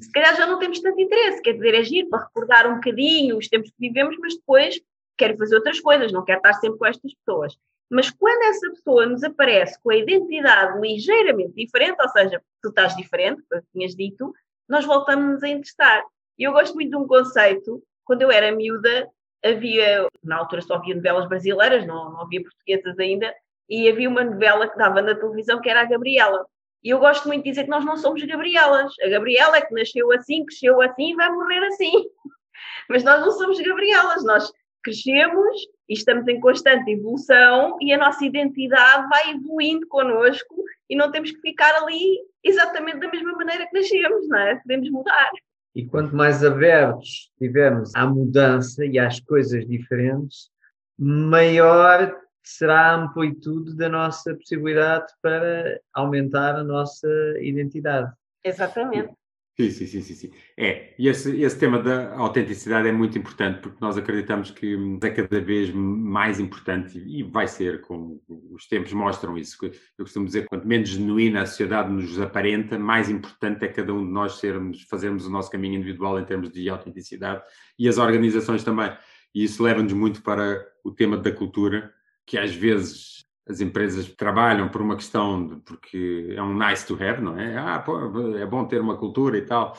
[0.00, 3.36] Se calhar já não temos tanto interesse, quer dizer, agir é para recordar um bocadinho
[3.36, 4.80] os tempos que vivemos, mas depois
[5.18, 7.56] quero fazer outras coisas, não quero estar sempre com estas pessoas.
[7.92, 12.96] Mas quando essa pessoa nos aparece com a identidade ligeiramente diferente, ou seja, tu estás
[12.96, 14.32] diferente, como tinhas dito,
[14.66, 16.02] nós voltamos a interessar.
[16.38, 19.06] E eu gosto muito de um conceito, quando eu era miúda,
[19.44, 23.30] havia, na altura só havia novelas brasileiras, não, não havia portuguesas ainda,
[23.68, 26.46] e havia uma novela que dava na televisão que era a Gabriela.
[26.82, 28.90] E eu gosto muito de dizer que nós não somos Gabrielas.
[29.04, 31.92] A Gabriela é que nasceu assim, cresceu assim e vai morrer assim.
[32.88, 34.50] Mas nós não somos Gabrielas, nós
[34.82, 35.58] crescemos
[35.92, 41.30] e estamos em constante evolução e a nossa identidade vai evoluindo connosco e não temos
[41.30, 44.56] que ficar ali exatamente da mesma maneira que nascemos, não é?
[44.56, 45.30] Podemos mudar.
[45.74, 50.50] E quanto mais abertos estivermos à mudança e às coisas diferentes,
[50.98, 57.08] maior será a amplitude da nossa possibilidade para aumentar a nossa
[57.38, 58.10] identidade.
[58.42, 59.12] Exatamente.
[59.60, 60.30] Sim, sim, sim, sim, sim.
[60.56, 65.10] É, e esse, esse tema da autenticidade é muito importante porque nós acreditamos que é
[65.10, 69.58] cada vez mais importante e vai ser, como os tempos mostram isso.
[69.98, 73.92] Eu costumo dizer que quanto menos genuína a sociedade nos aparenta, mais importante é cada
[73.92, 77.42] um de nós sermos, fazermos o nosso caminho individual em termos de autenticidade
[77.78, 78.90] e as organizações também.
[79.34, 81.92] E isso leva-nos muito para o tema da cultura,
[82.24, 86.94] que às vezes as empresas trabalham por uma questão de, porque é um nice to
[86.94, 87.56] have, não é?
[87.58, 87.98] Ah, pô,
[88.36, 89.76] é bom ter uma cultura e tal.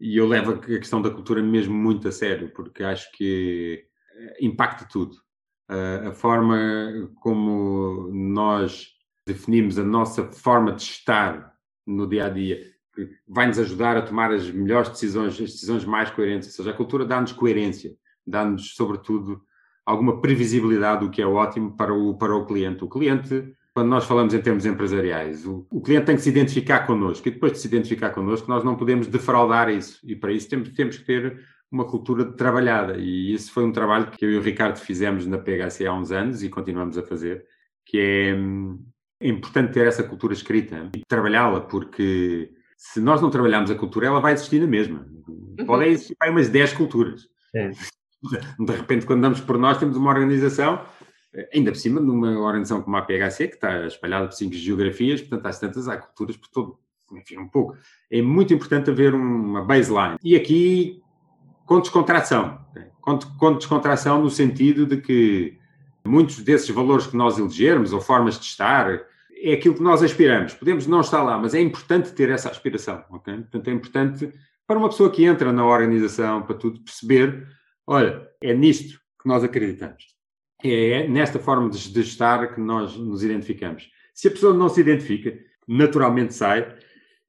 [0.00, 3.84] E eu levo a questão da cultura mesmo muito a sério, porque acho que
[4.40, 5.16] impacta tudo.
[5.68, 6.56] A forma
[7.20, 8.88] como nós
[9.26, 11.54] definimos a nossa forma de estar
[11.86, 12.74] no dia a dia
[13.26, 16.48] vai-nos ajudar a tomar as melhores decisões, as decisões mais coerentes.
[16.48, 19.42] Ou seja, a cultura dá-nos coerência, dá-nos, sobretudo,
[19.84, 22.84] alguma previsibilidade, o que é ótimo para o, para o cliente.
[22.84, 26.86] O cliente, quando nós falamos em termos empresariais, o, o cliente tem que se identificar
[26.86, 30.48] connosco e depois de se identificar connosco, nós não podemos defraudar isso e para isso
[30.48, 31.40] temos, temos que ter
[31.70, 35.38] uma cultura trabalhada e isso foi um trabalho que eu e o Ricardo fizemos na
[35.38, 37.44] PHC há uns anos e continuamos a fazer,
[37.84, 38.30] que é,
[39.20, 44.06] é importante ter essa cultura escrita e trabalhá-la porque se nós não trabalharmos a cultura,
[44.06, 45.06] ela vai existir na mesma.
[45.26, 45.66] Uhum.
[45.66, 47.28] Podem existir umas 10 culturas.
[47.54, 47.70] É
[48.58, 50.80] de repente, quando damos por nós, temos uma organização,
[51.52, 55.46] ainda por cima, numa organização como a PHC, que está espalhada por cinco geografias, portanto,
[55.46, 56.78] às tantas, há culturas por todo,
[57.12, 57.76] enfim, um pouco.
[58.10, 60.16] É muito importante haver uma baseline.
[60.22, 61.02] E aqui,
[61.66, 62.58] com descontração.
[63.00, 65.58] Com, com descontração no sentido de que
[66.04, 69.00] muitos desses valores que nós elegermos, ou formas de estar,
[69.36, 70.54] é aquilo que nós aspiramos.
[70.54, 73.34] Podemos não estar lá, mas é importante ter essa aspiração, ok?
[73.34, 74.32] Portanto, é importante
[74.66, 77.46] para uma pessoa que entra na organização, para tudo, perceber
[77.86, 80.14] Olha, é nisto que nós acreditamos.
[80.62, 83.90] É nesta forma de, de estar que nós nos identificamos.
[84.14, 86.74] Se a pessoa não se identifica, naturalmente sai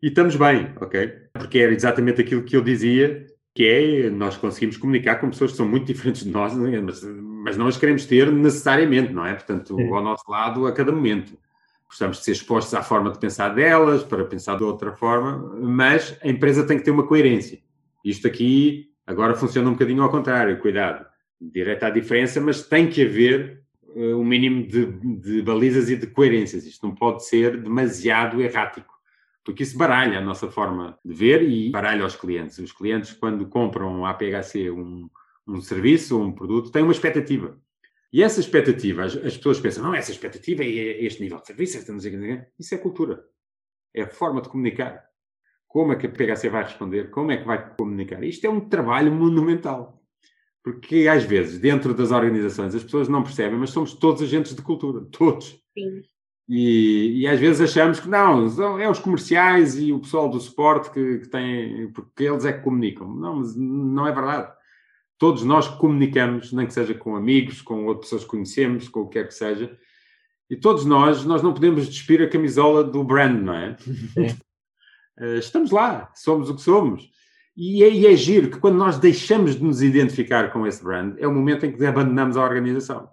[0.02, 1.08] e estamos bem, ok?
[1.34, 5.58] Porque era exatamente aquilo que eu dizia, que é nós conseguimos comunicar com pessoas que
[5.58, 6.82] são muito diferentes de nós, é?
[6.82, 9.34] mas, mas não as queremos ter necessariamente, não é?
[9.34, 11.38] Portanto, ao nosso lado a cada momento.
[11.88, 16.18] Gostamos de ser expostos à forma de pensar delas, para pensar de outra forma, mas
[16.22, 17.60] a empresa tem que ter uma coerência.
[18.04, 21.06] Isto aqui Agora funciona um bocadinho ao contrário, cuidado,
[21.40, 26.08] direto à diferença, mas tem que haver uh, um mínimo de, de, balizas e de
[26.08, 26.66] coerências.
[26.66, 28.94] Isto não pode ser demasiado errático,
[29.44, 32.58] porque isso baralha a nossa forma de ver e baralha os clientes.
[32.58, 35.08] Os clientes, quando compram a PHC um,
[35.48, 37.60] um serviço ou um produto, têm uma expectativa.
[38.12, 41.78] E essa expectativa, as, as, pessoas pensam, não, essa expectativa é este nível de serviço,
[41.78, 43.24] esta sei Isso é cultura.
[43.94, 45.04] É a forma de comunicar.
[45.68, 47.10] Como é que a PHC vai responder?
[47.10, 48.24] Como é que vai comunicar?
[48.24, 50.02] Isto é um trabalho monumental.
[50.64, 54.62] Porque às vezes, dentro das organizações, as pessoas não percebem, mas somos todos agentes de
[54.62, 55.62] cultura, todos.
[55.78, 56.02] Sim.
[56.48, 60.92] E, e, às vezes achamos que não, é os comerciais e o pessoal do suporte
[60.92, 63.08] que, que têm, porque eles é que comunicam.
[63.16, 64.52] Não, mas não é verdade.
[65.18, 69.08] Todos nós comunicamos, nem que seja com amigos, com outras pessoas que conhecemos, com o
[69.08, 69.76] que quer que seja.
[70.50, 73.76] E todos nós, nós não podemos despir a camisola do brand, não é?
[75.18, 77.10] Eh, estamos lá, somos o que somos.
[77.56, 81.16] E é, e é giro que quando nós deixamos de nos identificar com esse brand,
[81.18, 83.10] é o momento em que abandonamos a organização.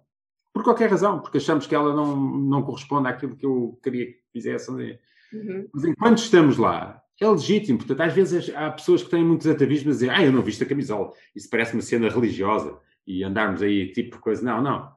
[0.53, 4.19] Por qualquer razão, porque achamos que ela não, não corresponde àquilo que eu queria que
[4.33, 4.71] fizesse.
[4.71, 5.69] Uhum.
[5.73, 7.79] Mas enquanto estamos lá, é legítimo.
[7.79, 10.63] Portanto, às vezes há pessoas que têm muitos atavismos a dizer ah, eu não visto
[10.65, 11.13] a camisola.
[11.35, 12.77] Isso parece uma cena religiosa.
[13.07, 14.45] E andarmos aí tipo coisa.
[14.45, 14.93] Não, não.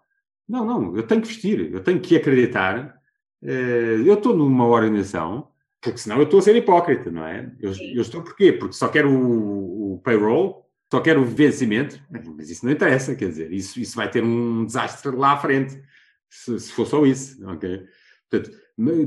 [0.48, 0.98] Não, não.
[0.98, 1.72] Eu tenho que vestir.
[1.72, 3.00] Eu tenho que acreditar.
[3.42, 5.48] Eh, eu estou numa organização
[5.86, 7.52] porque senão eu estou a ser hipócrita, não é?
[7.60, 8.52] Eu, eu estou porquê?
[8.52, 13.30] Porque só quero o, o, payroll, só quero o vencimento, mas isso não interessa, quer
[13.30, 15.80] dizer, isso, isso vai ter um desastre lá à frente,
[16.28, 17.86] se, se for só isso, ok?
[18.28, 18.58] Portanto,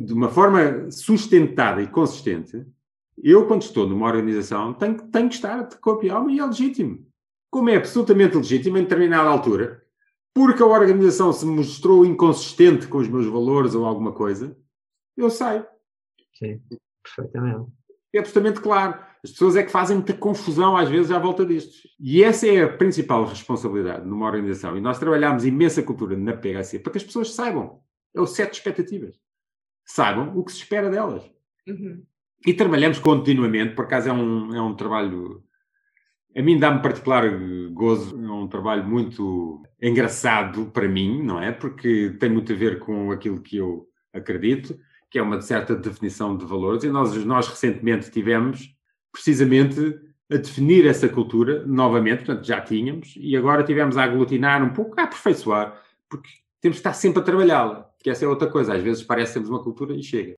[0.07, 2.65] de uma forma sustentada e consistente,
[3.21, 6.47] eu, quando estou numa organização, tenho, tenho que estar de corpo e alma e é
[6.47, 7.05] legítimo.
[7.51, 9.83] Como é absolutamente legítimo em determinada altura,
[10.33, 14.57] porque a organização se mostrou inconsistente com os meus valores ou alguma coisa,
[15.17, 15.67] eu saio.
[16.39, 16.61] Sim,
[17.03, 17.71] perfeitamente.
[18.15, 18.99] É absolutamente claro.
[19.23, 21.89] As pessoas é que fazem muita confusão às vezes à volta disto.
[21.99, 24.77] E essa é a principal responsabilidade numa organização.
[24.77, 27.81] E nós trabalhamos imensa cultura na PHC para que as pessoas saibam.
[28.15, 29.17] É o set de expectativas.
[29.85, 31.29] Saibam o que se espera delas.
[31.67, 32.05] Uhum.
[32.47, 35.43] E trabalhamos continuamente, por acaso é um, é um trabalho
[36.37, 37.25] A mim dá-me particular
[37.73, 41.51] gozo, é um trabalho muito engraçado para mim, não é?
[41.53, 44.79] Porque tem muito a ver com aquilo que eu acredito,
[45.11, 48.75] que é uma certa definição de valores, e nós, nós recentemente tivemos
[49.13, 49.99] precisamente
[50.31, 55.01] a definir essa cultura novamente, portanto já tínhamos, e agora tivemos a aglutinar um pouco,
[55.01, 56.29] a aperfeiçoar, porque
[56.61, 59.39] temos que estar sempre a trabalhá-la, que essa é outra coisa, às vezes parece que
[59.39, 60.37] temos uma cultura e chega.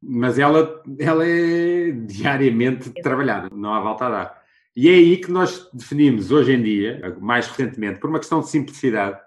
[0.00, 4.42] Mas ela, ela é diariamente trabalhada, não há volta a dar.
[4.74, 8.48] E é aí que nós definimos hoje em dia, mais recentemente, por uma questão de
[8.48, 9.18] simplicidade,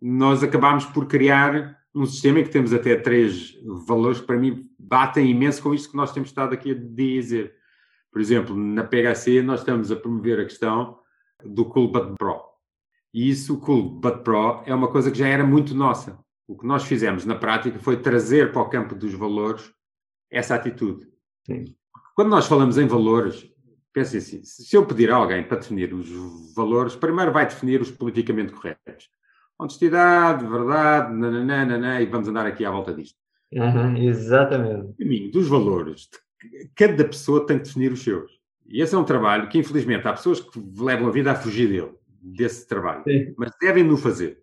[0.00, 4.68] nós acabámos por criar um sistema em que temos até três valores que para mim
[4.78, 7.54] batem imenso com isto que nós temos estado aqui a dizer.
[8.10, 10.98] Por exemplo, na PHC nós estamos a promover a questão
[11.44, 12.40] do Cool But Pro.
[13.12, 16.18] E isso, o Cool But Pro, é uma coisa que já era muito nossa.
[16.46, 19.72] O que nós fizemos na prática foi trazer para o campo dos valores
[20.30, 21.08] essa atitude.
[21.44, 21.64] Sim.
[22.14, 23.48] Quando nós falamos em valores,
[23.92, 26.08] pensem assim: se eu pedir a alguém para definir os
[26.54, 29.08] valores, primeiro vai definir os politicamente corretos.
[29.60, 33.18] Honestidade, verdade, nananana, e vamos andar aqui à volta disto.
[33.52, 34.86] Uhum, exatamente.
[34.86, 36.08] O caminho dos valores,
[36.74, 38.40] cada pessoa tem que definir os seus.
[38.66, 41.68] E esse é um trabalho que, infelizmente, há pessoas que levam a vida a fugir
[41.68, 41.92] dele,
[42.22, 43.02] desse trabalho.
[43.04, 43.34] Sim.
[43.36, 44.38] Mas devem-no fazer.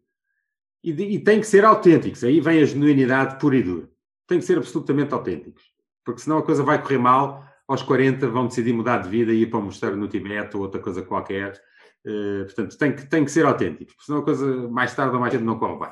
[0.83, 2.23] E, e tem que ser autênticos.
[2.23, 3.89] Aí vem a genuinidade pura e dura.
[4.27, 5.63] Tem que ser absolutamente autênticos.
[6.05, 7.43] Porque senão a coisa vai correr mal.
[7.67, 10.63] Aos 40 vão decidir mudar de vida e ir para um mosteiro no Tibete ou
[10.63, 11.59] outra coisa qualquer.
[12.05, 13.93] Uh, portanto, tem que, tem que ser autênticos.
[13.93, 15.89] Porque senão a coisa, mais tarde ou mais cedo, não bem.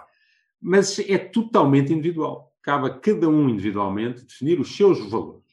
[0.62, 2.54] Mas é totalmente individual.
[2.62, 5.44] Cabe a cada um individualmente definir os seus valores.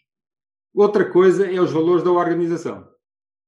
[0.75, 2.89] Outra coisa é os valores da organização.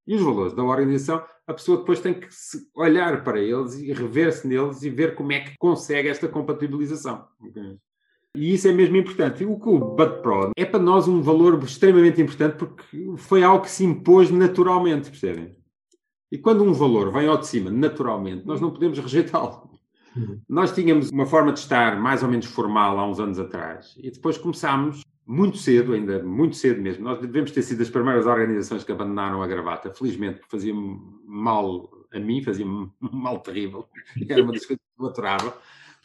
[0.06, 2.28] E os valores da organização, a pessoa depois tem que
[2.74, 7.26] olhar para eles e rever-se neles e ver como é que consegue esta compatibilização.
[8.36, 9.44] E isso é mesmo importante.
[9.44, 13.64] O que o Bud Pro é para nós um valor extremamente importante porque foi algo
[13.64, 15.56] que se impôs naturalmente, percebem?
[16.34, 19.70] E quando um valor vem ao de cima naturalmente, nós não podemos rejeitá-lo.
[20.16, 20.40] Uhum.
[20.48, 24.10] Nós tínhamos uma forma de estar mais ou menos formal há uns anos atrás e
[24.10, 27.04] depois começámos muito cedo, ainda muito cedo mesmo.
[27.04, 30.74] Nós devemos ter sido as primeiras organizações que abandonaram a gravata, felizmente, porque fazia
[31.24, 32.66] mal a mim, fazia
[32.98, 33.86] mal terrível.
[34.28, 35.56] Era uma das coisas que eu adorava.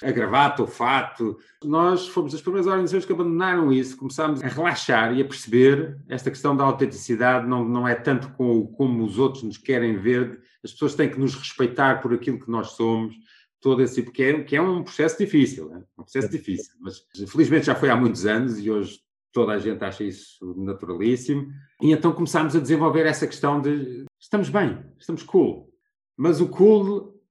[0.02, 1.38] A gravata, o fato.
[1.64, 6.30] Nós fomos as primeiras organizações que abandonaram isso, começámos a relaxar e a perceber esta
[6.30, 10.72] questão da autenticidade não, não é tanto com, como os outros nos querem ver, as
[10.72, 13.16] pessoas têm que nos respeitar por aquilo que nós somos,
[13.62, 15.84] todo esse tipo, que é, que é um processo difícil, né?
[15.98, 19.00] um processo difícil, mas felizmente já foi há muitos anos e hoje
[19.32, 21.48] toda a gente acha isso naturalíssimo.
[21.82, 25.70] E então começámos a desenvolver essa questão de estamos bem, estamos cool.
[26.18, 27.22] Mas o cool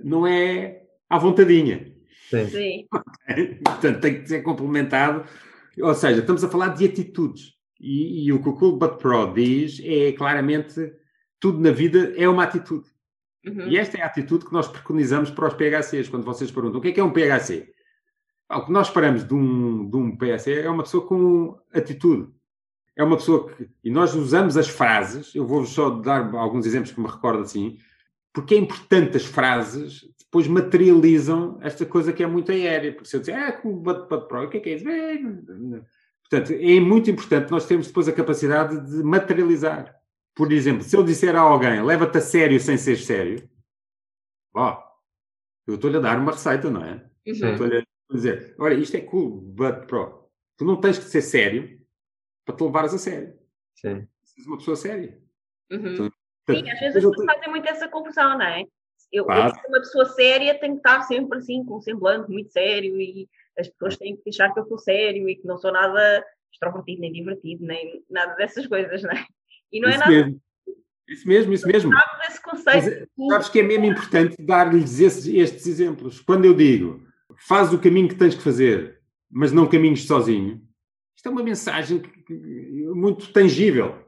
[0.00, 1.94] não é à vontadinha.
[2.28, 2.86] Sim.
[3.64, 5.24] Portanto, tem que ser complementado.
[5.80, 7.54] Ou seja, estamos a falar de atitudes.
[7.80, 10.92] E, e o que o Cool But Pro diz é claramente
[11.40, 12.88] tudo na vida é uma atitude.
[13.46, 13.68] Uhum.
[13.68, 16.08] E esta é a atitude que nós preconizamos para os PHCs.
[16.08, 17.72] Quando vocês perguntam o que é que é um PHC?
[18.50, 22.32] O que nós esperamos de um, de um PSE é uma pessoa com atitude.
[22.96, 23.68] É uma pessoa que.
[23.84, 27.78] E nós usamos as frases, eu vou só dar alguns exemplos que me recordo assim,
[28.32, 32.92] porque é importante as frases depois materializam esta coisa que é muito aérea.
[32.92, 34.88] Porque se eu disser, ah, com but, but pro, o que é que é isso?
[34.88, 35.18] É,
[36.20, 39.98] portanto, é muito importante nós termos depois a capacidade de materializar.
[40.34, 43.48] Por exemplo, se eu disser a alguém, leva-te a sério sem ser sério,
[44.54, 44.80] ó,
[45.66, 47.04] eu estou-lhe a dar uma receita, não é?
[47.26, 47.52] Uhum.
[47.52, 50.30] Estou-lhe dizer, olha, isto é cool, but pro.
[50.56, 51.80] Tu não tens que ser sério
[52.44, 53.34] para te levares a sério.
[53.74, 54.06] Sim.
[54.36, 55.18] és uma pessoa séria.
[55.70, 55.94] Uhum.
[55.94, 56.12] Então,
[56.50, 58.64] Sim, às vezes as pessoas fazem muito essa confusão, não é?
[59.12, 62.52] Eu, eu ser uma pessoa séria tenho que estar sempre assim, com um semblante muito
[62.52, 63.28] sério e
[63.58, 67.00] as pessoas têm que achar que eu sou sério e que não sou nada extrovertido,
[67.00, 69.24] nem divertido, nem nada dessas coisas, não é?
[69.72, 70.10] E não é isso é nada.
[70.10, 70.40] Mesmo.
[71.08, 71.92] Isso mesmo, isso mesmo.
[72.28, 73.08] Esse conceito.
[73.16, 76.20] Mas, sabes que é mesmo importante dar-lhes estes exemplos.
[76.20, 77.08] Quando eu digo
[77.38, 80.62] faz o caminho que tens que fazer, mas não caminhes sozinho.
[81.16, 82.02] Isto é uma mensagem
[82.94, 84.06] muito tangível.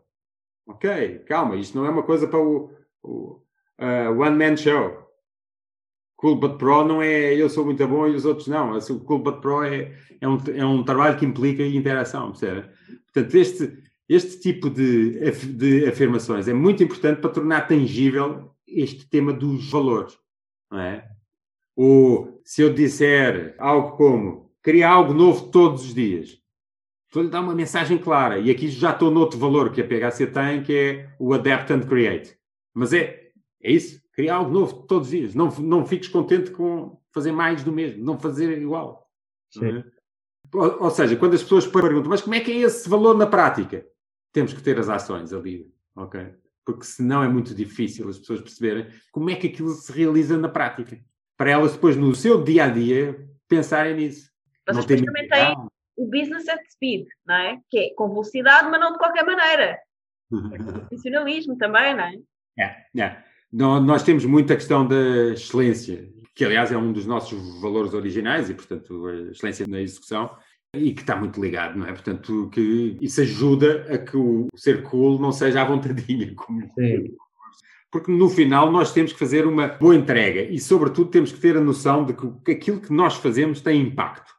[0.67, 2.73] Ok, calma, isto não é uma coisa para o,
[3.03, 3.43] o
[3.81, 5.01] uh, One Man Show.
[6.17, 8.77] Cool But Pro não é eu sou muito bom e os outros não.
[8.77, 12.69] O Cool But Pro é, é, um, é um trabalho que implica interação, percebe?
[13.13, 15.19] Portanto, este, este tipo de,
[15.55, 20.19] de afirmações é muito importante para tornar tangível este tema dos valores,
[20.71, 21.09] não é?
[21.75, 26.39] Ou se eu disser algo como cria algo novo todos os dias,
[27.07, 28.39] estou-lhe dar uma mensagem clara.
[28.39, 31.81] E aqui já estou noutro valor que a PHC tem, que é o adapt and
[31.81, 32.37] create.
[32.75, 33.30] Mas é,
[33.63, 35.35] é isso, criar algo novo todos os dias.
[35.35, 39.09] Não, não fiques contente com fazer mais do mesmo, não fazer igual.
[39.63, 39.85] É?
[40.55, 43.27] Ou, ou, seja, quando as pessoas perguntam, mas como é que é esse valor na
[43.27, 43.87] prática?
[44.33, 46.35] Temos que ter as ações ali, ok?
[46.65, 50.49] porque senão é muito difícil as pessoas perceberem como é que aquilo se realiza na
[50.49, 50.99] prática.
[51.37, 54.31] Para elas depois, no seu dia a dia, pensarem nisso.
[54.69, 55.57] Vocês depois também têm
[55.97, 57.61] o business at speed, não é?
[57.69, 59.81] Que é com velocidade, mas não de qualquer maneira.
[60.53, 62.19] É profissionalismo também, não é?
[62.59, 63.25] É, é.
[63.53, 68.55] Nós temos muita questão da excelência, que aliás é um dos nossos valores originais e,
[68.55, 70.31] portanto, a excelência na execução
[70.75, 71.93] e que está muito ligado, não é?
[71.93, 77.17] Portanto, que isso ajuda a que o ser cool não seja à vontadinha, como Sim.
[77.91, 81.57] porque no final nós temos que fazer uma boa entrega e, sobretudo, temos que ter
[81.57, 84.33] a noção de que aquilo que nós fazemos tem impacto.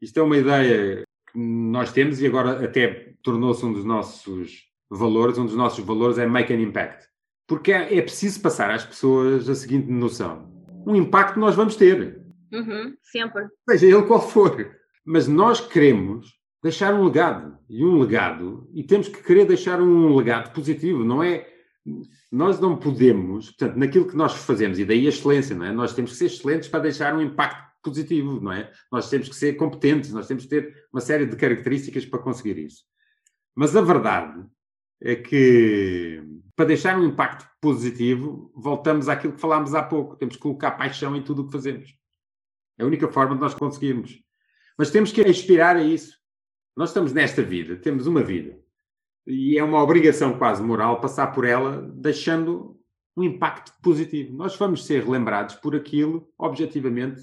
[0.00, 5.38] Isto é uma ideia que nós temos e agora até tornou-se um dos nossos valores,
[5.38, 7.11] um dos nossos valores é make an impact.
[7.52, 10.50] Porque é, é preciso passar às pessoas a seguinte noção.
[10.86, 12.18] Um impacto nós vamos ter.
[12.50, 13.46] Uhum, sempre.
[13.68, 14.74] Seja ele qual for.
[15.04, 17.58] Mas nós queremos deixar um legado.
[17.68, 21.46] E um legado, e temos que querer deixar um legado positivo, não é?
[22.30, 25.72] Nós não podemos, portanto, naquilo que nós fazemos, e daí a excelência, não é?
[25.72, 28.72] Nós temos que ser excelentes para deixar um impacto positivo, não é?
[28.90, 32.56] Nós temos que ser competentes, nós temos que ter uma série de características para conseguir
[32.56, 32.84] isso.
[33.54, 34.42] Mas a verdade
[35.02, 36.22] é que
[36.54, 40.16] para deixar um impacto positivo, voltamos àquilo que falámos há pouco.
[40.16, 41.96] Temos que colocar paixão em tudo o que fazemos.
[42.78, 44.22] É a única forma de nós conseguirmos.
[44.78, 46.16] Mas temos que aspirar a isso.
[46.76, 48.58] Nós estamos nesta vida, temos uma vida.
[49.26, 52.78] E é uma obrigação quase moral passar por ela deixando
[53.16, 54.34] um impacto positivo.
[54.34, 57.22] Nós vamos ser relembrados por aquilo, objetivamente,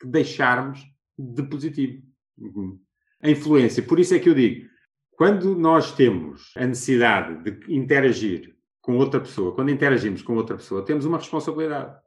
[0.00, 0.84] que deixarmos
[1.18, 2.02] de positivo.
[2.38, 2.78] Uhum.
[3.20, 3.82] A influência.
[3.82, 4.68] Por isso é que eu digo,
[5.16, 10.84] quando nós temos a necessidade de interagir com outra pessoa, quando interagimos com outra pessoa,
[10.84, 11.98] temos uma responsabilidade.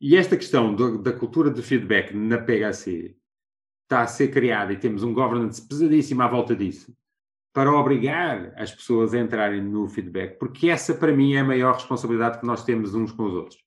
[0.00, 3.16] E esta questão do, da cultura de feedback na PHC
[3.82, 6.96] está a ser criada e temos um governance pesadíssimo à volta disso
[7.52, 11.74] para obrigar as pessoas a entrarem no feedback, porque essa para mim é a maior
[11.74, 13.58] responsabilidade que nós temos uns com os outros.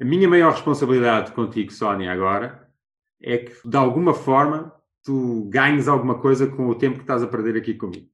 [0.00, 2.68] A minha maior responsabilidade contigo, Sónia, agora,
[3.22, 4.74] é que de alguma forma
[5.06, 8.08] tu ganhes alguma coisa com o tempo que estás a perder aqui comigo.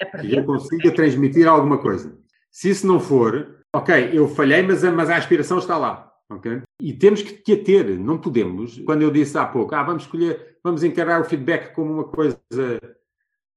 [0.00, 2.18] É que eu consiga transmitir alguma coisa.
[2.50, 6.10] Se isso não for, ok, eu falhei, mas a, mas a aspiração está lá.
[6.30, 6.62] Okay?
[6.80, 8.78] E temos que te ter, não podemos.
[8.80, 12.38] Quando eu disse há pouco, ah, vamos escolher, vamos encarar o feedback como uma coisa,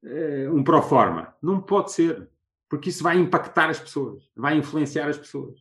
[0.04, 1.34] uh, um pro forma.
[1.42, 2.30] Não pode ser,
[2.70, 5.60] porque isso vai impactar as pessoas, vai influenciar as pessoas.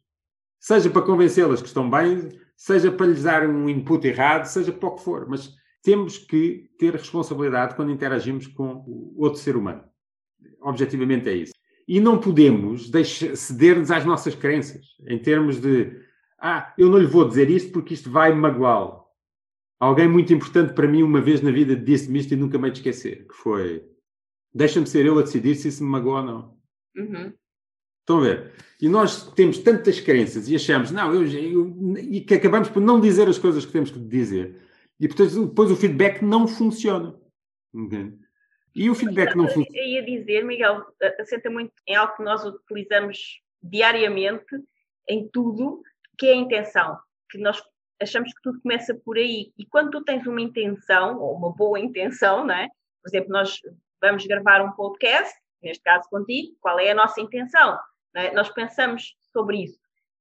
[0.59, 4.89] Seja para convencê-las que estão bem, seja para lhes dar um input errado, seja para
[4.89, 5.29] o que for.
[5.29, 9.85] Mas temos que ter responsabilidade quando interagimos com outro ser humano.
[10.61, 11.53] Objetivamente é isso.
[11.89, 12.91] E não podemos
[13.35, 15.91] ceder-nos às nossas crenças, em termos de,
[16.39, 19.01] ah, eu não lhe vou dizer isto porque isto vai magoá-lo.
[19.79, 23.27] Alguém muito importante para mim, uma vez na vida, disse-me isto e nunca me esquecer,
[23.27, 23.83] que foi,
[24.55, 26.57] deixa-me ser eu a decidir se isso me magoa ou não.
[26.97, 27.33] Uhum.
[28.01, 28.53] Estão a ver?
[28.81, 33.01] E nós temos tantas crenças e achamos, não, eu, eu, e que acabamos por não
[33.01, 34.57] dizer as coisas que temos que dizer.
[35.01, 37.19] E portanto, depois o feedback não funciona.
[37.73, 38.19] Entende?
[38.75, 39.79] E o feedback não funciona.
[39.79, 40.85] Eu ia dizer, Miguel,
[41.19, 44.57] assenta muito em algo que nós utilizamos diariamente
[45.09, 45.83] em tudo,
[46.19, 46.99] que é a intenção.
[47.31, 47.63] Que nós
[48.01, 49.53] achamos que tudo começa por aí.
[49.59, 52.69] E quando tu tens uma intenção, ou uma boa intenção, não é?
[53.03, 53.59] Por exemplo, nós
[54.01, 57.79] vamos gravar um podcast, neste caso contigo, qual é a nossa intenção?
[58.15, 58.33] É?
[58.33, 59.79] Nós pensamos sobre isso.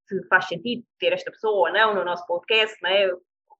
[0.07, 3.11] Se faz sentido ter esta pessoa ou não no nosso podcast, não é?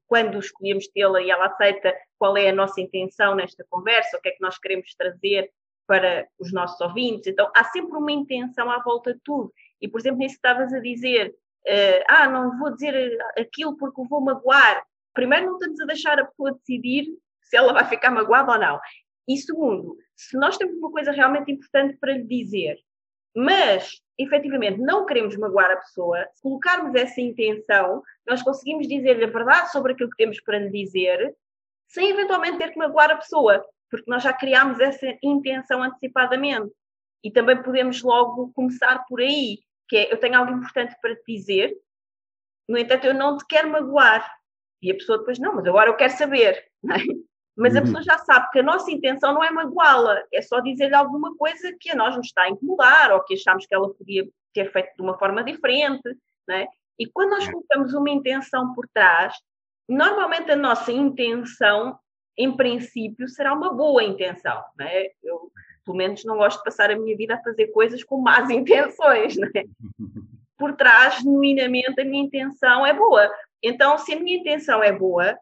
[0.10, 4.30] Quando escolhemos tê-la e ela aceita, qual é a nossa intenção nesta conversa, o que
[4.30, 5.52] é que nós queremos trazer
[5.86, 7.28] para os nossos ouvintes.
[7.28, 9.54] Então, há sempre uma intenção à volta de tudo.
[9.80, 14.20] E, por exemplo, nisso estavas a dizer, uh, ah, não vou dizer aquilo porque vou
[14.20, 14.84] magoar.
[15.14, 17.08] Primeiro, não estamos a deixar a pessoa decidir
[17.42, 18.80] se ela vai ficar magoada ou não.
[19.28, 22.80] E segundo, se nós temos uma coisa realmente importante para lhe dizer,
[23.36, 29.30] mas efetivamente não queremos magoar a pessoa, se colocarmos essa intenção, nós conseguimos dizer-lhe a
[29.30, 31.36] verdade sobre aquilo que temos para lhe dizer,
[31.88, 36.72] sem eventualmente ter que magoar a pessoa, porque nós já criámos essa intenção antecipadamente.
[37.24, 41.24] E também podemos logo começar por aí, que é, eu tenho algo importante para te
[41.28, 41.76] dizer,
[42.68, 44.32] no entanto, eu não te quero magoar.
[44.82, 46.64] E a pessoa depois, não, mas agora eu quero saber.
[46.92, 47.30] É?
[47.60, 47.86] Mas a uhum.
[47.88, 51.76] pessoa já sabe que a nossa intenção não é magoá-la, é só dizer-lhe alguma coisa
[51.78, 54.96] que a nós nos está a incomodar ou que achamos que ela podia ter feito
[54.96, 56.10] de uma forma diferente.
[56.48, 56.68] Né?
[56.98, 59.36] E quando nós colocamos uma intenção por trás,
[59.90, 62.00] normalmente a nossa intenção,
[62.38, 64.64] em princípio, será uma boa intenção.
[64.78, 65.08] Né?
[65.22, 65.52] Eu,
[65.84, 69.36] pelo menos, não gosto de passar a minha vida a fazer coisas com más intenções.
[69.36, 69.50] Né?
[70.58, 73.30] Por trás, genuinamente, a minha intenção é boa.
[73.62, 75.38] Então, se a minha intenção é boa,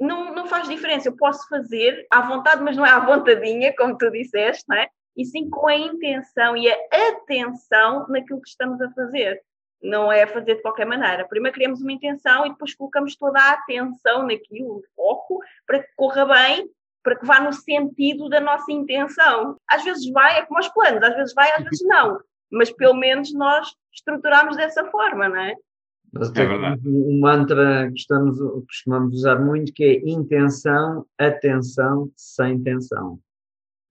[0.00, 1.08] não, não faz diferença.
[1.08, 4.88] Eu posso fazer à vontade, mas não é à vontadinha, como tu disseste, não é?
[5.18, 9.42] e sim com a intenção e a atenção naquilo que estamos a fazer.
[9.82, 11.26] Não é fazer de qualquer maneira.
[11.26, 15.88] Primeiro criamos uma intenção e depois colocamos toda a atenção naquilo, o foco, para que
[15.96, 16.70] corra bem,
[17.02, 19.56] para que vá no sentido da nossa intenção.
[19.68, 22.20] Às vezes vai, é como os planos, às vezes vai, às vezes não.
[22.50, 25.54] Mas pelo menos nós estruturamos dessa forma, não é?
[26.12, 26.80] Nós é verdade.
[26.86, 33.18] Um mantra que estamos, costumamos usar muito que é intenção, atenção, sem tensão.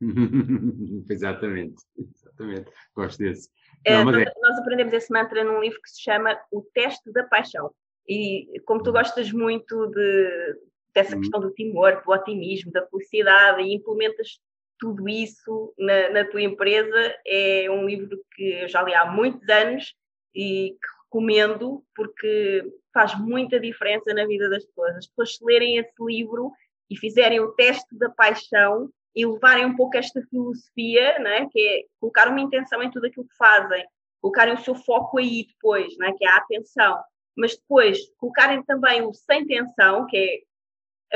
[1.10, 2.72] exatamente, exatamente.
[2.96, 3.50] Gosto desse.
[3.86, 4.34] É, Não, nós, é...
[4.42, 7.72] nós, aprendemos esse mantra num livro que se chama O Teste da Paixão.
[8.08, 8.94] E como tu uhum.
[8.94, 10.60] gostas muito de,
[10.94, 11.22] dessa uhum.
[11.22, 14.40] questão do timor, do otimismo, da felicidade e implementas
[14.80, 19.48] tudo isso na, na, tua empresa, é um livro que eu já li há muitos
[19.50, 19.96] anos
[20.36, 22.64] e que recomendo porque
[22.94, 24.98] faz muita diferença na vida das pessoas.
[24.98, 26.52] As pessoas se lerem esse livro
[26.90, 31.84] e fizerem o teste da paixão e levarem um pouco esta filosofia, né, que é
[32.00, 33.86] colocar uma intenção em tudo aquilo que fazem,
[34.22, 37.02] colocarem o seu foco aí depois, né, que é a atenção,
[37.36, 40.48] mas depois colocarem também o sem tensão, que é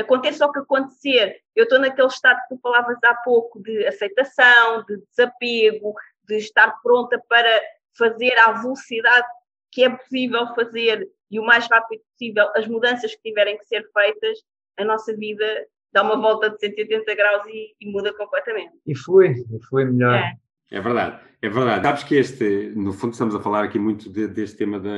[0.02, 4.82] aconteça o que acontecer, eu estou naquele estado que tu falavas há pouco de aceitação,
[4.86, 5.94] de desapego,
[6.26, 7.60] de estar pronta para
[7.96, 9.26] fazer à velocidade
[9.72, 13.82] que é possível fazer e o mais rápido possível as mudanças que tiverem que ser
[13.92, 14.38] feitas,
[14.78, 15.44] a nossa vida
[15.92, 18.72] dá uma volta de 180 graus e, e muda completamente.
[18.86, 20.14] E foi, e foi melhor.
[20.14, 20.36] É.
[20.72, 21.84] É verdade, é verdade.
[21.84, 24.90] Sabes que este, no fundo, estamos a falar aqui muito de, deste tema da,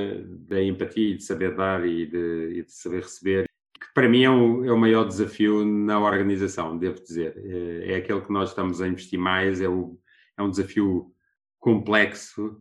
[0.49, 3.45] da, empatia e de saber dar e de, e de saber receber,
[3.75, 7.35] que para mim é o, é o, maior desafio na organização, devo dizer.
[7.37, 9.99] É, é aquele que nós estamos a investir mais, é, o,
[10.39, 11.13] é um desafio
[11.59, 12.57] complexo,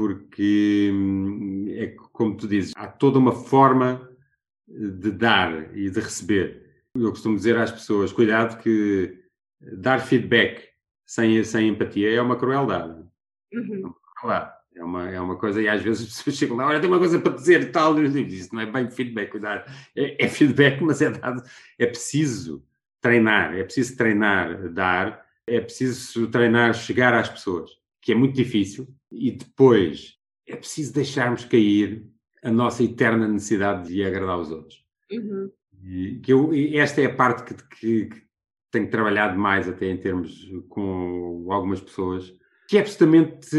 [0.00, 4.08] porque, hum, é como tu dizes, há toda uma forma
[4.66, 9.22] de dar e de receber eu costumo dizer às pessoas: cuidado, que
[9.60, 10.68] dar feedback
[11.06, 13.04] sem, sem empatia é uma crueldade.
[13.52, 13.94] Uhum.
[14.74, 16.98] É uma, é uma coisa, e às vezes as pessoas chegam lá, olha, tenho uma
[16.98, 19.70] coisa para dizer e tal, e digo, isso não é bem feedback, cuidado.
[19.96, 21.42] É, é, feedback, mas é dado,
[21.78, 22.64] é preciso
[23.00, 27.70] treinar, é preciso treinar, dar, é preciso treinar, chegar às pessoas,
[28.00, 30.16] que é muito difícil, e depois
[30.46, 32.06] é preciso deixarmos cair
[32.42, 34.84] a nossa eterna necessidade de agradar os outros.
[35.10, 35.50] Uhum.
[35.82, 38.30] E, que eu, esta é a parte que, que, que,
[38.70, 42.32] tenho trabalhado mais até em termos com algumas pessoas,
[42.68, 43.56] que é absolutamente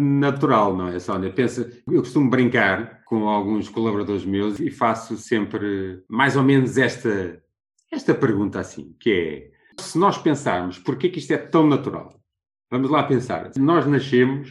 [0.00, 1.32] natural, não é, Sónia?
[1.32, 7.40] Pensa, eu costumo brincar com alguns colaboradores meus e faço sempre mais ou menos esta,
[7.92, 9.50] esta pergunta assim, que é,
[9.80, 12.20] se nós pensarmos porquê que isto é tão natural,
[12.68, 14.50] vamos lá pensar, nós nascemos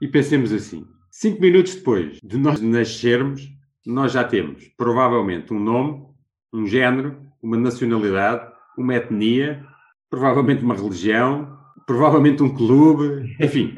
[0.00, 3.48] e pensemos assim, cinco minutos depois de nós nascermos,
[3.84, 6.06] nós já temos provavelmente um nome,
[6.52, 9.66] um género, uma nacionalidade, uma etnia,
[10.10, 13.76] provavelmente uma religião, provavelmente um clube, enfim.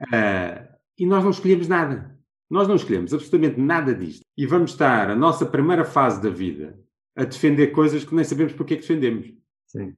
[0.00, 0.68] Uh,
[0.98, 2.18] e nós não escolhemos nada.
[2.50, 4.22] Nós não escolhemos absolutamente nada disto.
[4.36, 6.78] E vamos estar a nossa primeira fase da vida
[7.16, 9.32] a defender coisas que nem sabemos porque é que defendemos.
[9.66, 9.94] Sim.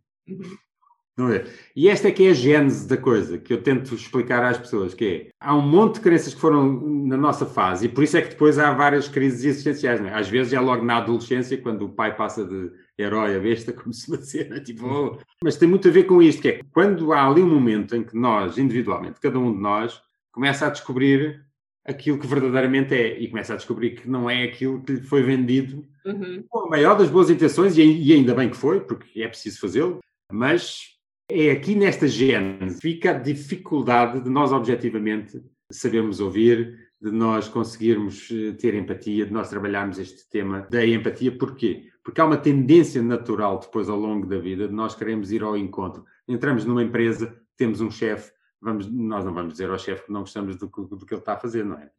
[1.77, 4.95] E esta é que é a gênese da coisa, que eu tento explicar às pessoas,
[4.95, 8.17] que é, há um monte de crenças que foram na nossa fase, e por isso
[8.17, 10.15] é que depois há várias crises existenciais, é?
[10.15, 13.93] Às vezes é logo na adolescência, quando o pai passa de herói a besta, como
[13.93, 14.61] se dizer, né?
[14.61, 15.19] tipo, oh.
[15.45, 18.03] mas tem muito a ver com isto, que é quando há ali um momento em
[18.03, 21.45] que nós, individualmente, cada um de nós, começa a descobrir
[21.85, 25.23] aquilo que verdadeiramente é, e começa a descobrir que não é aquilo que lhe foi
[25.23, 26.45] vendido uhum.
[26.49, 29.99] com a maior das boas intenções, e ainda bem que foi, porque é preciso fazê-lo,
[30.31, 30.93] mas
[31.29, 38.31] é aqui nesta gênese fica a dificuldade de nós objetivamente sabermos ouvir, de nós conseguirmos
[38.31, 41.37] eh, ter empatia, de nós trabalharmos este tema da empatia.
[41.37, 41.91] Porquê?
[42.05, 45.57] Porque há uma tendência natural depois ao longo da vida de nós queremos ir ao
[45.57, 46.05] encontro.
[46.29, 50.21] Entramos numa empresa, temos um chefe, vamos, nós não vamos dizer ao chefe que não
[50.21, 51.91] gostamos do, do, que ele está a fazer, não é?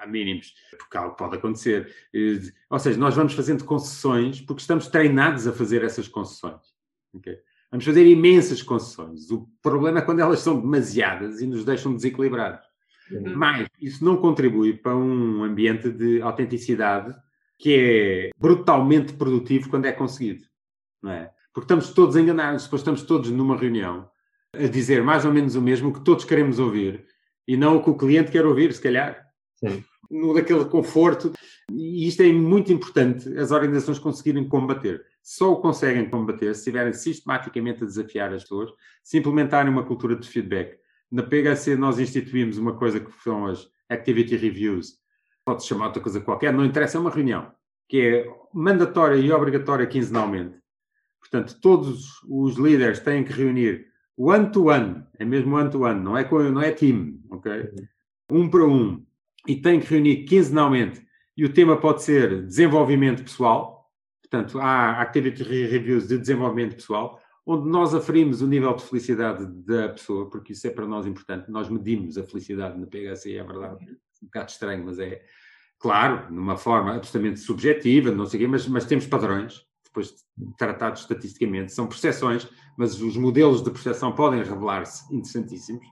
[0.00, 1.94] Há mínimos, porque algo pode acontecer.
[2.12, 6.60] Eh, ou seja, nós vamos fazendo concessões porque estamos treinados a fazer essas concessões.
[7.14, 7.38] Okay?
[7.72, 9.30] Vamos fazer imensas concessões.
[9.30, 12.66] O problema é quando elas são demasiadas e nos deixam desequilibrados.
[13.10, 13.34] Uhum.
[13.34, 17.16] Mas isso não contribui para um ambiente de autenticidade
[17.58, 20.44] que é brutalmente produtivo quando é conseguido.
[21.02, 21.30] Não é?
[21.54, 24.06] Porque estamos todos enganados, depois estamos todos numa reunião
[24.54, 27.06] a dizer mais ou menos o mesmo que todos queremos ouvir
[27.48, 29.26] e não o que o cliente quer ouvir, se calhar.
[29.56, 29.82] Sim.
[30.10, 31.32] No daquele conforto.
[31.70, 36.92] E isto é muito importante as organizações conseguirem combater só o conseguem combater se estiverem
[36.92, 38.70] sistematicamente a desafiar as pessoas,
[39.02, 40.76] se implementarem uma cultura de feedback.
[41.10, 44.94] Na PHC nós instituímos uma coisa que são as Activity Reviews,
[45.44, 47.52] pode-se chamar outra coisa qualquer, não interessa, é uma reunião,
[47.88, 50.58] que é mandatória e obrigatória quinzenalmente.
[51.20, 53.86] Portanto, todos os líderes têm que reunir
[54.16, 57.70] one-to-one, é mesmo one-to-one, não é, não é team, ok?
[58.30, 59.04] Um para um.
[59.46, 61.04] E tem que reunir quinzenalmente.
[61.36, 63.81] E o tema pode ser desenvolvimento pessoal,
[64.32, 69.90] portanto, há activity reviews de desenvolvimento pessoal, onde nós aferimos o nível de felicidade da
[69.90, 71.50] pessoa, porque isso é para nós importante.
[71.50, 73.84] Nós medimos a felicidade na PHC, é verdade.
[74.22, 75.22] Um bocado estranho, mas é,
[75.78, 80.14] claro, numa forma absolutamente subjetiva, não sei o quê, mas, mas temos padrões, depois
[80.56, 81.72] tratados estatisticamente.
[81.72, 82.48] São percepções,
[82.78, 85.84] mas os modelos de percepção podem revelar-se interessantíssimos.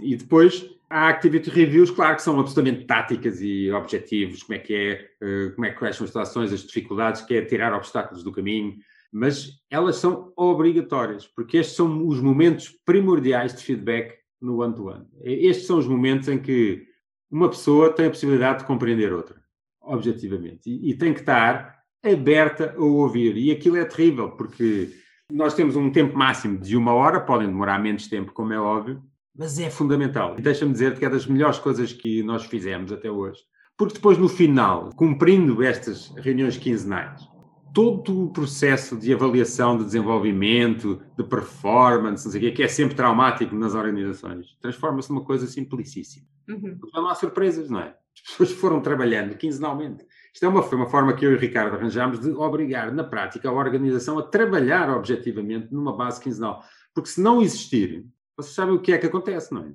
[0.00, 4.74] E depois há activity reviews, claro que são absolutamente táticas e objetivos, como é que
[4.74, 8.32] é, eh, como é que são as situações, as dificuldades, que é tirar obstáculos do
[8.32, 8.76] caminho,
[9.12, 15.06] mas elas são obrigatórias, porque estes são os momentos primordiais de feedback no one-to-one.
[15.22, 16.86] Estes são os momentos em que
[17.30, 19.36] uma pessoa tem a possibilidade de compreender outra,
[19.80, 23.36] objetivamente, e, e tem que estar aberta a ouvir.
[23.36, 24.90] E aquilo é terrível, porque
[25.32, 29.02] nós temos um tempo máximo de uma hora, podem demorar menos tempo, como é óbvio,
[29.38, 30.34] mas é fundamental.
[30.36, 33.40] Deixa-me dizer que é das melhores coisas que nós fizemos até hoje.
[33.76, 37.28] Porque depois, no final, cumprindo estas reuniões quinzenais,
[37.74, 42.68] todo o processo de avaliação de desenvolvimento, de performance, não sei o quê, que é
[42.68, 46.26] sempre traumático nas organizações, transforma-se numa coisa simplicíssima.
[46.48, 46.78] Uhum.
[46.94, 47.94] Não há surpresas, não é?
[48.14, 50.06] As pessoas foram trabalhando quinzenalmente.
[50.32, 53.46] Isto é uma, uma forma que eu e o Ricardo arranjámos de obrigar, na prática,
[53.48, 56.62] a organização a trabalhar objetivamente numa base quinzenal.
[56.94, 58.06] Porque se não existir,
[58.36, 59.72] vocês sabem o que é que acontece, não é?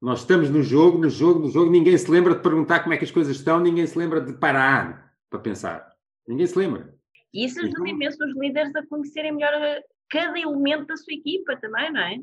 [0.00, 2.96] Nós estamos no jogo, no jogo, no jogo, ninguém se lembra de perguntar como é
[2.96, 5.88] que as coisas estão, ninguém se lembra de parar para pensar.
[6.26, 6.92] Ninguém se lembra.
[7.32, 9.52] E isso ajuda então, imenso os líderes a conhecerem melhor
[10.10, 12.18] cada elemento da sua equipa também, não é?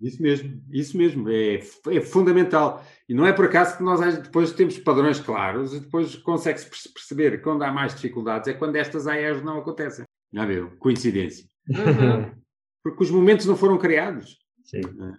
[0.00, 2.84] Isso mesmo, isso mesmo, é, é fundamental.
[3.08, 7.32] E não é por acaso que nós depois temos padrões claros e depois consegue-se perceber
[7.32, 10.04] que quando há mais dificuldades é quando estas AEs não acontecem.
[10.32, 10.70] Já viu?
[10.78, 11.46] Coincidência.
[11.68, 12.34] Uhum.
[12.82, 14.38] Porque os momentos não foram criados.
[14.70, 14.80] Sim.
[14.80, 15.14] É?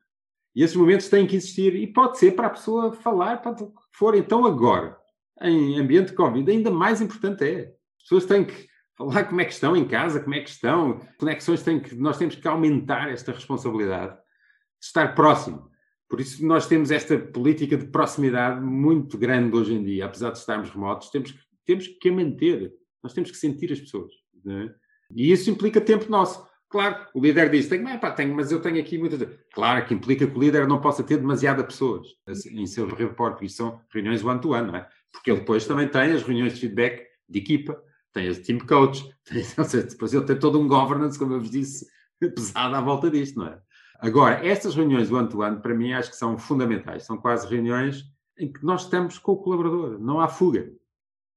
[0.55, 1.75] E esses momentos têm que existir.
[1.75, 4.15] E pode ser para a pessoa falar, que for.
[4.15, 4.97] Então, agora,
[5.41, 7.73] em ambiente de Covid, ainda mais importante é.
[7.97, 10.99] As pessoas têm que falar como é que estão em casa, como é que estão,
[11.17, 15.69] conexões têm que, nós temos que aumentar esta responsabilidade de estar próximo.
[16.09, 20.37] Por isso nós temos esta política de proximidade muito grande hoje em dia, apesar de
[20.37, 21.33] estarmos remotos, temos,
[21.65, 22.73] temos que manter.
[23.01, 24.11] Nós temos que sentir as pessoas.
[24.45, 24.73] É?
[25.15, 26.45] E isso implica tempo nosso.
[26.71, 29.27] Claro, o líder diz, tenho, pá, tenho, mas eu tenho aqui muitas...
[29.53, 32.07] Claro que implica que o líder não possa ter demasiada pessoas
[32.49, 33.45] em seu repórter.
[33.45, 34.87] Isso são reuniões one-to-one, -one, não é?
[35.11, 37.77] Porque ele depois também tem as reuniões de feedback de equipa,
[38.13, 41.51] tem as team coach, tem, seja, depois ele tem todo um governance, como eu vos
[41.51, 41.85] disse,
[42.19, 43.59] pesado à volta disto, não é?
[43.99, 47.03] Agora, estas reuniões one-to-one, -one, para mim, acho que são fundamentais.
[47.03, 48.05] São quase reuniões
[48.39, 49.99] em que nós estamos com o colaborador.
[49.99, 50.71] Não há fuga.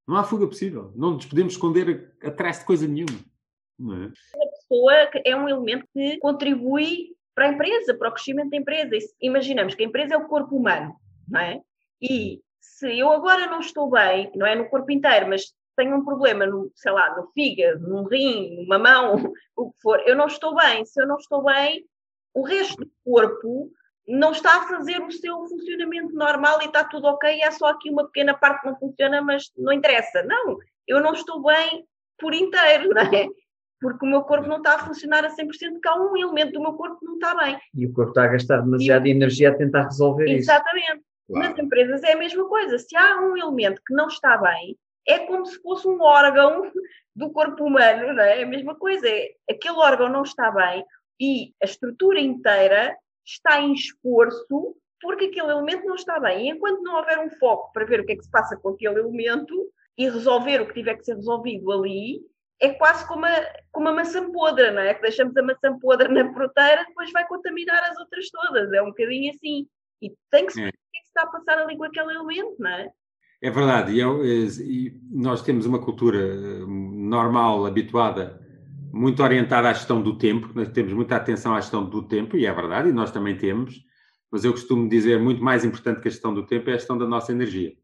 [0.06, 0.92] Não há fuga possível.
[0.94, 3.18] Não nos podemos esconder atrás de coisa nenhuma.
[3.78, 4.12] Não é?
[4.68, 8.96] Pessoa é um elemento que contribui para a empresa, para o crescimento da empresa.
[9.20, 10.94] Imaginamos que a empresa é o corpo humano,
[11.28, 11.60] não é?
[12.00, 16.04] E se eu agora não estou bem, não é no corpo inteiro, mas tenho um
[16.04, 19.16] problema, no, sei lá, no fígado, no rim, numa mão,
[19.56, 20.84] o que for, eu não estou bem.
[20.84, 21.84] Se eu não estou bem,
[22.32, 23.70] o resto do corpo
[24.06, 27.90] não está a fazer o seu funcionamento normal e está tudo ok, é só aqui
[27.90, 30.22] uma pequena parte que não funciona, mas não interessa.
[30.22, 31.86] Não, eu não estou bem
[32.18, 33.26] por inteiro, não é?
[33.84, 36.62] Porque o meu corpo não está a funcionar a 100% porque há um elemento do
[36.62, 37.58] meu corpo que não está bem.
[37.74, 39.10] E o corpo está a gastar demasiada e...
[39.10, 40.40] energia a tentar resolver Exatamente.
[40.40, 40.50] isso.
[40.50, 41.04] Exatamente.
[41.28, 41.48] Claro.
[41.50, 42.78] Nas empresas é a mesma coisa.
[42.78, 46.72] Se há um elemento que não está bem, é como se fosse um órgão
[47.14, 48.40] do corpo humano, não é?
[48.40, 49.06] É a mesma coisa.
[49.06, 50.82] É, aquele órgão não está bem,
[51.20, 56.46] e a estrutura inteira está em esforço porque aquele elemento não está bem.
[56.46, 58.70] E enquanto não houver um foco para ver o que é que se passa com
[58.70, 62.22] aquele elemento e resolver o que tiver que ser resolvido ali,
[62.60, 64.94] é quase como a, como a maçã podre, não é?
[64.94, 68.72] Que deixamos a maçã podre na fruteira, depois vai contaminar as outras todas.
[68.72, 69.66] É um bocadinho assim.
[70.00, 70.68] E tem que saber é.
[70.68, 72.90] o que é que se está a passar ali com aquele elemento, não é?
[73.42, 78.40] É verdade, e, eu, e nós temos uma cultura eh, normal, habituada
[78.90, 82.46] muito orientada à gestão do tempo, nós temos muita atenção à gestão do tempo, e
[82.46, 83.84] é verdade, e nós também temos,
[84.30, 86.96] mas eu costumo dizer muito mais importante que a gestão do tempo é a gestão
[86.96, 87.74] da nossa energia.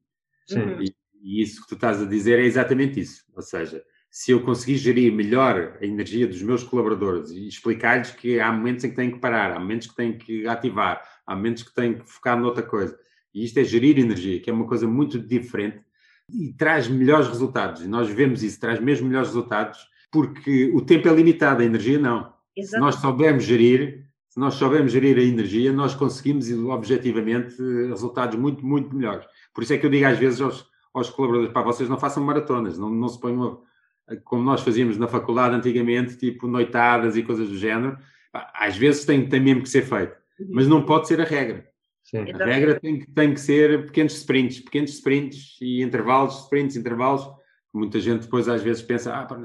[0.48, 3.24] E, e, isso que tu estás a dizer é exatamente isso.
[3.34, 8.40] Ou seja, se eu conseguir gerir melhor a energia dos meus colaboradores e explicar-lhes que
[8.40, 11.62] há momentos em que têm que parar, há momentos que têm que ativar, há momentos
[11.62, 12.98] que têm que focar noutra coisa.
[13.32, 15.80] E isto é gerir energia, que é uma coisa muito diferente
[16.28, 17.82] e traz melhores resultados.
[17.82, 19.78] E nós vemos isso, traz mesmo melhores resultados
[20.10, 22.32] porque o tempo é limitado, a energia não.
[22.60, 27.54] Se nós soubermos gerir, se nós soubermos gerir a energia, nós conseguimos objetivamente
[27.88, 29.24] resultados muito, muito melhores.
[29.54, 32.24] Por isso é que eu digo às vezes aos, aos colaboradores, pá, vocês não façam
[32.24, 33.62] maratonas, não, não se ponham
[34.24, 37.98] como nós fazíamos na faculdade antigamente, tipo noitadas e coisas do género,
[38.32, 40.48] às vezes tem, tem mesmo que ser feito, Uhum.
[40.52, 41.68] mas não pode ser a regra.
[42.02, 42.24] Sim.
[42.32, 47.28] A regra tem que, tem que ser pequenos sprints, pequenos sprints e intervalos, sprints, intervalos.
[47.72, 49.38] Muita gente depois às vezes pensa, ah, pá,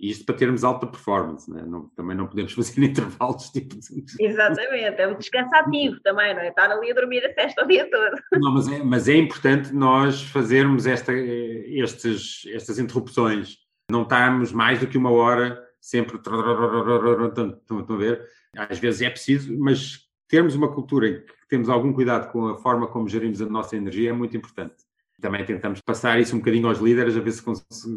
[0.00, 1.62] claro, isto para termos alta performance, né?
[1.66, 3.76] não, também não podemos fazer intervalos tipo.
[4.18, 6.48] Exatamente, é um descanso ativo também, não é?
[6.48, 8.16] Estar ali a dormir a festa o dia todo.
[8.40, 13.58] Não, mas, é, mas é importante nós fazermos esta, estes, estas interrupções,
[13.90, 16.16] não estarmos mais do que uma hora sempre.
[16.16, 18.26] Estão a ver?
[18.56, 22.58] Às vezes é preciso, mas termos uma cultura em que temos algum cuidado com a
[22.58, 24.89] forma como gerimos a nossa energia é muito importante.
[25.20, 27.42] Também tentamos passar isso um bocadinho aos líderes, a ver se,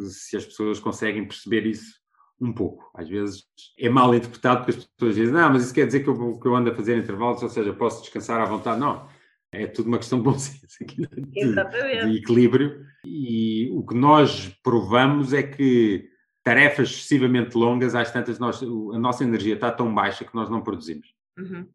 [0.10, 2.04] se as pessoas conseguem perceber isso
[2.40, 2.90] um pouco.
[2.94, 3.44] Às vezes
[3.80, 6.48] é mal interpretado porque as pessoas dizem, não, mas isso quer dizer que eu, que
[6.48, 8.80] eu ando a fazer intervalos, ou seja, posso descansar à vontade.
[8.80, 9.08] Não,
[9.52, 12.10] é tudo uma questão de bom senso, aqui, de, Exatamente.
[12.10, 12.86] de equilíbrio.
[13.06, 16.10] E o que nós provamos é que
[16.44, 20.62] tarefas excessivamente longas, às tantas, nós, a nossa energia está tão baixa que nós não
[20.62, 21.14] produzimos.
[21.38, 21.68] Uhum.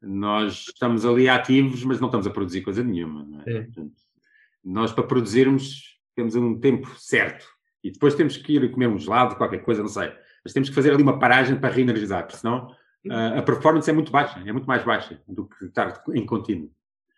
[0.00, 3.24] Nós estamos ali ativos, mas não estamos a produzir coisa nenhuma.
[3.24, 3.44] Não é?
[3.44, 3.62] Sim.
[3.64, 4.03] Portanto,
[4.64, 7.46] nós, para produzirmos, temos um tempo certo.
[7.82, 10.12] E depois temos que ir comer um gelado, qualquer coisa, não sei.
[10.42, 12.74] Mas temos que fazer ali uma paragem para reenergizar, porque senão
[13.10, 16.70] ah, a performance é muito baixa, é muito mais baixa do que estar em contínuo.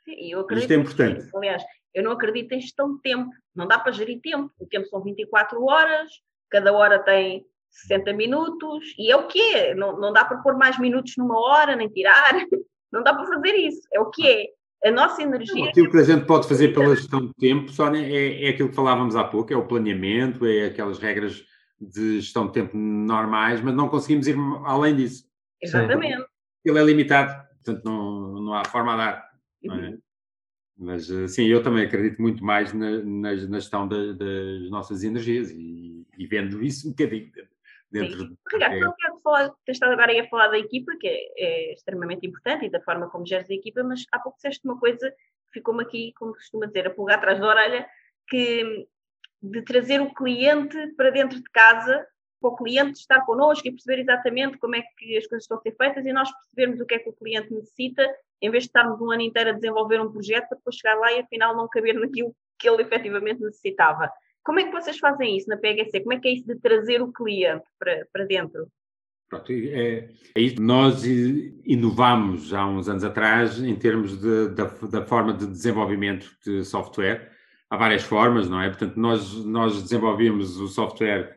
[0.06, 1.31] E eu Isto acredito é importante.
[1.35, 1.62] Aliás,
[1.94, 3.31] eu não acredito em gestão de tempo.
[3.55, 4.52] Não dá para gerir tempo.
[4.59, 6.10] O tempo são 24 horas,
[6.51, 9.74] cada hora tem 60 minutos, e é o que é.
[9.74, 12.32] Não, não dá para pôr mais minutos numa hora, nem tirar.
[12.93, 13.81] Não dá para fazer isso.
[13.93, 14.47] É o que é.
[14.87, 15.69] A nossa energia.
[15.69, 18.75] Aquilo que a gente pode fazer pela gestão de tempo, Sónia, é, é aquilo que
[18.75, 21.45] falávamos há pouco, é o planeamento, é aquelas regras
[21.81, 25.25] de gestão de tempo normais, mas não conseguimos ir além disso.
[25.61, 26.25] Exatamente.
[26.65, 27.35] Ele é limitado,
[27.65, 29.31] portanto não, não há forma a dar.
[29.65, 29.69] é?
[29.69, 29.99] Uhum.
[30.79, 35.03] Mas eh, sim, eu também acredito muito mais na, na, na gestão da- das nossas
[35.03, 37.31] energias e, e vendo isso um bocadinho
[37.91, 38.19] dentro.
[38.19, 38.37] Sim.
[38.61, 42.27] É, não quero falar, estado agora aí a falar da equipa, que é, é extremamente
[42.27, 45.61] importante e da forma como geres a equipa, mas há pouco disseste uma coisa que
[45.61, 47.87] ficou-me aqui, como costuma dizer, a pulgar atrás da orelha,
[48.29, 48.87] que
[49.43, 52.07] de trazer o cliente para dentro de casa,
[52.41, 55.61] para o cliente estar connosco e perceber exatamente como é que as coisas estão a
[55.61, 58.03] ser feitas e nós percebermos o que é que o cliente necessita,
[58.43, 61.13] em vez de estarmos um ano inteiro a desenvolver um projeto para depois chegar lá
[61.13, 64.11] e afinal não caber naquilo que ele efetivamente necessitava.
[64.47, 66.01] Como é que vocês fazem isso na PHC?
[66.01, 68.68] Como é que é isso de trazer o cliente para, para dentro?
[69.28, 70.62] Pronto, é, é isso.
[70.62, 76.64] Nós inovamos há uns anos atrás em termos de- da, da forma de desenvolvimento de
[76.64, 77.32] software.
[77.68, 78.68] Há várias formas, não é?
[78.68, 81.36] Portanto, nós, nós desenvolvíamos o software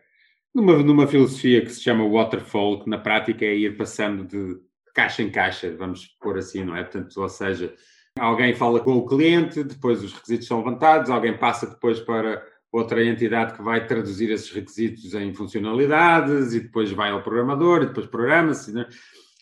[0.53, 4.59] numa, numa filosofia que se chama waterfall, que na prática é ir passando de
[4.93, 6.83] caixa em caixa, vamos pôr assim, não é?
[6.83, 7.73] Portanto, ou seja,
[8.19, 13.03] alguém fala com o cliente, depois os requisitos são levantados, alguém passa depois para outra
[13.03, 18.05] entidade que vai traduzir esses requisitos em funcionalidades e depois vai ao programador e depois
[18.05, 18.71] programa-se.
[18.71, 18.87] Né?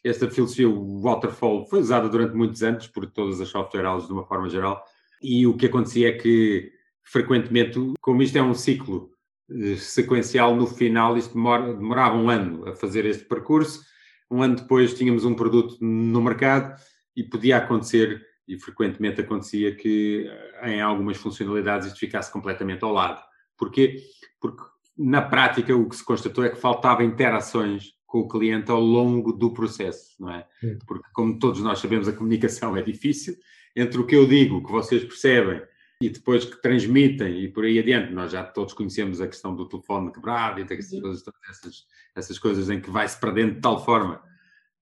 [0.03, 4.25] Esta filosofia, waterfall, foi usada durante muitos anos por todas as software houses de uma
[4.25, 4.83] forma geral
[5.21, 6.71] e o que acontecia é que
[7.03, 9.09] frequentemente, como isto é um ciclo
[9.49, 13.83] eh, sequencial, no final isto demora- demorava um ano a fazer este percurso,
[14.29, 16.79] um ano depois tínhamos um produto no mercado
[17.15, 20.27] e podia acontecer e frequentemente acontecia que
[20.61, 23.21] eh, em algumas funcionalidades isto ficasse completamente ao lado.
[23.57, 24.01] Porquê?
[24.39, 24.63] Porque
[24.97, 29.33] na prática o que se constatou é que faltava interações com o cliente ao longo
[29.33, 30.47] do processo, não é?
[30.59, 30.77] Sim.
[30.87, 33.35] Porque como todos nós sabemos a comunicação é difícil,
[33.75, 35.61] entre o que eu digo, que vocês percebem,
[36.01, 39.67] e depois que transmitem e por aí adiante, nós já todos conhecemos a questão do
[39.67, 41.01] telefone quebrado e Uhum.
[41.01, 44.21] todas essas, essas coisas em que vai-se perdendo de tal forma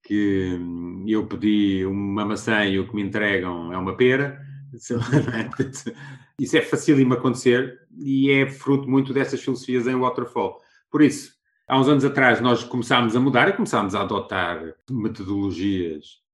[0.06, 4.44] que hum, eu pedi uma maçã e o que me entregam é uma pera.
[4.76, 6.04] É?
[6.38, 10.60] Isso é facílimo acontecer e é fruto muito dessas filosofias em waterfall.
[10.92, 11.34] Por isso,
[11.66, 14.62] há uns anos atrás nós começámos a mudar e começámos a adotar
[14.92, 16.26] metodologias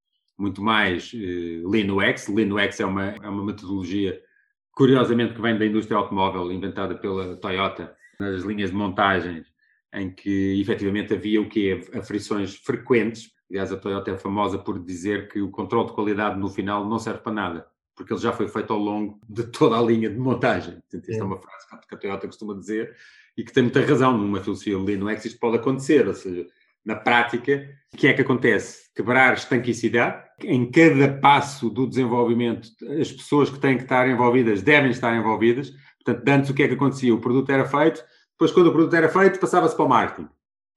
[0.41, 2.27] muito mais eh, LeanUX.
[2.27, 4.19] LeanUX é uma, é uma metodologia,
[4.72, 9.48] curiosamente, que vem da indústria automóvel, inventada pela Toyota, nas linhas de montagens,
[9.93, 11.88] em que efetivamente havia o quê?
[11.93, 13.30] Aflições frequentes.
[13.52, 16.98] Aliás, a Toyota é famosa por dizer que o controle de qualidade no final não
[16.98, 20.18] serve para nada, porque ele já foi feito ao longo de toda a linha de
[20.18, 20.76] montagem.
[20.76, 22.95] Portanto, esta é uma frase que a Toyota costuma dizer
[23.38, 26.48] e que tem muita razão numa filosofia LeanUX, isto pode acontecer, ou seja,
[26.86, 28.90] na prática, o que é que acontece?
[28.95, 30.23] Quebrar estanquicidade.
[30.44, 32.69] Em cada passo do desenvolvimento,
[33.02, 35.73] as pessoas que têm que estar envolvidas devem estar envolvidas.
[36.03, 37.14] Portanto, antes o que é que acontecia?
[37.14, 38.02] O produto era feito,
[38.32, 40.30] depois quando o produto era feito, passava-se para o marketing.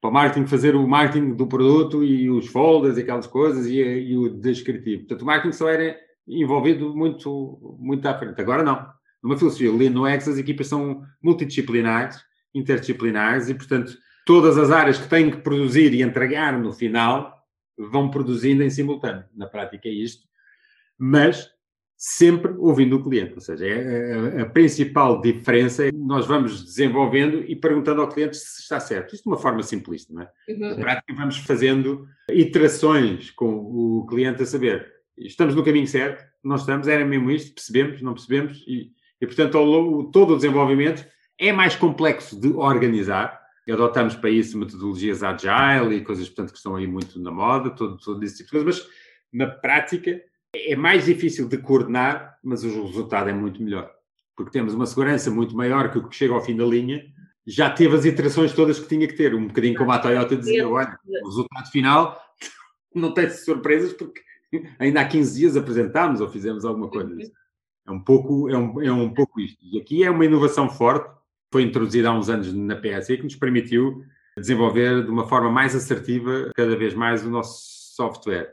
[0.05, 3.79] Para o marketing fazer o marketing do produto e os folders e aquelas coisas e,
[3.79, 5.05] e o descritivo.
[5.05, 5.97] Portanto, o marketing só era
[6.29, 8.39] envolvido muito, muito à frente.
[8.39, 8.87] Agora não.
[9.23, 12.23] Numa filosofia LeanUX, as equipas são multidisciplinares,
[12.55, 17.43] interdisciplinares e, portanto, todas as áreas que têm que produzir e entregar no final
[17.79, 19.25] vão produzindo em simultâneo.
[19.35, 20.27] Na prática é isto,
[20.99, 21.49] mas
[21.97, 23.35] sempre ouvindo o cliente.
[23.35, 28.09] Ou seja, é, a, a, principal diferença é que nós vamos desenvolvendo e perguntando ao
[28.09, 29.15] cliente se está certo.
[29.15, 30.29] Isto de uma forma simplista, não é?
[30.49, 30.71] Uhum.
[30.71, 36.57] Na prática vamos fazendo iterações com o cliente a saber estamos no caminho certo, não
[36.57, 41.07] estamos, era mesmo isto, percebemos, não percebemos e, e portanto ao longo, todo o desenvolvimento
[41.39, 46.77] é mais complexo de organizar, adotamos para isso metodologias agile e coisas, portanto, que estão
[46.77, 48.95] aí muito na moda, todo, todo esse tipo de coisas, mas
[49.33, 50.21] na prática
[50.55, 53.91] é mais difícil de coordenar, mas o resultado é muito melhor.
[54.37, 57.05] Porque temos uma segurança muito maior que o que chega ao fim da linha,
[57.47, 60.69] já teve as iterações todas que tinha que ter, um bocadinho como a Toyota dizia,
[60.69, 62.19] olha, o resultado final
[62.95, 64.23] não tem surpresas porque
[64.79, 67.15] ainda há 15 dias apresentámos ou fizemos alguma coisa.
[67.87, 69.59] É um pouco, é um, é um pouco isto.
[69.63, 71.11] E aqui é uma inovação forte,
[71.53, 74.03] foi introduzida há uns anos na PSE, que nos permitiu
[74.37, 78.53] desenvolver de uma forma mais assertiva cada vez mais o nosso software.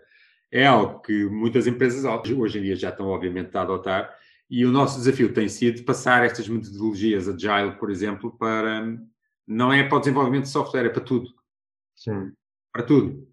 [0.51, 4.13] É algo que muitas empresas hoje em dia já estão, obviamente, a adotar,
[4.49, 8.85] e o nosso desafio tem sido passar estas metodologias agile, por exemplo, para.
[9.47, 11.29] Não é para o desenvolvimento de software, é para tudo.
[11.95, 12.33] Sim.
[12.73, 13.27] Para tudo.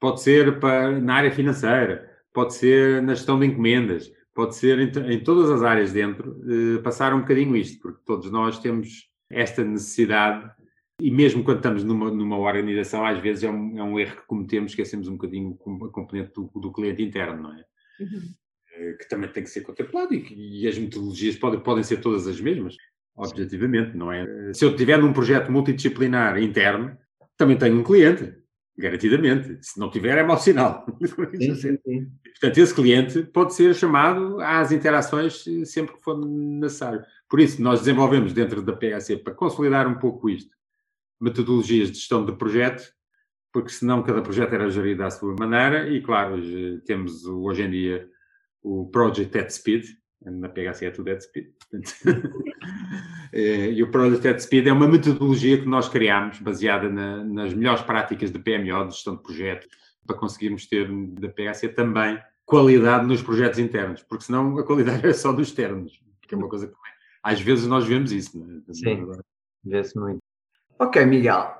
[0.00, 5.14] Pode ser para, na área financeira, pode ser na gestão de encomendas, pode ser em,
[5.14, 9.62] em todas as áreas dentro, eh, passar um bocadinho isto, porque todos nós temos esta
[9.62, 10.50] necessidade
[11.04, 14.26] e mesmo quando estamos numa, numa organização, às vezes é um, é um erro que
[14.26, 17.62] cometemos, esquecemos um bocadinho a componente do, do cliente interno, não é?
[18.00, 18.22] Uhum.
[18.74, 22.26] Eh, que também tem que ser contemplado e, e as metodologias podem, podem ser todas
[22.26, 22.74] as mesmas,
[23.14, 24.24] objetivamente, não é?
[24.54, 26.96] Se eu estiver num projeto multidisciplinar interno,
[27.36, 28.32] também tenho um cliente,
[28.74, 29.58] garantidamente.
[29.60, 30.86] Se não tiver, é mau sinal.
[31.36, 32.10] Sim, sim, sim.
[32.30, 37.04] Portanto, esse cliente pode ser chamado às interações sempre que for necessário.
[37.28, 40.54] Por isso, nós desenvolvemos dentro da PHC, para consolidar um pouco isto,
[41.24, 42.84] metodologias de gestão de projeto,
[43.52, 47.70] porque senão cada projeto era gerido à sua maneira, e claro, hoje, temos hoje em
[47.70, 48.08] dia
[48.62, 49.84] o Project at Speed,
[50.22, 51.46] na PHC é tudo at speed.
[53.36, 57.52] Eh, e o Project at Speed é uma metodologia que nós criámos, baseada na, nas
[57.52, 59.68] melhores práticas de PMO, de gestão de projetos,
[60.06, 65.12] para conseguirmos ter da PHC também qualidade nos projetos internos, porque senão a qualidade é
[65.12, 66.74] só dos externos, que é uma coisa que
[67.24, 68.38] às vezes nós vemos isso.
[68.38, 68.72] Não é?
[68.72, 69.04] Sim,
[69.64, 70.20] vê-se muito.
[70.78, 71.54] Ok, Miguel,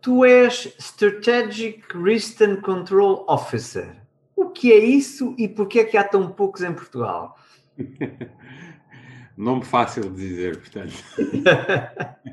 [0.00, 3.96] tu és Strategic Risk and Control Officer.
[4.36, 7.36] O que é isso e por que é que há tão poucos em Portugal?
[9.36, 10.92] Nome fácil de dizer, portanto.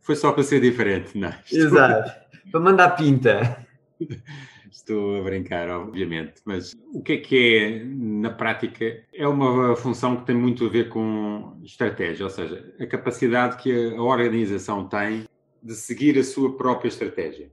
[0.00, 1.32] Foi só para ser diferente, não?
[1.44, 1.58] Estou...
[1.58, 2.12] Exato.
[2.50, 3.66] Para mandar pinta.
[4.70, 10.16] Estou a brincar, obviamente, mas o que é que é, na prática, é uma função
[10.16, 15.26] que tem muito a ver com estratégia, ou seja, a capacidade que a organização tem
[15.62, 17.50] de seguir a sua própria estratégia.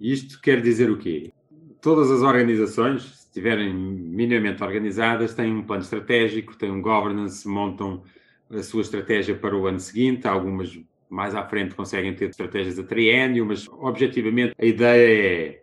[0.00, 1.32] Isto quer dizer o quê?
[1.80, 8.02] Todas as organizações, estiverem minimamente organizadas, têm um plano estratégico, têm um governance, montam
[8.50, 12.84] a sua estratégia para o ano seguinte, algumas mais à frente conseguem ter estratégias a
[12.84, 15.62] triênio, mas objetivamente a ideia é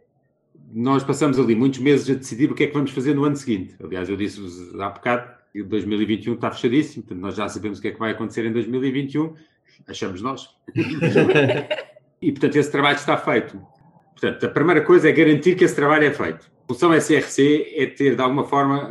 [0.73, 3.35] nós passamos ali muitos meses a decidir o que é que vamos fazer no ano
[3.35, 3.75] seguinte.
[3.81, 4.41] Aliás, eu disse
[4.79, 8.11] há bocado que 2021 está fechadíssimo, portanto nós já sabemos o que é que vai
[8.11, 9.33] acontecer em 2021,
[9.87, 10.49] achamos nós.
[12.21, 13.61] e portanto esse trabalho está feito.
[14.19, 16.49] Portanto, a primeira coisa é garantir que esse trabalho é feito.
[16.63, 18.89] A função SRC é ter, de alguma forma,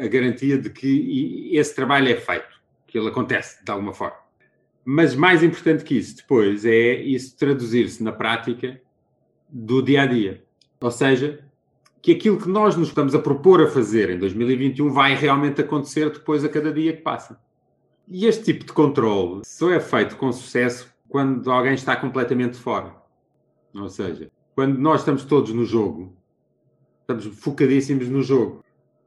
[0.00, 4.16] a garantia de que esse trabalho é feito, que ele acontece, de alguma forma.
[4.84, 8.80] Mas mais importante que isso, depois, é isso traduzir-se na prática
[9.48, 10.44] do dia a dia.
[10.80, 11.38] Ou seja,
[12.02, 16.10] que aquilo que nós nos estamos a propor a fazer em 2021 vai realmente acontecer
[16.10, 17.40] depois a cada dia que passa.
[18.08, 22.94] E este tipo de controle só é feito com sucesso quando alguém está completamente fora.
[23.74, 26.14] Ou seja, quando nós estamos todos no jogo
[27.04, 28.64] estamos focadíssimos no jogo.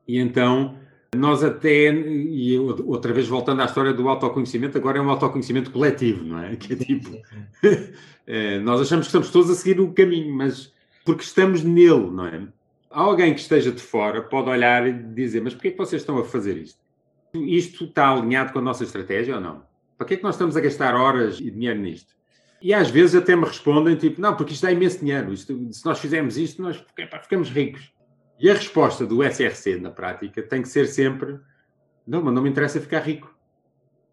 [0.07, 0.75] E então,
[1.15, 6.23] nós até, e outra vez voltando à história do autoconhecimento, agora é um autoconhecimento coletivo,
[6.23, 6.55] não é?
[6.57, 7.21] Que é tipo,
[8.25, 12.25] é, nós achamos que estamos todos a seguir o caminho, mas porque estamos nele, não
[12.25, 12.47] é?
[12.89, 16.17] Alguém que esteja de fora pode olhar e dizer, mas porquê é que vocês estão
[16.17, 16.79] a fazer isto?
[17.33, 19.65] Isto está alinhado com a nossa estratégia ou não?
[19.97, 22.15] Para que é que nós estamos a gastar horas e dinheiro nisto?
[22.61, 25.85] E às vezes até me respondem tipo, não, porque isto dá imenso dinheiro, isto, se
[25.85, 26.83] nós fizermos isto, nós
[27.21, 27.93] ficamos ricos.
[28.39, 31.39] E a resposta do SRC na prática tem que ser sempre,
[32.05, 33.35] não, mas não me interessa ficar rico.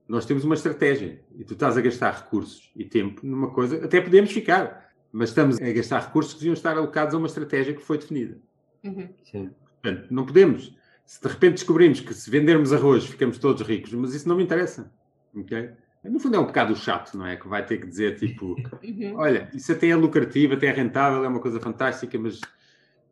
[0.06, 4.00] Nós temos uma estratégia e tu estás a gastar recursos e tempo numa coisa, até
[4.00, 7.80] podemos ficar, mas estamos a gastar recursos que deviam estar alocados a uma estratégia que
[7.80, 8.38] foi definida.
[8.82, 9.08] Uhum.
[9.24, 9.50] Sim.
[9.82, 10.76] Portanto, não podemos.
[11.04, 14.42] Se de repente descobrimos que se vendermos arroz ficamos todos ricos, mas isso não me
[14.42, 14.92] interessa.
[15.34, 15.70] Okay?
[16.04, 17.36] No fundo é um bocado chato, não é?
[17.36, 19.16] Que vai ter que dizer tipo, uhum.
[19.16, 22.40] olha, isso até é lucrativo, até é rentável, é uma coisa fantástica, mas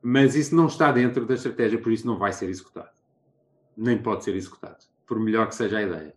[0.03, 2.91] mas isso não está dentro da estratégia, por isso não vai ser executado.
[3.77, 6.15] Nem pode ser executado, por melhor que seja a ideia.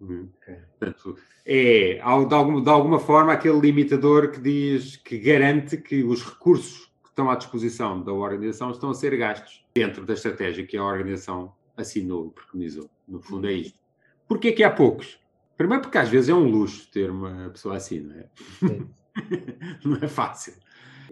[0.00, 0.28] Uhum.
[0.42, 0.56] Okay.
[0.78, 1.16] Portanto,
[1.46, 6.91] é, de alguma, de alguma forma, aquele limitador que diz, que garante que os recursos
[7.12, 11.52] estão à disposição da organização estão a ser gastos dentro da estratégia que a organização
[11.76, 12.90] assinou e preconizou.
[13.06, 13.78] No fundo é isto.
[14.26, 15.20] Porquê que há poucos?
[15.56, 18.28] Primeiro porque às vezes é um luxo ter uma pessoa assim, não é?
[19.84, 20.54] não é fácil.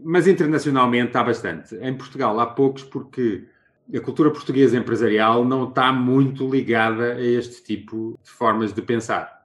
[0.03, 1.77] Mas internacionalmente há bastante.
[1.77, 3.47] Em Portugal há poucos porque
[3.95, 9.45] a cultura portuguesa empresarial não está muito ligada a este tipo de formas de pensar.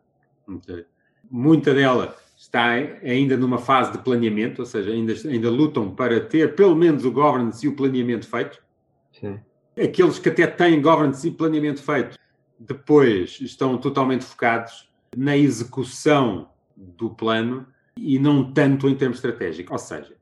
[1.30, 2.16] Muita dela
[2.46, 2.74] está
[3.04, 7.12] ainda numa fase de planeamento, ou seja, ainda, ainda lutam para ter pelo menos o
[7.12, 8.64] governance e o planeamento feito.
[9.12, 9.40] Sim.
[9.82, 12.18] Aqueles que até têm governance e planeamento feito,
[12.60, 17.66] depois estão totalmente focados na execução do plano
[17.98, 19.72] e não tanto em termos estratégicos.
[19.72, 20.16] Ou seja,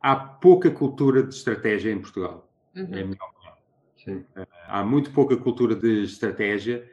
[0.00, 2.50] há pouca cultura de estratégia em Portugal.
[2.74, 2.88] Uhum.
[2.90, 3.54] É a minha opinião.
[3.96, 4.24] Sim.
[4.66, 6.90] Há muito pouca cultura de estratégia.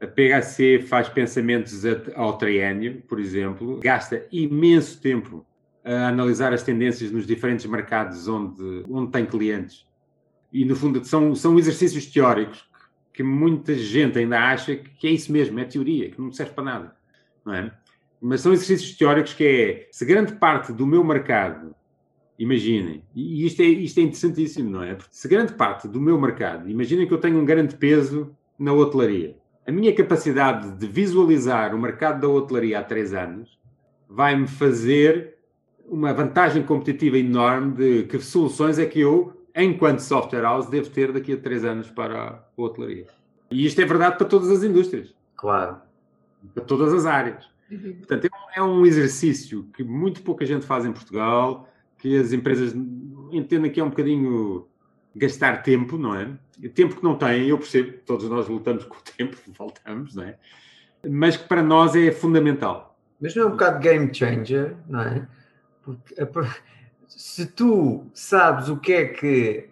[0.00, 1.82] A PHC faz pensamentos
[2.14, 5.46] ao triênio, por exemplo, gasta imenso tempo
[5.84, 9.86] a analisar as tendências nos diferentes mercados onde, onde tem clientes.
[10.52, 12.68] E, no fundo, são, são exercícios teóricos
[13.12, 16.64] que muita gente ainda acha que é isso mesmo, é teoria, que não serve para
[16.64, 16.96] nada.
[17.44, 17.72] Não é?
[18.20, 21.74] Mas são exercícios teóricos que é, se grande parte do meu mercado
[22.38, 24.94] Imaginem, e isto é, isto é interessantíssimo, não é?
[24.94, 28.74] Porque se grande parte do meu mercado, imaginem que eu tenho um grande peso na
[28.74, 29.36] hotelaria.
[29.66, 33.58] A minha capacidade de visualizar o mercado da hotelaria há três anos
[34.08, 35.38] vai-me fazer
[35.88, 41.10] uma vantagem competitiva enorme de que soluções é que eu, enquanto software house, devo ter
[41.10, 43.06] daqui a três anos para a hotelaria.
[43.50, 45.12] E isto é verdade para todas as indústrias.
[45.34, 45.78] Claro.
[46.54, 47.50] Para todas as áreas.
[47.68, 47.94] Uhum.
[47.94, 51.68] Portanto, é um exercício que muito pouca gente faz em Portugal
[51.98, 52.72] que as empresas
[53.32, 54.68] entendem que é um bocadinho
[55.16, 56.30] gastar tempo, não é?
[56.74, 60.36] Tempo que não têm, eu percebo, todos nós lutamos com o tempo, voltamos, não é?
[61.08, 62.98] Mas que para nós é fundamental.
[63.20, 65.26] Mas não é um bocado game changer, não é?
[65.82, 66.14] Porque
[67.08, 69.68] se tu sabes o que é que,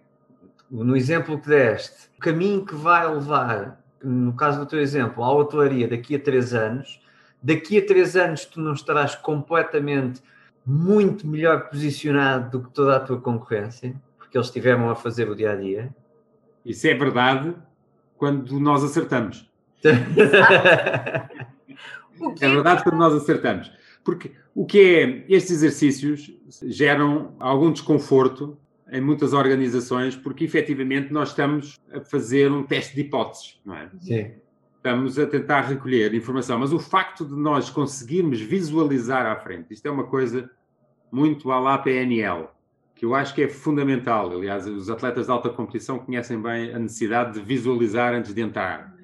[0.70, 5.32] no exemplo que deste, o caminho que vai levar, no caso do teu exemplo, à
[5.32, 7.00] hotelaria daqui a três anos,
[7.42, 10.22] daqui a três anos tu não estarás completamente
[10.64, 13.94] muito melhor posicionado do que toda a tua concorrência,
[14.34, 15.94] porque eles estiveram a fazer o dia a dia.
[16.64, 17.54] Isso é verdade
[18.16, 19.48] quando nós acertamos.
[19.84, 19.98] é
[22.40, 23.70] verdade quando nós acertamos.
[24.02, 26.32] Porque o que é, estes exercícios
[26.64, 28.58] geram algum desconforto
[28.90, 33.88] em muitas organizações, porque efetivamente nós estamos a fazer um teste de hipóteses, não é?
[34.00, 34.32] Sim.
[34.76, 39.86] Estamos a tentar recolher informação, mas o facto de nós conseguirmos visualizar à frente, isto
[39.86, 40.50] é uma coisa
[41.10, 42.48] muito à lá PNL,
[42.94, 44.30] que eu acho que é fundamental.
[44.30, 48.94] Aliás, os atletas de alta competição conhecem bem a necessidade de visualizar antes de entrar.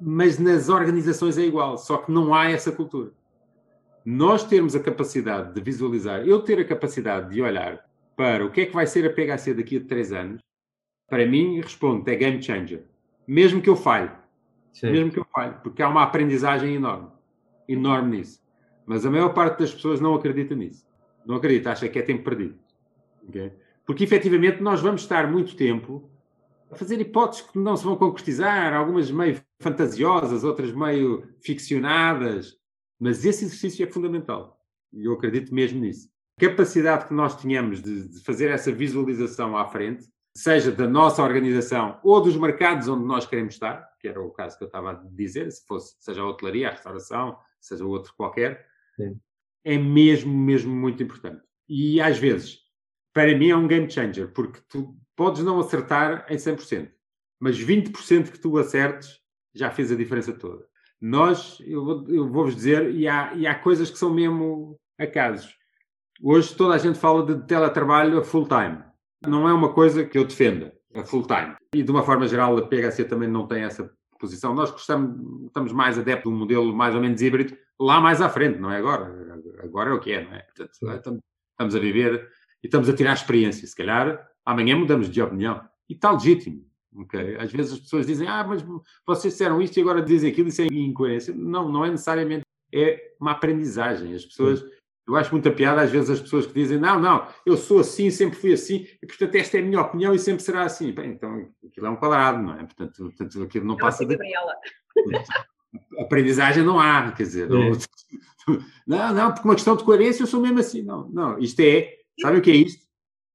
[0.00, 3.12] Mas nas organizações é igual, só que não há essa cultura.
[4.04, 7.84] Nós termos a capacidade de visualizar, eu ter a capacidade de olhar
[8.16, 10.40] para o que é que vai ser a PHC daqui a três anos,
[11.08, 12.84] para mim, respondo, é game changer.
[13.26, 14.10] Mesmo que eu falhe
[14.74, 14.90] Sim.
[14.90, 17.08] mesmo que eu falhe, porque há uma aprendizagem enorme,
[17.68, 18.42] enorme nisso.
[18.84, 20.84] Mas a maior parte das pessoas não acredita nisso.
[21.24, 22.58] Não acredita, acha que é tempo perdido.
[23.28, 23.52] Okay?
[23.86, 26.10] Porque efetivamente nós vamos estar muito tempo
[26.70, 32.56] a fazer hipóteses que não se vão concretizar, algumas meio fantasiosas, outras meio ficcionadas,
[32.98, 34.58] mas esse exercício é fundamental.
[34.92, 36.08] E eu acredito mesmo nisso.
[36.38, 40.06] A capacidade que nós tenhamos de, de fazer essa visualização à frente
[40.36, 44.58] seja da nossa organização ou dos mercados onde nós queremos estar, que era o caso
[44.58, 48.66] que eu estava a dizer, se fosse, seja a hotelaria, a restauração, seja outro qualquer,
[48.96, 49.18] Sim.
[49.64, 51.40] é mesmo, mesmo muito importante.
[51.68, 52.63] E às vezes,
[53.14, 56.90] para mim é um game changer, porque tu podes não acertar em 100%,
[57.40, 59.20] mas 20% que tu acertes
[59.54, 60.66] já fez a diferença toda.
[61.00, 65.56] Nós, eu, eu vou-vos dizer, e há, e há coisas que são mesmo acasos.
[66.22, 68.82] Hoje toda a gente fala de teletrabalho a full time
[69.28, 71.54] não é uma coisa que eu defenda, a full time.
[71.74, 74.54] E de uma forma geral, a PHC também não tem essa posição.
[74.54, 78.28] Nós gostamos, estamos mais adeptos de um modelo mais ou menos híbrido lá mais à
[78.28, 79.12] frente, não é agora.
[79.62, 80.40] Agora é o que é, não é?
[80.40, 81.20] Portanto,
[81.52, 82.28] estamos a viver
[82.64, 83.68] e estamos a tirar experiência.
[83.68, 85.62] Se calhar amanhã mudamos de opinião.
[85.88, 86.64] E está legítimo.
[87.02, 87.36] Okay?
[87.36, 88.64] Às vezes as pessoas dizem, ah, mas
[89.06, 91.34] vocês disseram isto e agora dizem aquilo, isso é incoerência.
[91.36, 92.42] Não, não é necessariamente.
[92.72, 94.14] É uma aprendizagem.
[94.14, 94.64] As pessoas
[95.06, 98.10] eu acho muita piada às vezes as pessoas que dizem não, não, eu sou assim,
[98.10, 100.92] sempre fui assim, e portanto esta é a minha opinião e sempre será assim.
[100.92, 102.64] Bem, então aquilo é um quadrado, não é?
[102.64, 104.16] Portanto, portanto aquilo não eu passa de...
[105.98, 107.72] Aprendizagem não há, quer dizer, não,
[108.86, 110.82] não, não, porque uma questão de coerência eu sou mesmo assim.
[110.82, 112.84] Não, não, isto é, sabe o que é isto?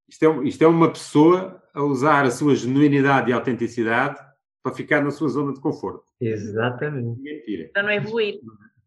[0.08, 4.18] Isto é, isto é uma pessoa a usar a sua genuinidade e autenticidade
[4.62, 6.04] para ficar na sua zona de conforto.
[6.20, 7.20] Exatamente.
[7.20, 7.70] Mentira.
[7.72, 8.40] Para não evoluir.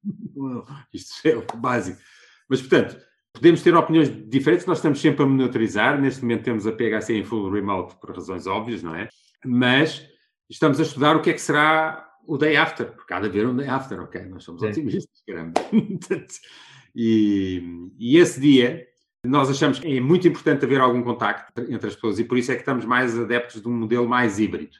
[0.94, 1.99] Isto é o básico.
[2.48, 2.98] Mas, portanto,
[3.32, 5.99] podemos ter opiniões diferentes, nós estamos sempre a monitorizar.
[5.99, 9.10] Neste momento temos a PHC em full remote por razões óbvias, não é?
[9.45, 10.07] Mas
[10.49, 13.48] estamos a estudar o que é que será o day after, porque há de haver
[13.48, 14.22] um day after, ok?
[14.26, 14.68] Nós somos Sim.
[14.68, 15.53] otimistas, caramba.
[16.95, 18.86] e, e esse dia,
[19.26, 22.52] nós achamos que é muito importante haver algum contacto entre as pessoas e por isso
[22.52, 24.78] é que estamos mais adeptos de um modelo mais híbrido.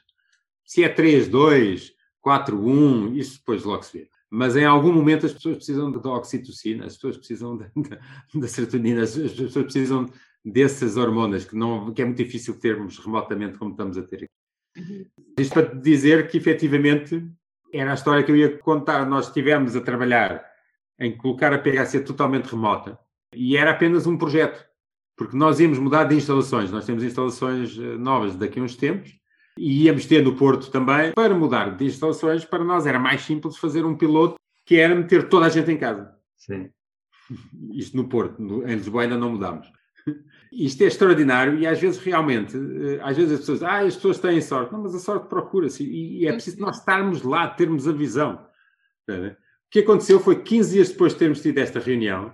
[0.64, 4.08] Se é 3, 2, 4, 1, isso depois logo se vê.
[4.30, 9.16] Mas em algum momento as pessoas precisam da oxitocina, as pessoas precisam da, serotonina, as,
[9.16, 10.10] as pessoas precisam
[10.44, 14.24] dessas hormonas que, não, que é muito difícil termos remotamente como estamos a ter
[14.76, 15.08] aqui.
[15.38, 17.26] Isto para dizer que efetivamente
[17.72, 19.06] era a história que eu ia contar.
[19.06, 20.44] Nós estivemos a trabalhar
[20.98, 22.98] em colocar a PHC totalmente remota
[23.36, 24.64] e era apenas um projeto,
[25.16, 26.70] porque nós íamos mudar de instalações.
[26.70, 29.16] Nós temos instalações eh, novas daqui a uns tempos
[29.58, 31.12] e íamos ter no Porto também.
[31.12, 34.36] Para mudar de instalações, para nós era mais simples fazer um piloto
[34.66, 36.12] que era meter toda a gente em casa.
[36.36, 36.70] Sim.
[37.72, 39.70] Isto no Porto, no, em Lisboa ainda não mudámos.
[40.52, 44.18] Isto é extraordinário e às vezes realmente, eh, às vezes as pessoas, ah, as pessoas
[44.18, 44.72] têm sorte.
[44.72, 48.46] Não, mas a sorte procura-se e, é preciso nós estarmos lá, termos a visão.
[49.06, 49.32] Ver?
[49.32, 49.36] O
[49.70, 52.32] que aconteceu foi que 15 dias depois de termos tido esta reunião,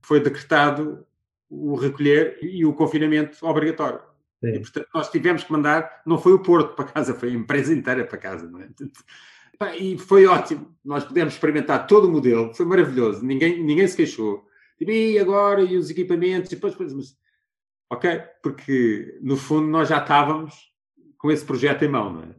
[0.00, 1.06] foi decretado
[1.50, 4.00] o recolher e o confinamento obrigatório.
[4.42, 4.60] E, Sim.
[4.60, 8.04] portanto, nós tivemos que mandar, não foi o Porto para casa, foi a empresa inteira
[8.04, 8.48] para casa.
[8.48, 8.68] Não é?
[9.78, 10.74] E foi ótimo.
[10.84, 13.24] Nós pudemos experimentar todo o modelo, foi maravilhoso.
[13.24, 14.46] Ninguém, ninguém se queixou.
[14.78, 15.62] Tipo, e agora?
[15.62, 16.52] E os equipamentos?
[16.52, 17.16] E depois, depois, mas...
[17.90, 20.54] Ok, porque no fundo nós já estávamos
[21.16, 22.34] com esse projeto em mão, não é?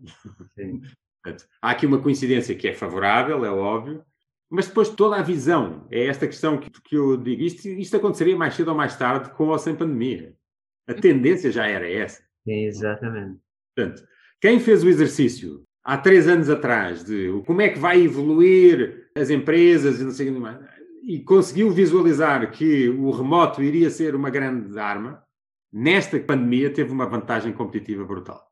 [0.56, 0.81] Sim.
[1.22, 4.06] Portanto, há aqui uma coincidência que é favorável, é óbvio,
[4.49, 8.35] mas depois toda a visão, é esta questão que, que eu digo, isto, isto aconteceria
[8.35, 10.35] mais cedo ou mais tarde, com ou sem pandemia.
[10.88, 12.21] A tendência já era essa.
[12.43, 13.39] Sim, exatamente.
[13.76, 14.03] Portanto,
[14.41, 19.30] quem fez o exercício há três anos atrás de como é que vai evoluir as
[19.30, 20.59] empresas e não sei o que mais,
[21.03, 25.23] e conseguiu visualizar que o remoto iria ser uma grande arma,
[25.71, 28.43] nesta pandemia teve uma vantagem competitiva brutal.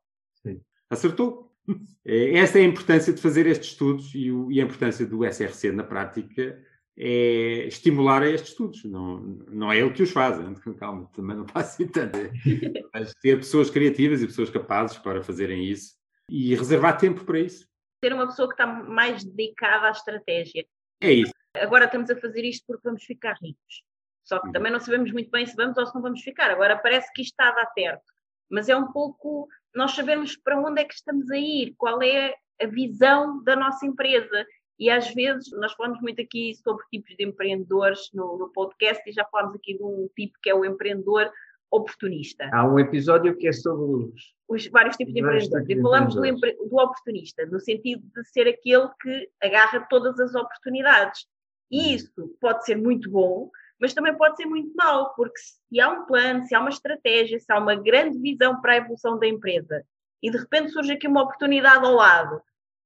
[0.42, 0.60] Sim.
[0.88, 1.47] Acertou.
[2.04, 5.24] É, Esta é a importância de fazer estes estudos e, o- e a importância do
[5.26, 6.58] SRC na prática
[6.96, 8.82] é estimular a estes estudos.
[8.84, 9.20] Não,
[9.50, 10.36] não é ele que os faz,
[10.78, 12.18] calma, também não passa assim tanto.
[12.94, 15.96] Mas ter pessoas criativas e pessoas capazes para fazerem isso
[16.30, 17.68] e reservar tempo para isso.
[18.00, 20.64] Ter uma pessoa que está mais dedicada à estratégia.
[21.02, 21.32] É isso.
[21.56, 23.82] Agora estamos a fazer isto porque vamos ficar ricos.
[24.24, 24.52] Só que Uhum.
[24.52, 26.50] também não sabemos muito bem se vamos ou se não vamos ficar.
[26.50, 28.04] Agora parece que isto está a dar certo.
[28.50, 32.34] Mas é um pouco nós sabemos para onde é que estamos a ir, qual é
[32.60, 34.46] a visão da nossa empresa.
[34.78, 39.12] E às vezes, nós falamos muito aqui sobre tipos de empreendedores no, no podcast e
[39.12, 41.30] já falámos aqui de um tipo que é o empreendedor
[41.70, 42.48] oportunista.
[42.52, 44.34] Há um episódio que é sobre os.
[44.48, 45.48] Os vários tipos de empreendedores.
[45.48, 46.54] tipos de E falamos do, empreendedores.
[46.56, 51.26] empre- do oportunista, no sentido de ser aquele que agarra todas as oportunidades.
[51.70, 53.50] E isso pode ser muito bom,
[53.80, 57.38] mas também pode ser muito mau, porque se há um plano, se há uma estratégia,
[57.38, 59.84] se há uma grande visão para a evolução da empresa
[60.22, 62.40] e de repente surge aqui uma oportunidade ao lado,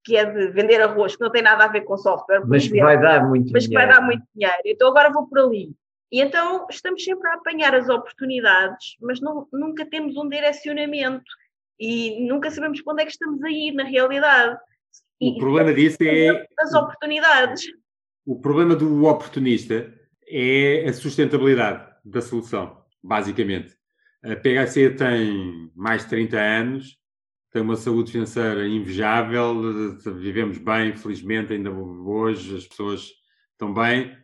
[0.05, 2.69] que é de vender arroz, que não tem nada a ver com software, Mas que
[2.71, 4.01] exemplo, vai dar muito mas que vai dinheiro.
[4.01, 4.63] dar muito dinheiro.
[4.67, 5.73] Então agora vou por ali.
[6.11, 11.25] E então estamos sempre a apanhar as oportunidades, mas não- nunca temos um direcionamento
[11.81, 14.59] e nunca sabemos para onde é que estamos a ir na realidade.
[15.21, 17.63] O problema disso é as oportunidades.
[18.27, 19.91] o problema do oportunista
[20.29, 23.75] é a sustentabilidade da solução, basicamente.
[24.25, 26.97] A PHC tem mais de 30 anos,
[27.51, 29.55] tem uma saúde financeira invejável,
[30.17, 33.11] vivemos bem, felizmente, ainda hoje as pessoas
[33.53, 34.17] estão bem,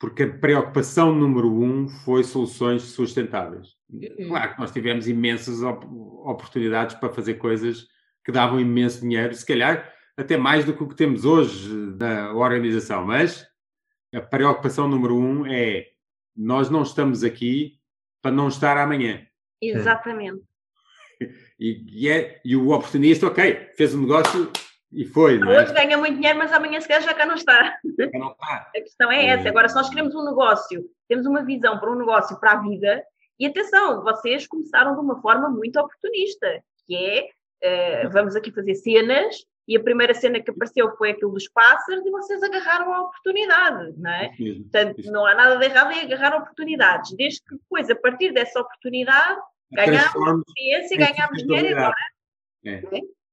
[0.00, 3.68] porque a preocupação número um foi soluções sustentáveis.
[4.26, 5.86] Claro que nós tivemos imensas op-
[6.28, 7.86] oportunidades para fazer coisas
[8.24, 11.68] que davam imenso dinheiro, se calhar até mais do que o que temos hoje
[11.98, 13.46] na organização, mas
[14.14, 15.88] a preocupação número um é
[16.36, 17.78] nós não estamos aqui
[18.20, 19.26] para não estar amanhã.
[19.60, 20.42] Exatamente.
[21.58, 24.50] E, e é, e o oportunista, ok, fez um negócio
[24.92, 25.62] e foi, não é?
[25.62, 27.78] Hoje ganha muito dinheiro, mas amanhã se calhar já cá não está.
[27.98, 28.70] Já não está.
[28.74, 29.48] A questão é essa.
[29.48, 33.02] Agora, se nós queremos um negócio, temos uma visão para um negócio para a vida,
[33.38, 37.28] e atenção, vocês começaram de uma forma muito oportunista, que é
[37.62, 39.36] eh, vamos aqui fazer cenas,
[39.68, 43.94] e a primeira cena que apareceu foi aquilo dos pássaros, e vocês agarraram a oportunidade,
[43.96, 44.30] não é?
[44.32, 44.62] Isso mesmo.
[44.64, 45.12] Portanto, Isso.
[45.12, 49.40] não há nada de errado em agarrar oportunidades, desde que depois, a partir dessa oportunidade,
[49.72, 51.94] ganhámos experiência, ganhámos dinheiro e agora.
[52.64, 52.76] É.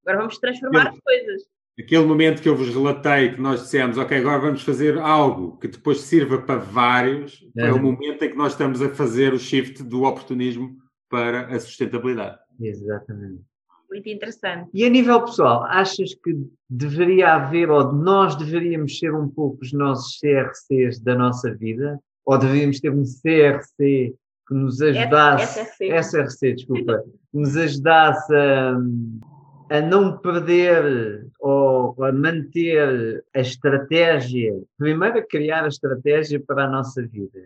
[0.06, 1.44] agora vamos transformar as coisas.
[1.80, 5.68] Aquele momento que eu vos relatei, que nós dissemos, ok, agora vamos fazer algo que
[5.68, 7.78] depois sirva para vários, é Uhum.
[7.78, 10.78] o momento em que nós estamos a fazer o shift do oportunismo
[11.10, 12.38] para a sustentabilidade.
[12.62, 13.42] Exatamente.
[13.90, 14.70] Muito interessante.
[14.74, 16.38] E a nível pessoal, achas que
[16.70, 22.00] deveria haver, ou nós deveríamos ser um pouco os nossos CRCs da nossa vida?
[22.26, 24.14] Ou deveríamos ter um CRC
[24.48, 28.78] que nos ajudasse, SRC, SRC desculpa, que nos ajudasse a,
[29.70, 36.70] a não perder ou a manter a estratégia, primeiro a criar a estratégia para a
[36.70, 37.40] nossa vida.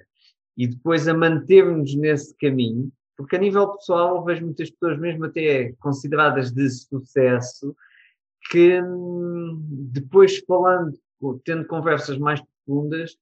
[0.57, 5.25] E depois a mantermos nesse caminho, porque a nível pessoal eu vejo muitas pessoas, mesmo
[5.25, 7.75] até consideradas de sucesso,
[8.49, 9.59] que hum,
[9.91, 10.93] depois falando,
[11.45, 13.15] tendo conversas mais profundas,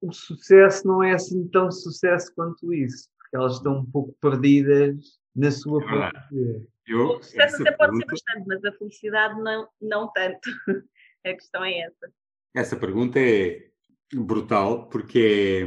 [0.00, 5.18] o sucesso não é assim tão sucesso quanto isso, porque elas estão um pouco perdidas
[5.34, 6.66] na sua É própria.
[6.86, 10.40] Eu, O sucesso até pode ser pergunta- bastante, mas a felicidade não, não tanto.
[11.24, 12.12] A questão é essa.
[12.52, 13.68] Essa pergunta é
[14.12, 15.66] brutal, porque é,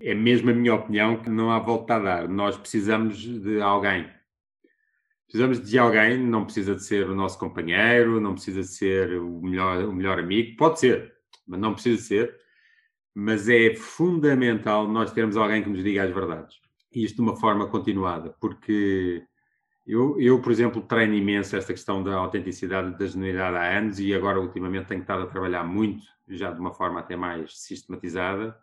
[0.00, 2.28] é mesmo a minha opinião que não há volta a dar.
[2.28, 4.08] Nós precisamos de alguém.
[5.26, 9.40] Precisamos de alguém, não precisa de ser o nosso companheiro, não precisa de ser o
[9.42, 11.14] melhor, o melhor amigo, pode ser,
[11.46, 12.36] mas não precisa ser.
[13.14, 16.56] Mas é fundamental nós termos alguém que nos diga as verdades.
[16.92, 19.26] E isto de uma forma continuada, porque
[19.86, 24.14] eu, eu, por exemplo, treino imenso esta questão da autenticidade da genuinidade há anos e
[24.14, 28.56] agora, ultimamente, tenho estado a trabalhar muito, já de uma forma até mais sistematizada,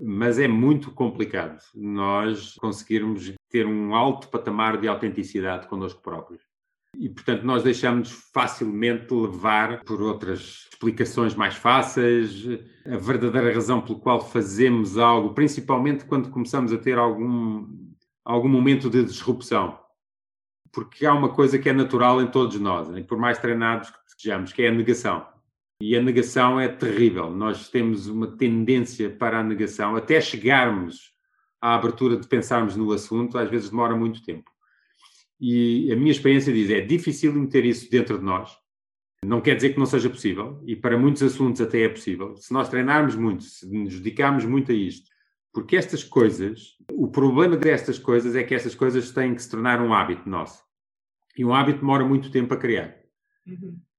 [0.00, 6.42] mas é muito complicado nós conseguirmos ter um alto patamar de autenticidade connosco próprios.
[6.98, 12.46] E, portanto, nós deixamos facilmente levar por outras explicações mais fáceis,
[12.86, 17.66] a verdadeira razão pelo qual fazemos algo, principalmente quando começamos a ter algum,
[18.24, 19.82] algum momento de disrupção
[20.72, 23.96] porque há uma coisa que é natural em todos nós, e por mais treinados que
[24.16, 25.26] sejamos, que é a negação.
[25.84, 27.28] E a negação é terrível.
[27.28, 31.10] Nós temos uma tendência para a negação, até chegarmos
[31.60, 34.48] à abertura de pensarmos no assunto, às vezes demora muito tempo.
[35.40, 38.56] E a minha experiência diz: é difícil meter isso dentro de nós.
[39.26, 42.36] Não quer dizer que não seja possível, e para muitos assuntos até é possível.
[42.36, 45.10] Se nós treinarmos muito, se nos dedicarmos muito a isto,
[45.52, 49.82] porque estas coisas, o problema destas coisas é que estas coisas têm que se tornar
[49.82, 50.62] um hábito nosso.
[51.36, 52.96] E um hábito demora muito tempo a criar.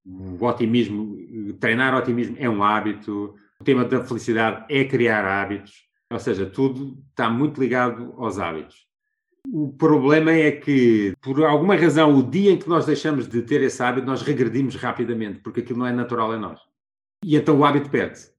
[0.06, 1.18] O otimismo,
[1.60, 3.36] treinar otimismo é um hábito.
[3.60, 5.88] O tema da felicidade é criar hábitos.
[6.12, 8.88] Ou seja, tudo está muito ligado aos hábitos.
[9.48, 13.62] O problema é que, por alguma razão, o dia em que nós deixamos de ter
[13.62, 16.62] esse hábito, nós regredimos rapidamente, porque aquilo não é natural em nós.
[17.24, 18.32] E então o hábito perde-se.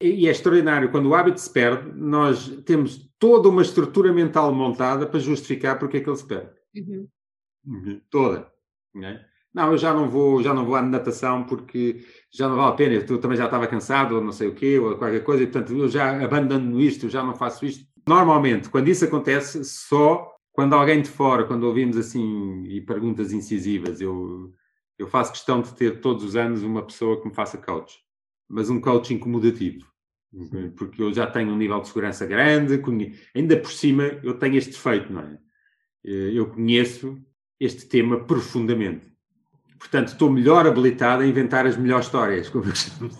[0.00, 5.06] E é extraordinário, quando o hábito se perde, nós temos toda uma estrutura mental montada
[5.06, 6.50] para justificar porque é que ele se perde.
[7.66, 8.00] Uhum.
[8.10, 8.52] Toda.
[9.02, 9.24] É?
[9.54, 12.76] Não, eu já não vou, já não vou à natação porque já não vale a
[12.76, 15.46] pena, eu também já estava cansado, ou não sei o quê, ou qualquer coisa, e
[15.46, 17.86] portanto eu já abandono isto, já não faço isto.
[18.06, 24.00] Normalmente, quando isso acontece, só quando alguém de fora, quando ouvimos assim e perguntas incisivas,
[24.00, 24.52] eu,
[24.98, 27.98] eu faço questão de ter todos os anos uma pessoa que me faça coach,
[28.48, 29.86] mas um coach incomodativo,
[30.76, 32.82] porque eu já tenho um nível de segurança grande,
[33.34, 35.38] ainda por cima eu tenho este defeito, não é?
[36.02, 37.16] Eu conheço
[37.60, 39.13] este tema profundamente.
[39.84, 43.10] Portanto, estou melhor habilitado a inventar as melhores histórias, como eu chamo.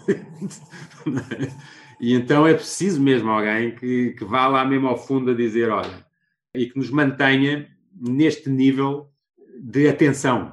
[2.01, 5.71] E então é preciso mesmo alguém que, que vá lá mesmo ao fundo a dizer,
[5.71, 6.05] olha,
[6.55, 9.11] e que nos mantenha neste nível
[9.61, 10.53] de atenção.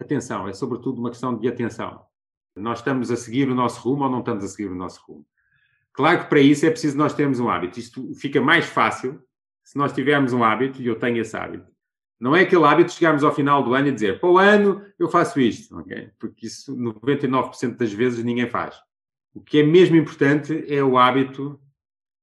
[0.00, 2.02] Atenção, é sobretudo uma questão de atenção.
[2.56, 5.26] Nós estamos a seguir o nosso rumo ou não estamos a seguir o nosso rumo?
[5.92, 7.80] Claro que para isso é preciso nós termos um hábito.
[7.80, 9.20] Isto fica mais fácil
[9.64, 11.66] se nós tivermos um hábito, e eu tenho esse hábito.
[12.20, 14.82] Não é aquele hábito de chegarmos ao final do ano e dizer, para o ano
[14.98, 16.10] eu faço isto, ok?
[16.18, 18.76] Porque isso 99% das vezes ninguém faz.
[19.32, 21.60] O que é mesmo importante é o hábito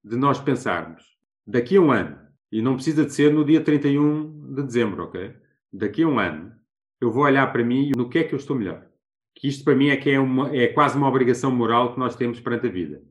[0.04, 1.04] de nós pensarmos,
[1.48, 2.18] daqui a um ano,
[2.52, 5.34] e não precisa de ser no dia 31 de dezembro, ok?
[5.72, 6.52] Daqui a um ano,
[7.00, 8.86] eu vou olhar para mim e no que é que eu estou melhor.
[9.34, 12.16] Que isto para mim é que é, uma, é quase uma obrigação moral que nós
[12.16, 13.02] temos perante a vida.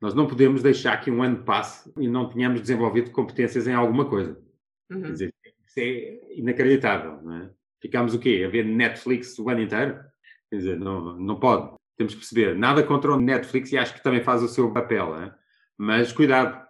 [0.00, 4.04] Nós não podemos deixar que um ano passe e não tenhamos desenvolvido competências em alguma
[4.04, 4.38] coisa.
[4.90, 5.02] Uhum.
[5.02, 5.34] Quer dizer,
[5.72, 7.50] isso é inacreditável, não é?
[7.80, 8.44] Ficamos o quê?
[8.46, 9.98] A ver Netflix o ano inteiro?
[10.50, 11.74] Quer dizer, não, não pode.
[11.96, 12.54] Temos que perceber.
[12.54, 15.34] Nada contra o Netflix e acho que também faz o seu papel, é?
[15.76, 16.62] mas cuidado.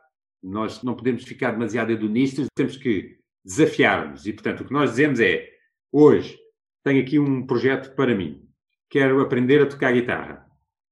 [0.42, 4.26] Nós não podemos ficar demasiado hedonistas, temos que desafiar-nos.
[4.26, 5.48] E, portanto, o que nós dizemos é:
[5.92, 6.38] hoje
[6.82, 8.48] tenho aqui um projeto para mim.
[8.90, 10.46] Quero aprender a tocar guitarra.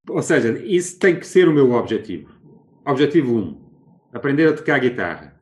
[0.09, 2.33] Ou seja, isso tem que ser o meu objetivo.
[2.85, 3.71] Objetivo 1: um,
[4.13, 5.40] aprender a tocar guitarra.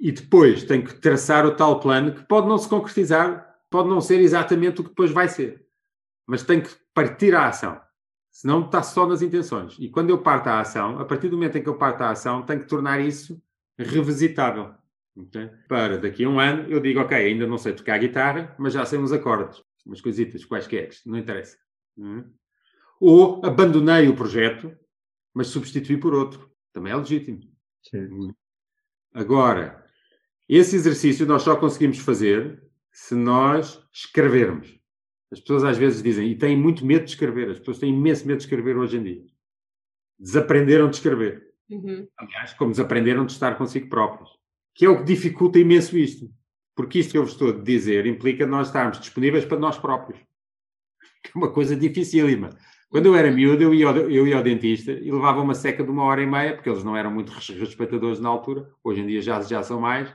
[0.00, 4.00] E depois tenho que traçar o tal plano que pode não se concretizar, pode não
[4.00, 5.66] ser exatamente o que depois vai ser.
[6.26, 7.80] Mas tenho que partir à ação.
[8.30, 9.76] Senão está só nas intenções.
[9.78, 12.10] E quando eu parto à ação, a partir do momento em que eu parto à
[12.10, 13.42] ação, tenho que tornar isso
[13.76, 14.74] revisitável.
[15.16, 15.50] Okay?
[15.68, 18.84] Para daqui a um ano eu digo, ok, ainda não sei tocar guitarra, mas já
[18.84, 21.56] sei uns acordes, umas coisitas, quaisquer, não interessa.
[21.98, 22.24] É?
[23.00, 24.76] Ou abandonei o projeto,
[25.34, 26.48] mas substituí por outro.
[26.72, 27.40] Também é legítimo.
[27.82, 28.32] Sim.
[29.12, 29.84] Agora,
[30.48, 34.78] esse exercício nós só conseguimos fazer se nós escrevermos.
[35.30, 38.26] As pessoas às vezes dizem, e têm muito medo de escrever, as pessoas têm imenso
[38.26, 39.24] medo de escrever hoje em dia.
[40.18, 41.48] Desaprenderam de escrever.
[41.68, 42.08] Uhum.
[42.16, 44.30] Aliás, como desaprenderam de estar consigo próprios.
[44.74, 46.30] Que é o que dificulta imenso isto.
[46.74, 50.18] Porque isto que eu vos estou a dizer implica nós estarmos disponíveis para nós próprios.
[51.22, 52.50] Que é uma coisa dificílima.
[52.88, 55.84] Quando eu era miúdo, eu ia, ao, eu ia ao dentista e levava uma seca
[55.84, 59.06] de uma hora e meia, porque eles não eram muito respeitadores na altura, hoje em
[59.06, 60.08] dia já, já são mais.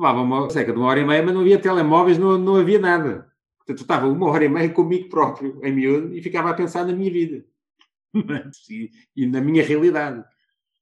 [0.00, 2.78] Levava uma seca de uma hora e meia, mas não havia telemóveis, não, não havia
[2.78, 3.30] nada.
[3.58, 6.86] Portanto, eu estava uma hora e meia comigo próprio, em miúdo, e ficava a pensar
[6.86, 7.44] na minha vida
[8.70, 10.24] e, e na minha realidade.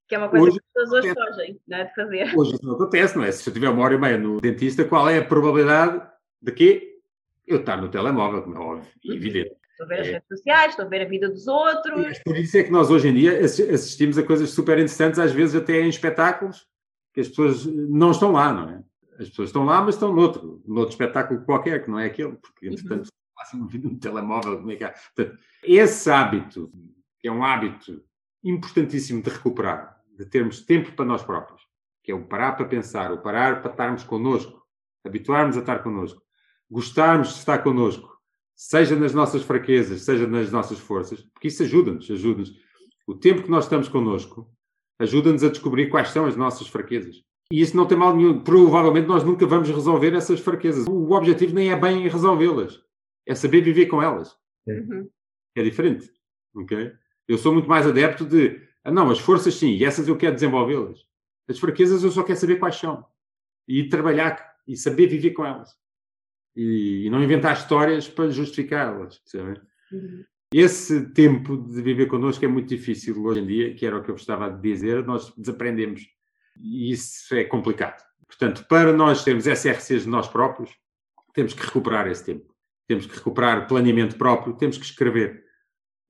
[0.07, 2.39] Que é uma coisa hoje, que as pessoas hoje fogem não é, de fazer.
[2.39, 3.33] Hoje isso não acontece, não é?
[3.33, 6.01] Se eu tiver uma hora e meia no dentista, qual é a probabilidade
[6.41, 7.01] de que
[7.45, 9.51] eu estar no telemóvel, como é óbvio, evidente.
[9.73, 10.13] Estou a ver as é.
[10.13, 12.07] redes sociais, estou a ver a vida dos outros.
[12.07, 15.33] É por isso é que nós hoje em dia assistimos a coisas super interessantes, às
[15.33, 16.67] vezes até em espetáculos,
[17.13, 18.88] que as pessoas não estão lá, não é?
[19.19, 22.69] As pessoas estão lá, mas estão noutro, noutro espetáculo qualquer, que não é aquele, porque
[22.69, 22.73] uhum.
[22.73, 24.89] entretanto passam no telemóvel, como é que é?
[24.89, 26.73] Portanto, esse hábito,
[27.21, 28.03] que é um hábito
[28.43, 31.63] importantíssimo de recuperar, de termos tempo para nós próprios,
[32.03, 34.63] que é o parar para pensar, o parar para estarmos connosco,
[35.05, 36.23] habituarmos a estar connosco,
[36.71, 38.19] gostarmos de estar connosco,
[38.55, 42.53] seja nas nossas fraquezas, seja nas nossas forças, porque isso ajuda-nos, ajuda-nos.
[43.07, 44.51] O tempo que nós estamos connosco
[44.99, 47.23] ajuda-nos a descobrir quais são as nossas fraquezas.
[47.53, 48.43] E isso não tem mal nenhum.
[48.43, 50.87] Provavelmente nós nunca vamos resolver essas fraquezas.
[50.87, 52.83] O objetivo nem é bem resolvê-las,
[53.27, 54.37] é saber viver com elas.
[54.67, 55.09] Uhum.
[55.57, 56.11] É diferente.
[56.55, 56.93] ok?
[57.27, 60.35] Eu sou muito mais adepto de, ah, não, as forças sim, e essas eu quero
[60.35, 61.07] desenvolvê-las.
[61.49, 63.05] As fraquezas eu só quero saber quais são.
[63.67, 65.77] E trabalhar e saber viver com elas
[66.59, 69.23] e, e não inventar histórias para justificá-las.
[69.93, 70.25] Uhum.
[70.53, 74.11] Esse tempo de viver connosco é muito difícil hoje em dia, que era o que
[74.11, 76.09] eu estava a dizer, nós desaprendemos.
[76.61, 78.03] E isso é complicado.
[78.27, 80.71] Portanto, para nós termos SRCs de nós próprios,
[81.33, 82.55] temos que recuperar esse tempo.
[82.87, 85.45] Temos que recuperar planeamento próprio, temos que escrever.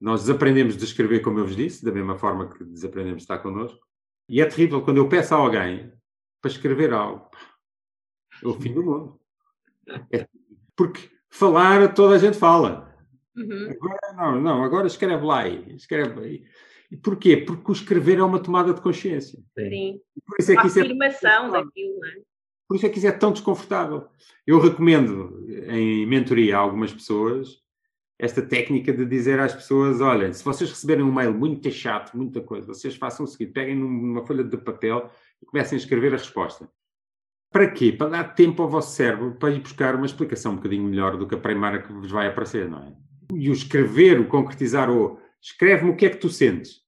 [0.00, 3.38] Nós desaprendemos de escrever, como eu vos disse, da mesma forma que desaprendemos de estar
[3.38, 3.80] connosco.
[4.28, 5.92] E é terrível quando eu peço a alguém
[6.40, 7.28] para escrever algo.
[8.42, 9.20] É o fim do mundo.
[10.12, 10.28] É,
[10.76, 12.94] porque falar, toda a gente fala.
[13.36, 13.70] Uhum.
[13.70, 16.44] Agora, não, não, agora escreve lá aí, escreve aí.
[16.90, 17.36] E porquê?
[17.36, 19.38] Porque o escrever é uma tomada de consciência.
[19.58, 20.00] Sim.
[20.26, 22.14] Por isso é que isso é afirmação é, daquilo, não é?
[22.66, 24.08] Por isso é que isso é tão desconfortável.
[24.46, 27.62] Eu recomendo em mentoria a algumas pessoas
[28.18, 32.40] esta técnica de dizer às pessoas: olha, se vocês receberem um mail muito chato, muita
[32.40, 35.10] coisa, vocês façam o seguinte: peguem numa folha de papel
[35.42, 36.68] e comecem a escrever a resposta.
[37.50, 37.92] Para quê?
[37.92, 41.26] Para dar tempo ao vosso cérebro para ir buscar uma explicação um bocadinho melhor do
[41.26, 42.92] que a primeira que vos vai aparecer, não é?
[43.32, 46.82] E o escrever, o concretizar, o escreve-me o que é que tu sentes.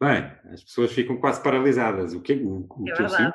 [0.00, 2.12] Bem, as pessoas ficam quase paralisadas.
[2.14, 3.34] O que, o, o é que eu sinto?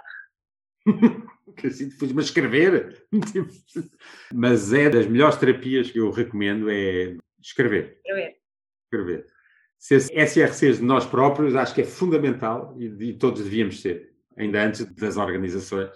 [1.47, 3.05] o que eu sinto, fui-me escrever.
[4.33, 7.99] Mas é das melhores terapias que eu recomendo é escrever.
[8.05, 8.37] Escrever.
[8.85, 9.27] Escrever.
[9.77, 14.63] Ser SRCs de nós próprios acho que é fundamental e, e todos devíamos ser, ainda
[14.63, 15.89] antes das organizações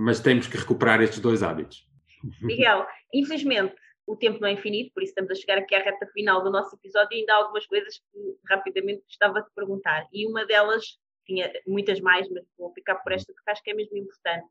[0.00, 1.84] mas temos que recuperar estes dois hábitos.
[2.40, 3.74] Miguel, infelizmente
[4.08, 6.50] o tempo não é infinito, por isso estamos a chegar aqui à reta final do
[6.50, 10.08] nosso episódio e ainda há algumas coisas que rapidamente gostava de perguntar.
[10.10, 13.74] E uma delas, tinha muitas mais, mas vou ficar por esta porque acho que é
[13.74, 14.48] mesmo importante.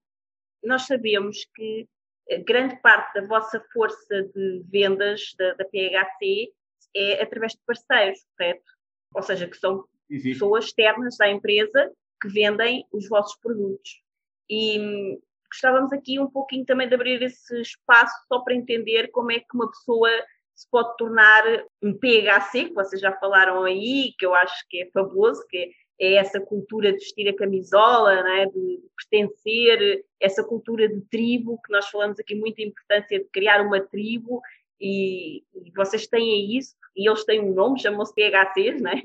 [0.64, 1.88] Nós sabemos que
[2.30, 6.54] eh, grande parte da vossa força de vendas da, da PHC
[6.96, 8.72] é através de parceiros, correto?
[9.16, 10.34] Ou seja, que são Existe.
[10.34, 14.04] pessoas externas à empresa que vendem os vossos produtos.
[14.48, 15.20] E
[15.52, 19.54] gostávamos aqui um pouquinho também de abrir esse espaço só para entender como é que
[19.54, 20.10] uma pessoa
[20.56, 21.44] se pode tornar
[21.84, 26.16] um PHC, que vocês já falaram aí, que eu acho que é fabuloso, que é
[26.16, 31.88] essa cultura de vestir a camisola, né, de pertencer, essa cultura de tribo, que nós
[31.90, 34.42] falamos aqui muito a importância de criar uma tribo,
[34.82, 39.02] e, e vocês têm isso, e eles têm um nome, chamam-se PHCs, né?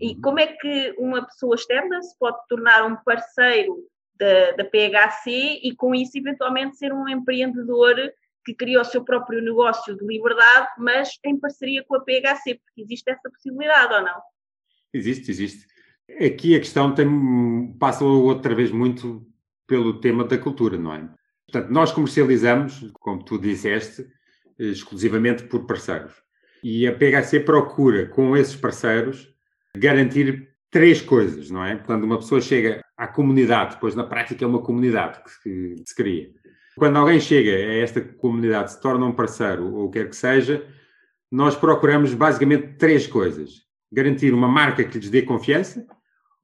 [0.00, 0.20] E uhum.
[0.20, 3.84] como é que uma pessoa externa se pode tornar um parceiro
[4.18, 7.94] da, da PHC e com isso eventualmente ser um empreendedor
[8.44, 12.82] que cria o seu próprio negócio de liberdade, mas em parceria com a PHC, porque
[12.82, 14.20] existe essa possibilidade ou não?
[14.92, 15.66] Existe, existe.
[16.20, 19.26] Aqui a questão tem, passa outra vez muito
[19.66, 21.08] pelo tema da cultura, não é?
[21.50, 24.06] Portanto, nós comercializamos, como tu disseste,
[24.58, 26.12] exclusivamente por parceiros.
[26.62, 29.34] E a PHC procura, com esses parceiros,
[29.76, 31.76] garantir três coisas, não é?
[31.76, 35.94] Portanto, uma pessoa chega à comunidade, depois na prática é uma comunidade que, que se
[35.94, 36.30] cria.
[36.76, 40.16] Quando alguém chega a esta comunidade, se torna um parceiro ou o que quer que
[40.16, 40.66] seja,
[41.30, 43.62] nós procuramos basicamente três coisas:
[43.92, 45.86] garantir uma marca que lhes dê confiança,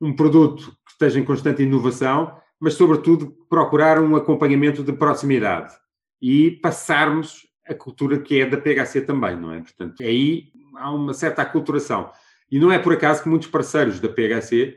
[0.00, 5.74] um produto que esteja em constante inovação, mas, sobretudo, procurar um acompanhamento de proximidade
[6.20, 9.60] e passarmos a cultura que é da PHC também, não é?
[9.60, 12.10] Portanto, aí há uma certa aculturação.
[12.50, 14.76] E não é por acaso que muitos parceiros da PHC,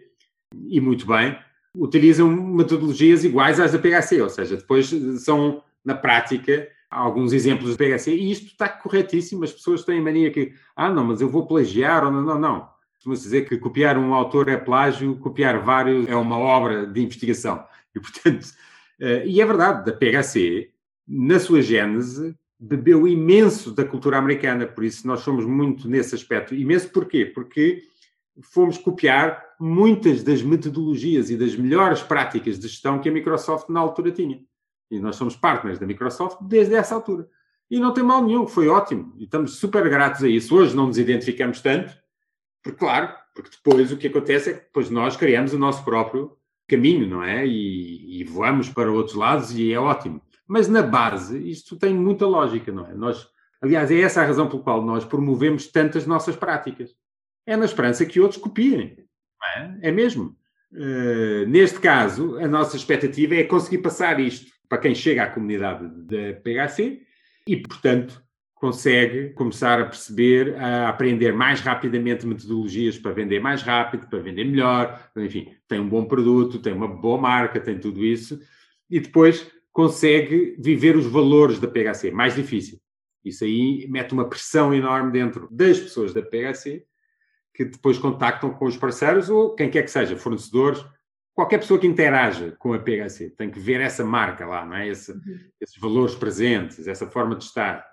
[0.68, 1.38] e muito bem,
[1.76, 4.90] utilizam metodologias iguais às da PHC, ou seja, depois
[5.24, 10.32] são, na prática, alguns exemplos da PHC, e isto está corretíssimo, as pessoas têm mania
[10.32, 12.70] que, ah, não, mas eu vou plagiar, ou não, não, não.
[12.96, 17.66] Costuma-se dizer que copiar um autor é plágio, copiar vários é uma obra de investigação.
[17.94, 18.48] E, portanto,
[19.00, 20.70] eh, e é verdade, da PHC,
[21.08, 26.56] na sua gênese, bebeu imenso da cultura americana, por isso nós somos muito nesse aspecto.
[26.56, 27.26] Imenso porquê?
[27.26, 27.84] Porque
[28.42, 33.80] fomos copiar muitas das metodologias e das melhores práticas de gestão que a Microsoft na
[33.80, 34.42] altura tinha.
[34.90, 37.28] E nós somos partners da Microsoft desde essa altura.
[37.70, 39.14] E não tem mal nenhum, foi ótimo.
[39.18, 40.56] E estamos super gratos a isso.
[40.56, 41.94] Hoje não nos identificamos tanto,
[42.62, 46.38] porque, claro, porque depois o que acontece é que depois nós criamos o nosso próprio
[46.68, 47.46] caminho, não é?
[47.46, 50.22] E, e voamos para outros lados e é ótimo.
[50.48, 52.94] Mas na base, isto tem muita lógica, não é?
[52.94, 53.28] Nós,
[53.62, 56.96] aliás, é essa a razão pela qual nós promovemos tantas nossas práticas.
[57.46, 58.98] É na esperança que outros copiem.
[59.58, 59.90] É?
[59.90, 59.92] é?
[59.92, 60.36] mesmo.
[60.72, 65.88] Uh, neste caso, a nossa expectativa é conseguir passar isto para quem chega à comunidade
[65.88, 67.02] da PHC
[67.48, 68.24] e, portanto,
[68.56, 74.46] consegue começar a perceber, a aprender mais rapidamente metodologias para vender mais rápido, para vender
[74.46, 78.40] melhor, enfim, tem um bom produto, tem uma boa marca, tem tudo isso,
[78.90, 82.10] e depois consegue viver os valores da PHC.
[82.12, 82.80] Mais difícil.
[83.24, 86.86] Isso aí mete uma pressão enorme dentro das pessoas da PHC
[87.54, 90.84] que depois contactam com os parceiros ou quem quer que seja, fornecedores,
[91.34, 94.88] qualquer pessoa que interaja com a PHC tem que ver essa marca lá, não é?
[94.88, 95.40] Esse, uhum.
[95.60, 97.86] Esses valores presentes, essa forma de estar.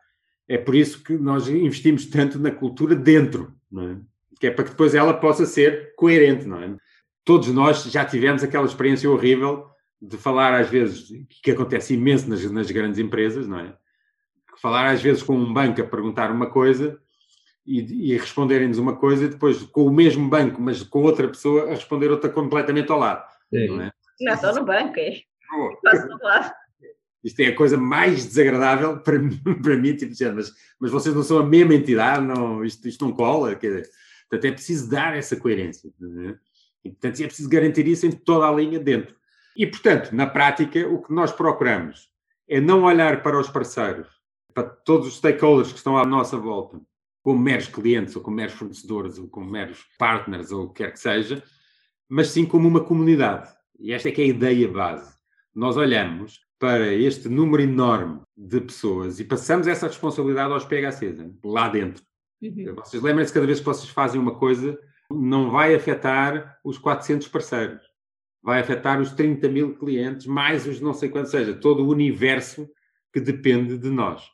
[0.49, 3.97] É por isso que nós investimos tanto na cultura dentro, não é?
[4.39, 6.77] Que é para que depois ela possa ser coerente, não é?
[7.24, 9.69] Todos nós já tivemos aquela experiência horrível
[10.01, 11.09] de falar às vezes,
[11.43, 13.77] que acontece imenso nas, nas grandes empresas, não é?
[14.61, 16.99] Falar às vezes com um banco a perguntar uma coisa
[17.66, 21.66] e, e responderem-nos uma coisa e depois com o mesmo banco, mas com outra pessoa,
[21.66, 23.24] a responder outra completamente ao lado.
[23.53, 23.69] Sim.
[23.69, 23.93] Não, é?
[24.20, 25.20] não só no banco, é.
[25.53, 25.77] Oh.
[26.23, 26.53] lado.
[27.23, 29.19] Isto é a coisa mais desagradável para,
[29.62, 33.12] para mim, tipo, mas, mas vocês não são a mesma entidade, não, isto, isto não
[33.12, 33.55] cola.
[33.55, 33.91] Quer dizer,
[34.28, 35.89] portanto, é preciso dar essa coerência.
[35.89, 36.35] É?
[36.85, 39.15] E, portanto, é preciso garantir isso em toda a linha dentro.
[39.55, 42.09] E, portanto, na prática, o que nós procuramos
[42.49, 44.09] é não olhar para os parceiros,
[44.55, 46.81] para todos os stakeholders que estão à nossa volta,
[47.31, 50.90] como meros clientes, ou como meros fornecedores, ou como meros partners, ou o que quer
[50.90, 51.40] que seja,
[52.09, 53.48] mas sim como uma comunidade.
[53.78, 55.15] E esta é que é a ideia base.
[55.55, 61.69] Nós olhamos para este número enorme de pessoas e passamos essa responsabilidade aos PHCs, lá
[61.69, 62.02] dentro.
[62.43, 62.74] Uhum.
[62.74, 64.77] Vocês lembrem-se, cada vez que vocês fazem uma coisa,
[65.09, 67.81] não vai afetar os 400 parceiros,
[68.43, 72.69] vai afetar os 30 mil clientes, mais os não sei quantos, seja, todo o universo
[73.12, 74.28] que depende de nós.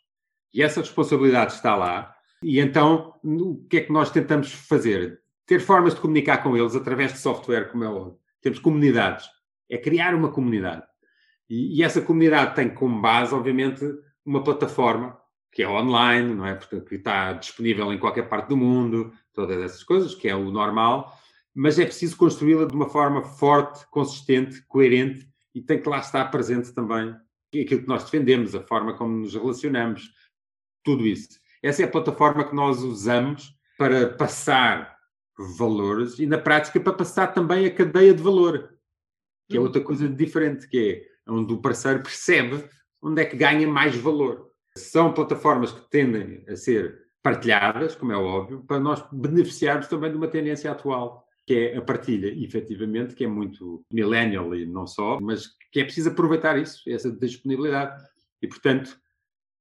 [0.55, 2.16] E essa responsabilidade está lá,
[2.49, 5.21] e então, o que é que nós tentamos fazer?
[5.45, 8.19] Ter formas de comunicar com eles através de software, como é óbvio.
[8.41, 9.27] Temos comunidades.
[9.69, 10.85] É criar uma comunidade.
[11.51, 13.85] E, e, essa comunidade tem como base, obviamente,
[14.25, 15.19] uma plataforma
[15.51, 16.55] que é online, não é?
[16.55, 20.51] Portanto, que está disponível em qualquer parte do mundo, todas essas coisas, que é o
[20.51, 21.13] normal,
[21.55, 26.27] mas é preciso construí-la de uma forma forte, consistente, coerente e tem que lá estar
[26.27, 27.15] presente também
[27.61, 30.13] aquilo que nós defendemos, a forma como nos relacionamos,
[30.85, 31.41] tudo isso.
[31.67, 34.97] Essa é a plataforma que nós usamos para passar
[35.59, 38.71] valores e, na prática, para passar também a cadeia de valor,
[39.51, 42.65] que é outra coisa diferente, que é onde o parceiro percebe
[43.03, 44.49] onde é que ganha mais valor.
[44.79, 50.17] São plataformas que tendem a ser partilhadas, como é óbvio, para nós beneficiarmos também de
[50.17, 55.19] uma tendência atual, que é a partilha, efetivamente, que é muito millennial e não só,
[55.21, 58.01] mas que é preciso aproveitar isso, essa disponibilidade.
[58.41, 58.97] E, portanto,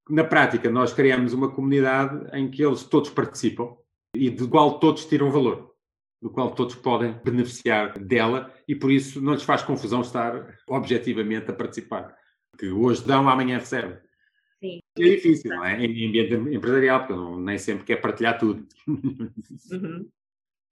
[0.08, 3.76] na prática, nós criamos uma comunidade em que eles todos participam
[4.14, 5.74] e do qual todos tiram valor,
[6.22, 11.50] do qual todos podem beneficiar dela e por isso não lhes faz confusão estar objetivamente
[11.50, 12.16] a participar.
[12.58, 13.98] Que hoje dão, amanhã recebem.
[14.60, 14.80] Sim.
[14.98, 15.84] É difícil, não é?
[15.84, 18.66] Em ambiente empresarial, porque nem sempre quer partilhar tudo.
[18.86, 20.08] Uhum.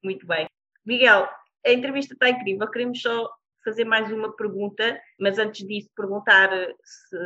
[0.03, 0.47] Muito bem.
[0.85, 1.29] Miguel,
[1.67, 2.71] a entrevista está incrível.
[2.71, 3.31] Queremos só
[3.65, 6.51] fazer mais uma pergunta, mas antes disso perguntar
[6.83, 7.17] se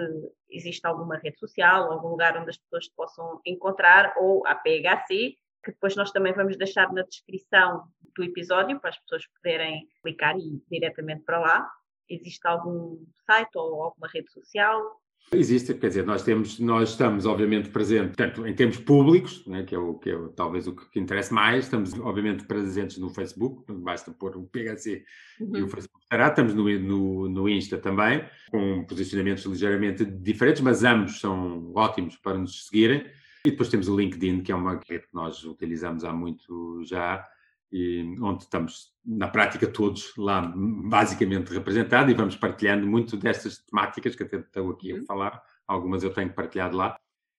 [0.51, 5.73] existe alguma rede social, algum lugar onde as pessoas possam encontrar, ou a PHC, que
[5.73, 7.85] depois nós também vamos deixar na descrição
[8.17, 11.71] do episódio para as pessoas poderem clicar e ir diretamente para lá.
[12.09, 15.01] Existe algum site ou alguma rede social?
[15.31, 19.75] Existe, quer dizer, nós temos, nós estamos obviamente presentes, tanto em termos públicos, né, que
[19.75, 24.11] é o que é talvez o que interessa mais, estamos obviamente presentes no Facebook, basta
[24.11, 25.05] pôr o PHC
[25.39, 25.57] uhum.
[25.57, 30.83] e o Facebook estará, estamos no, no, no, Insta também, com posicionamentos ligeiramente diferentes, mas
[30.83, 33.05] ambos são ótimos para nos seguirem.
[33.45, 37.25] E depois temos o LinkedIn, que é uma rede que nós utilizamos há muito já,
[37.71, 44.15] e onde estamos, na prática, todos lá basicamente representados e vamos partilhando muito destas temáticas
[44.15, 45.05] que até estou aqui a uhum.
[45.05, 46.99] falar, algumas eu tenho partilhado lá.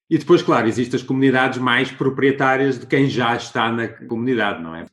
[0.10, 4.76] E depois, claro, existem as comunidades mais proprietárias de quem já está na comunidade, não
[4.76, 4.85] é?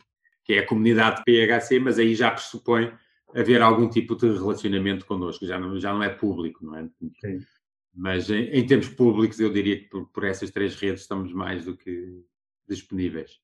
[0.44, 2.92] Que é a comunidade PHC, mas aí já pressupõe
[3.34, 6.88] haver algum tipo de relacionamento connosco, já não, já não é público, não é?
[7.20, 7.40] Sim.
[7.94, 11.64] Mas em, em termos públicos, eu diria que por, por essas três redes estamos mais
[11.64, 12.22] do que
[12.68, 13.40] disponíveis.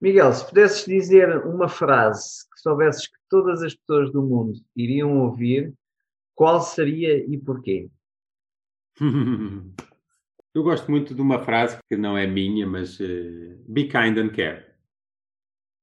[0.00, 5.18] Miguel, se pudesses dizer uma frase que soubesses que todas as pessoas do mundo iriam
[5.18, 5.74] ouvir,
[6.34, 7.90] qual seria e porquê?
[10.52, 14.30] Eu gosto muito de uma frase que não é minha, mas uh, be kind and
[14.30, 14.66] care.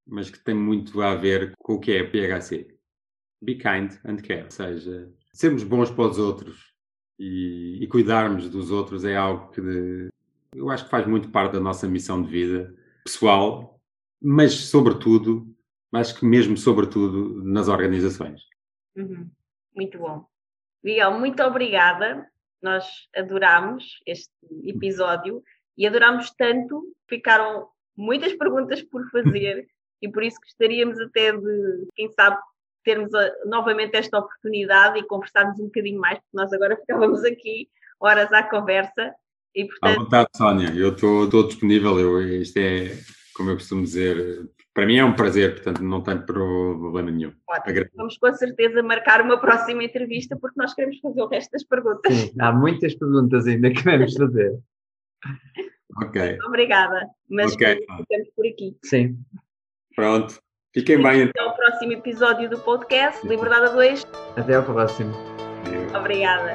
[0.05, 2.75] Mas que tem muito a ver com o que é PHC.
[3.41, 4.43] Be kind and care.
[4.43, 6.73] Ou seja, sermos bons para os outros
[7.17, 10.09] e, e cuidarmos dos outros é algo que de,
[10.53, 12.75] eu acho que faz muito parte da nossa missão de vida
[13.05, 13.76] pessoal
[14.21, 15.47] mas sobretudo,
[15.93, 18.41] acho que mesmo sobretudo nas organizações.
[18.95, 19.29] Uhum.
[19.75, 20.25] Muito bom.
[20.83, 22.27] Miguel, muito obrigada.
[22.61, 22.85] Nós
[23.15, 24.31] adoramos este
[24.63, 25.43] episódio
[25.77, 29.67] e adoramos tanto, ficaram muitas perguntas por fazer
[30.01, 32.37] e por isso gostaríamos até de, quem sabe,
[32.83, 37.69] termos a, novamente esta oportunidade e conversarmos um bocadinho mais, porque nós agora ficávamos aqui
[37.99, 39.13] horas à conversa.
[39.53, 39.99] E, portanto...
[39.99, 42.97] À vontade, Sónia, eu estou disponível, eu, isto é
[43.37, 47.31] como eu costumo dizer, para mim é um prazer, portanto não tenho problema nenhum.
[47.47, 47.85] Ótimo.
[47.95, 52.13] Vamos com certeza marcar uma próxima entrevista porque nós queremos fazer o resto das perguntas.
[52.13, 54.59] Sim, há muitas perguntas ainda que queremos fazer.
[56.03, 56.37] ok.
[56.47, 57.75] Obrigada, mas okay.
[57.75, 58.75] ficamos por aqui.
[58.83, 59.17] Sim.
[59.95, 60.39] Pronto.
[60.73, 61.49] Fiquem bem então.
[61.49, 64.03] Até o próximo episódio do podcast Liberdade a 2.
[64.35, 65.11] Até ao próximo.
[65.97, 66.53] Obrigada.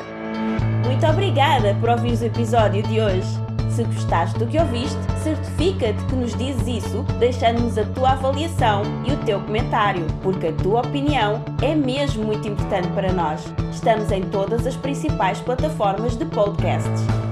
[0.87, 3.52] Muito obrigada por ouvir o episódio de hoje.
[3.73, 9.13] Se gostaste do que ouviste, certifica-te que nos dizes isso deixando-nos a tua avaliação e
[9.13, 13.43] o teu comentário, porque a tua opinião é mesmo muito importante para nós.
[13.73, 17.32] Estamos em todas as principais plataformas de podcasts.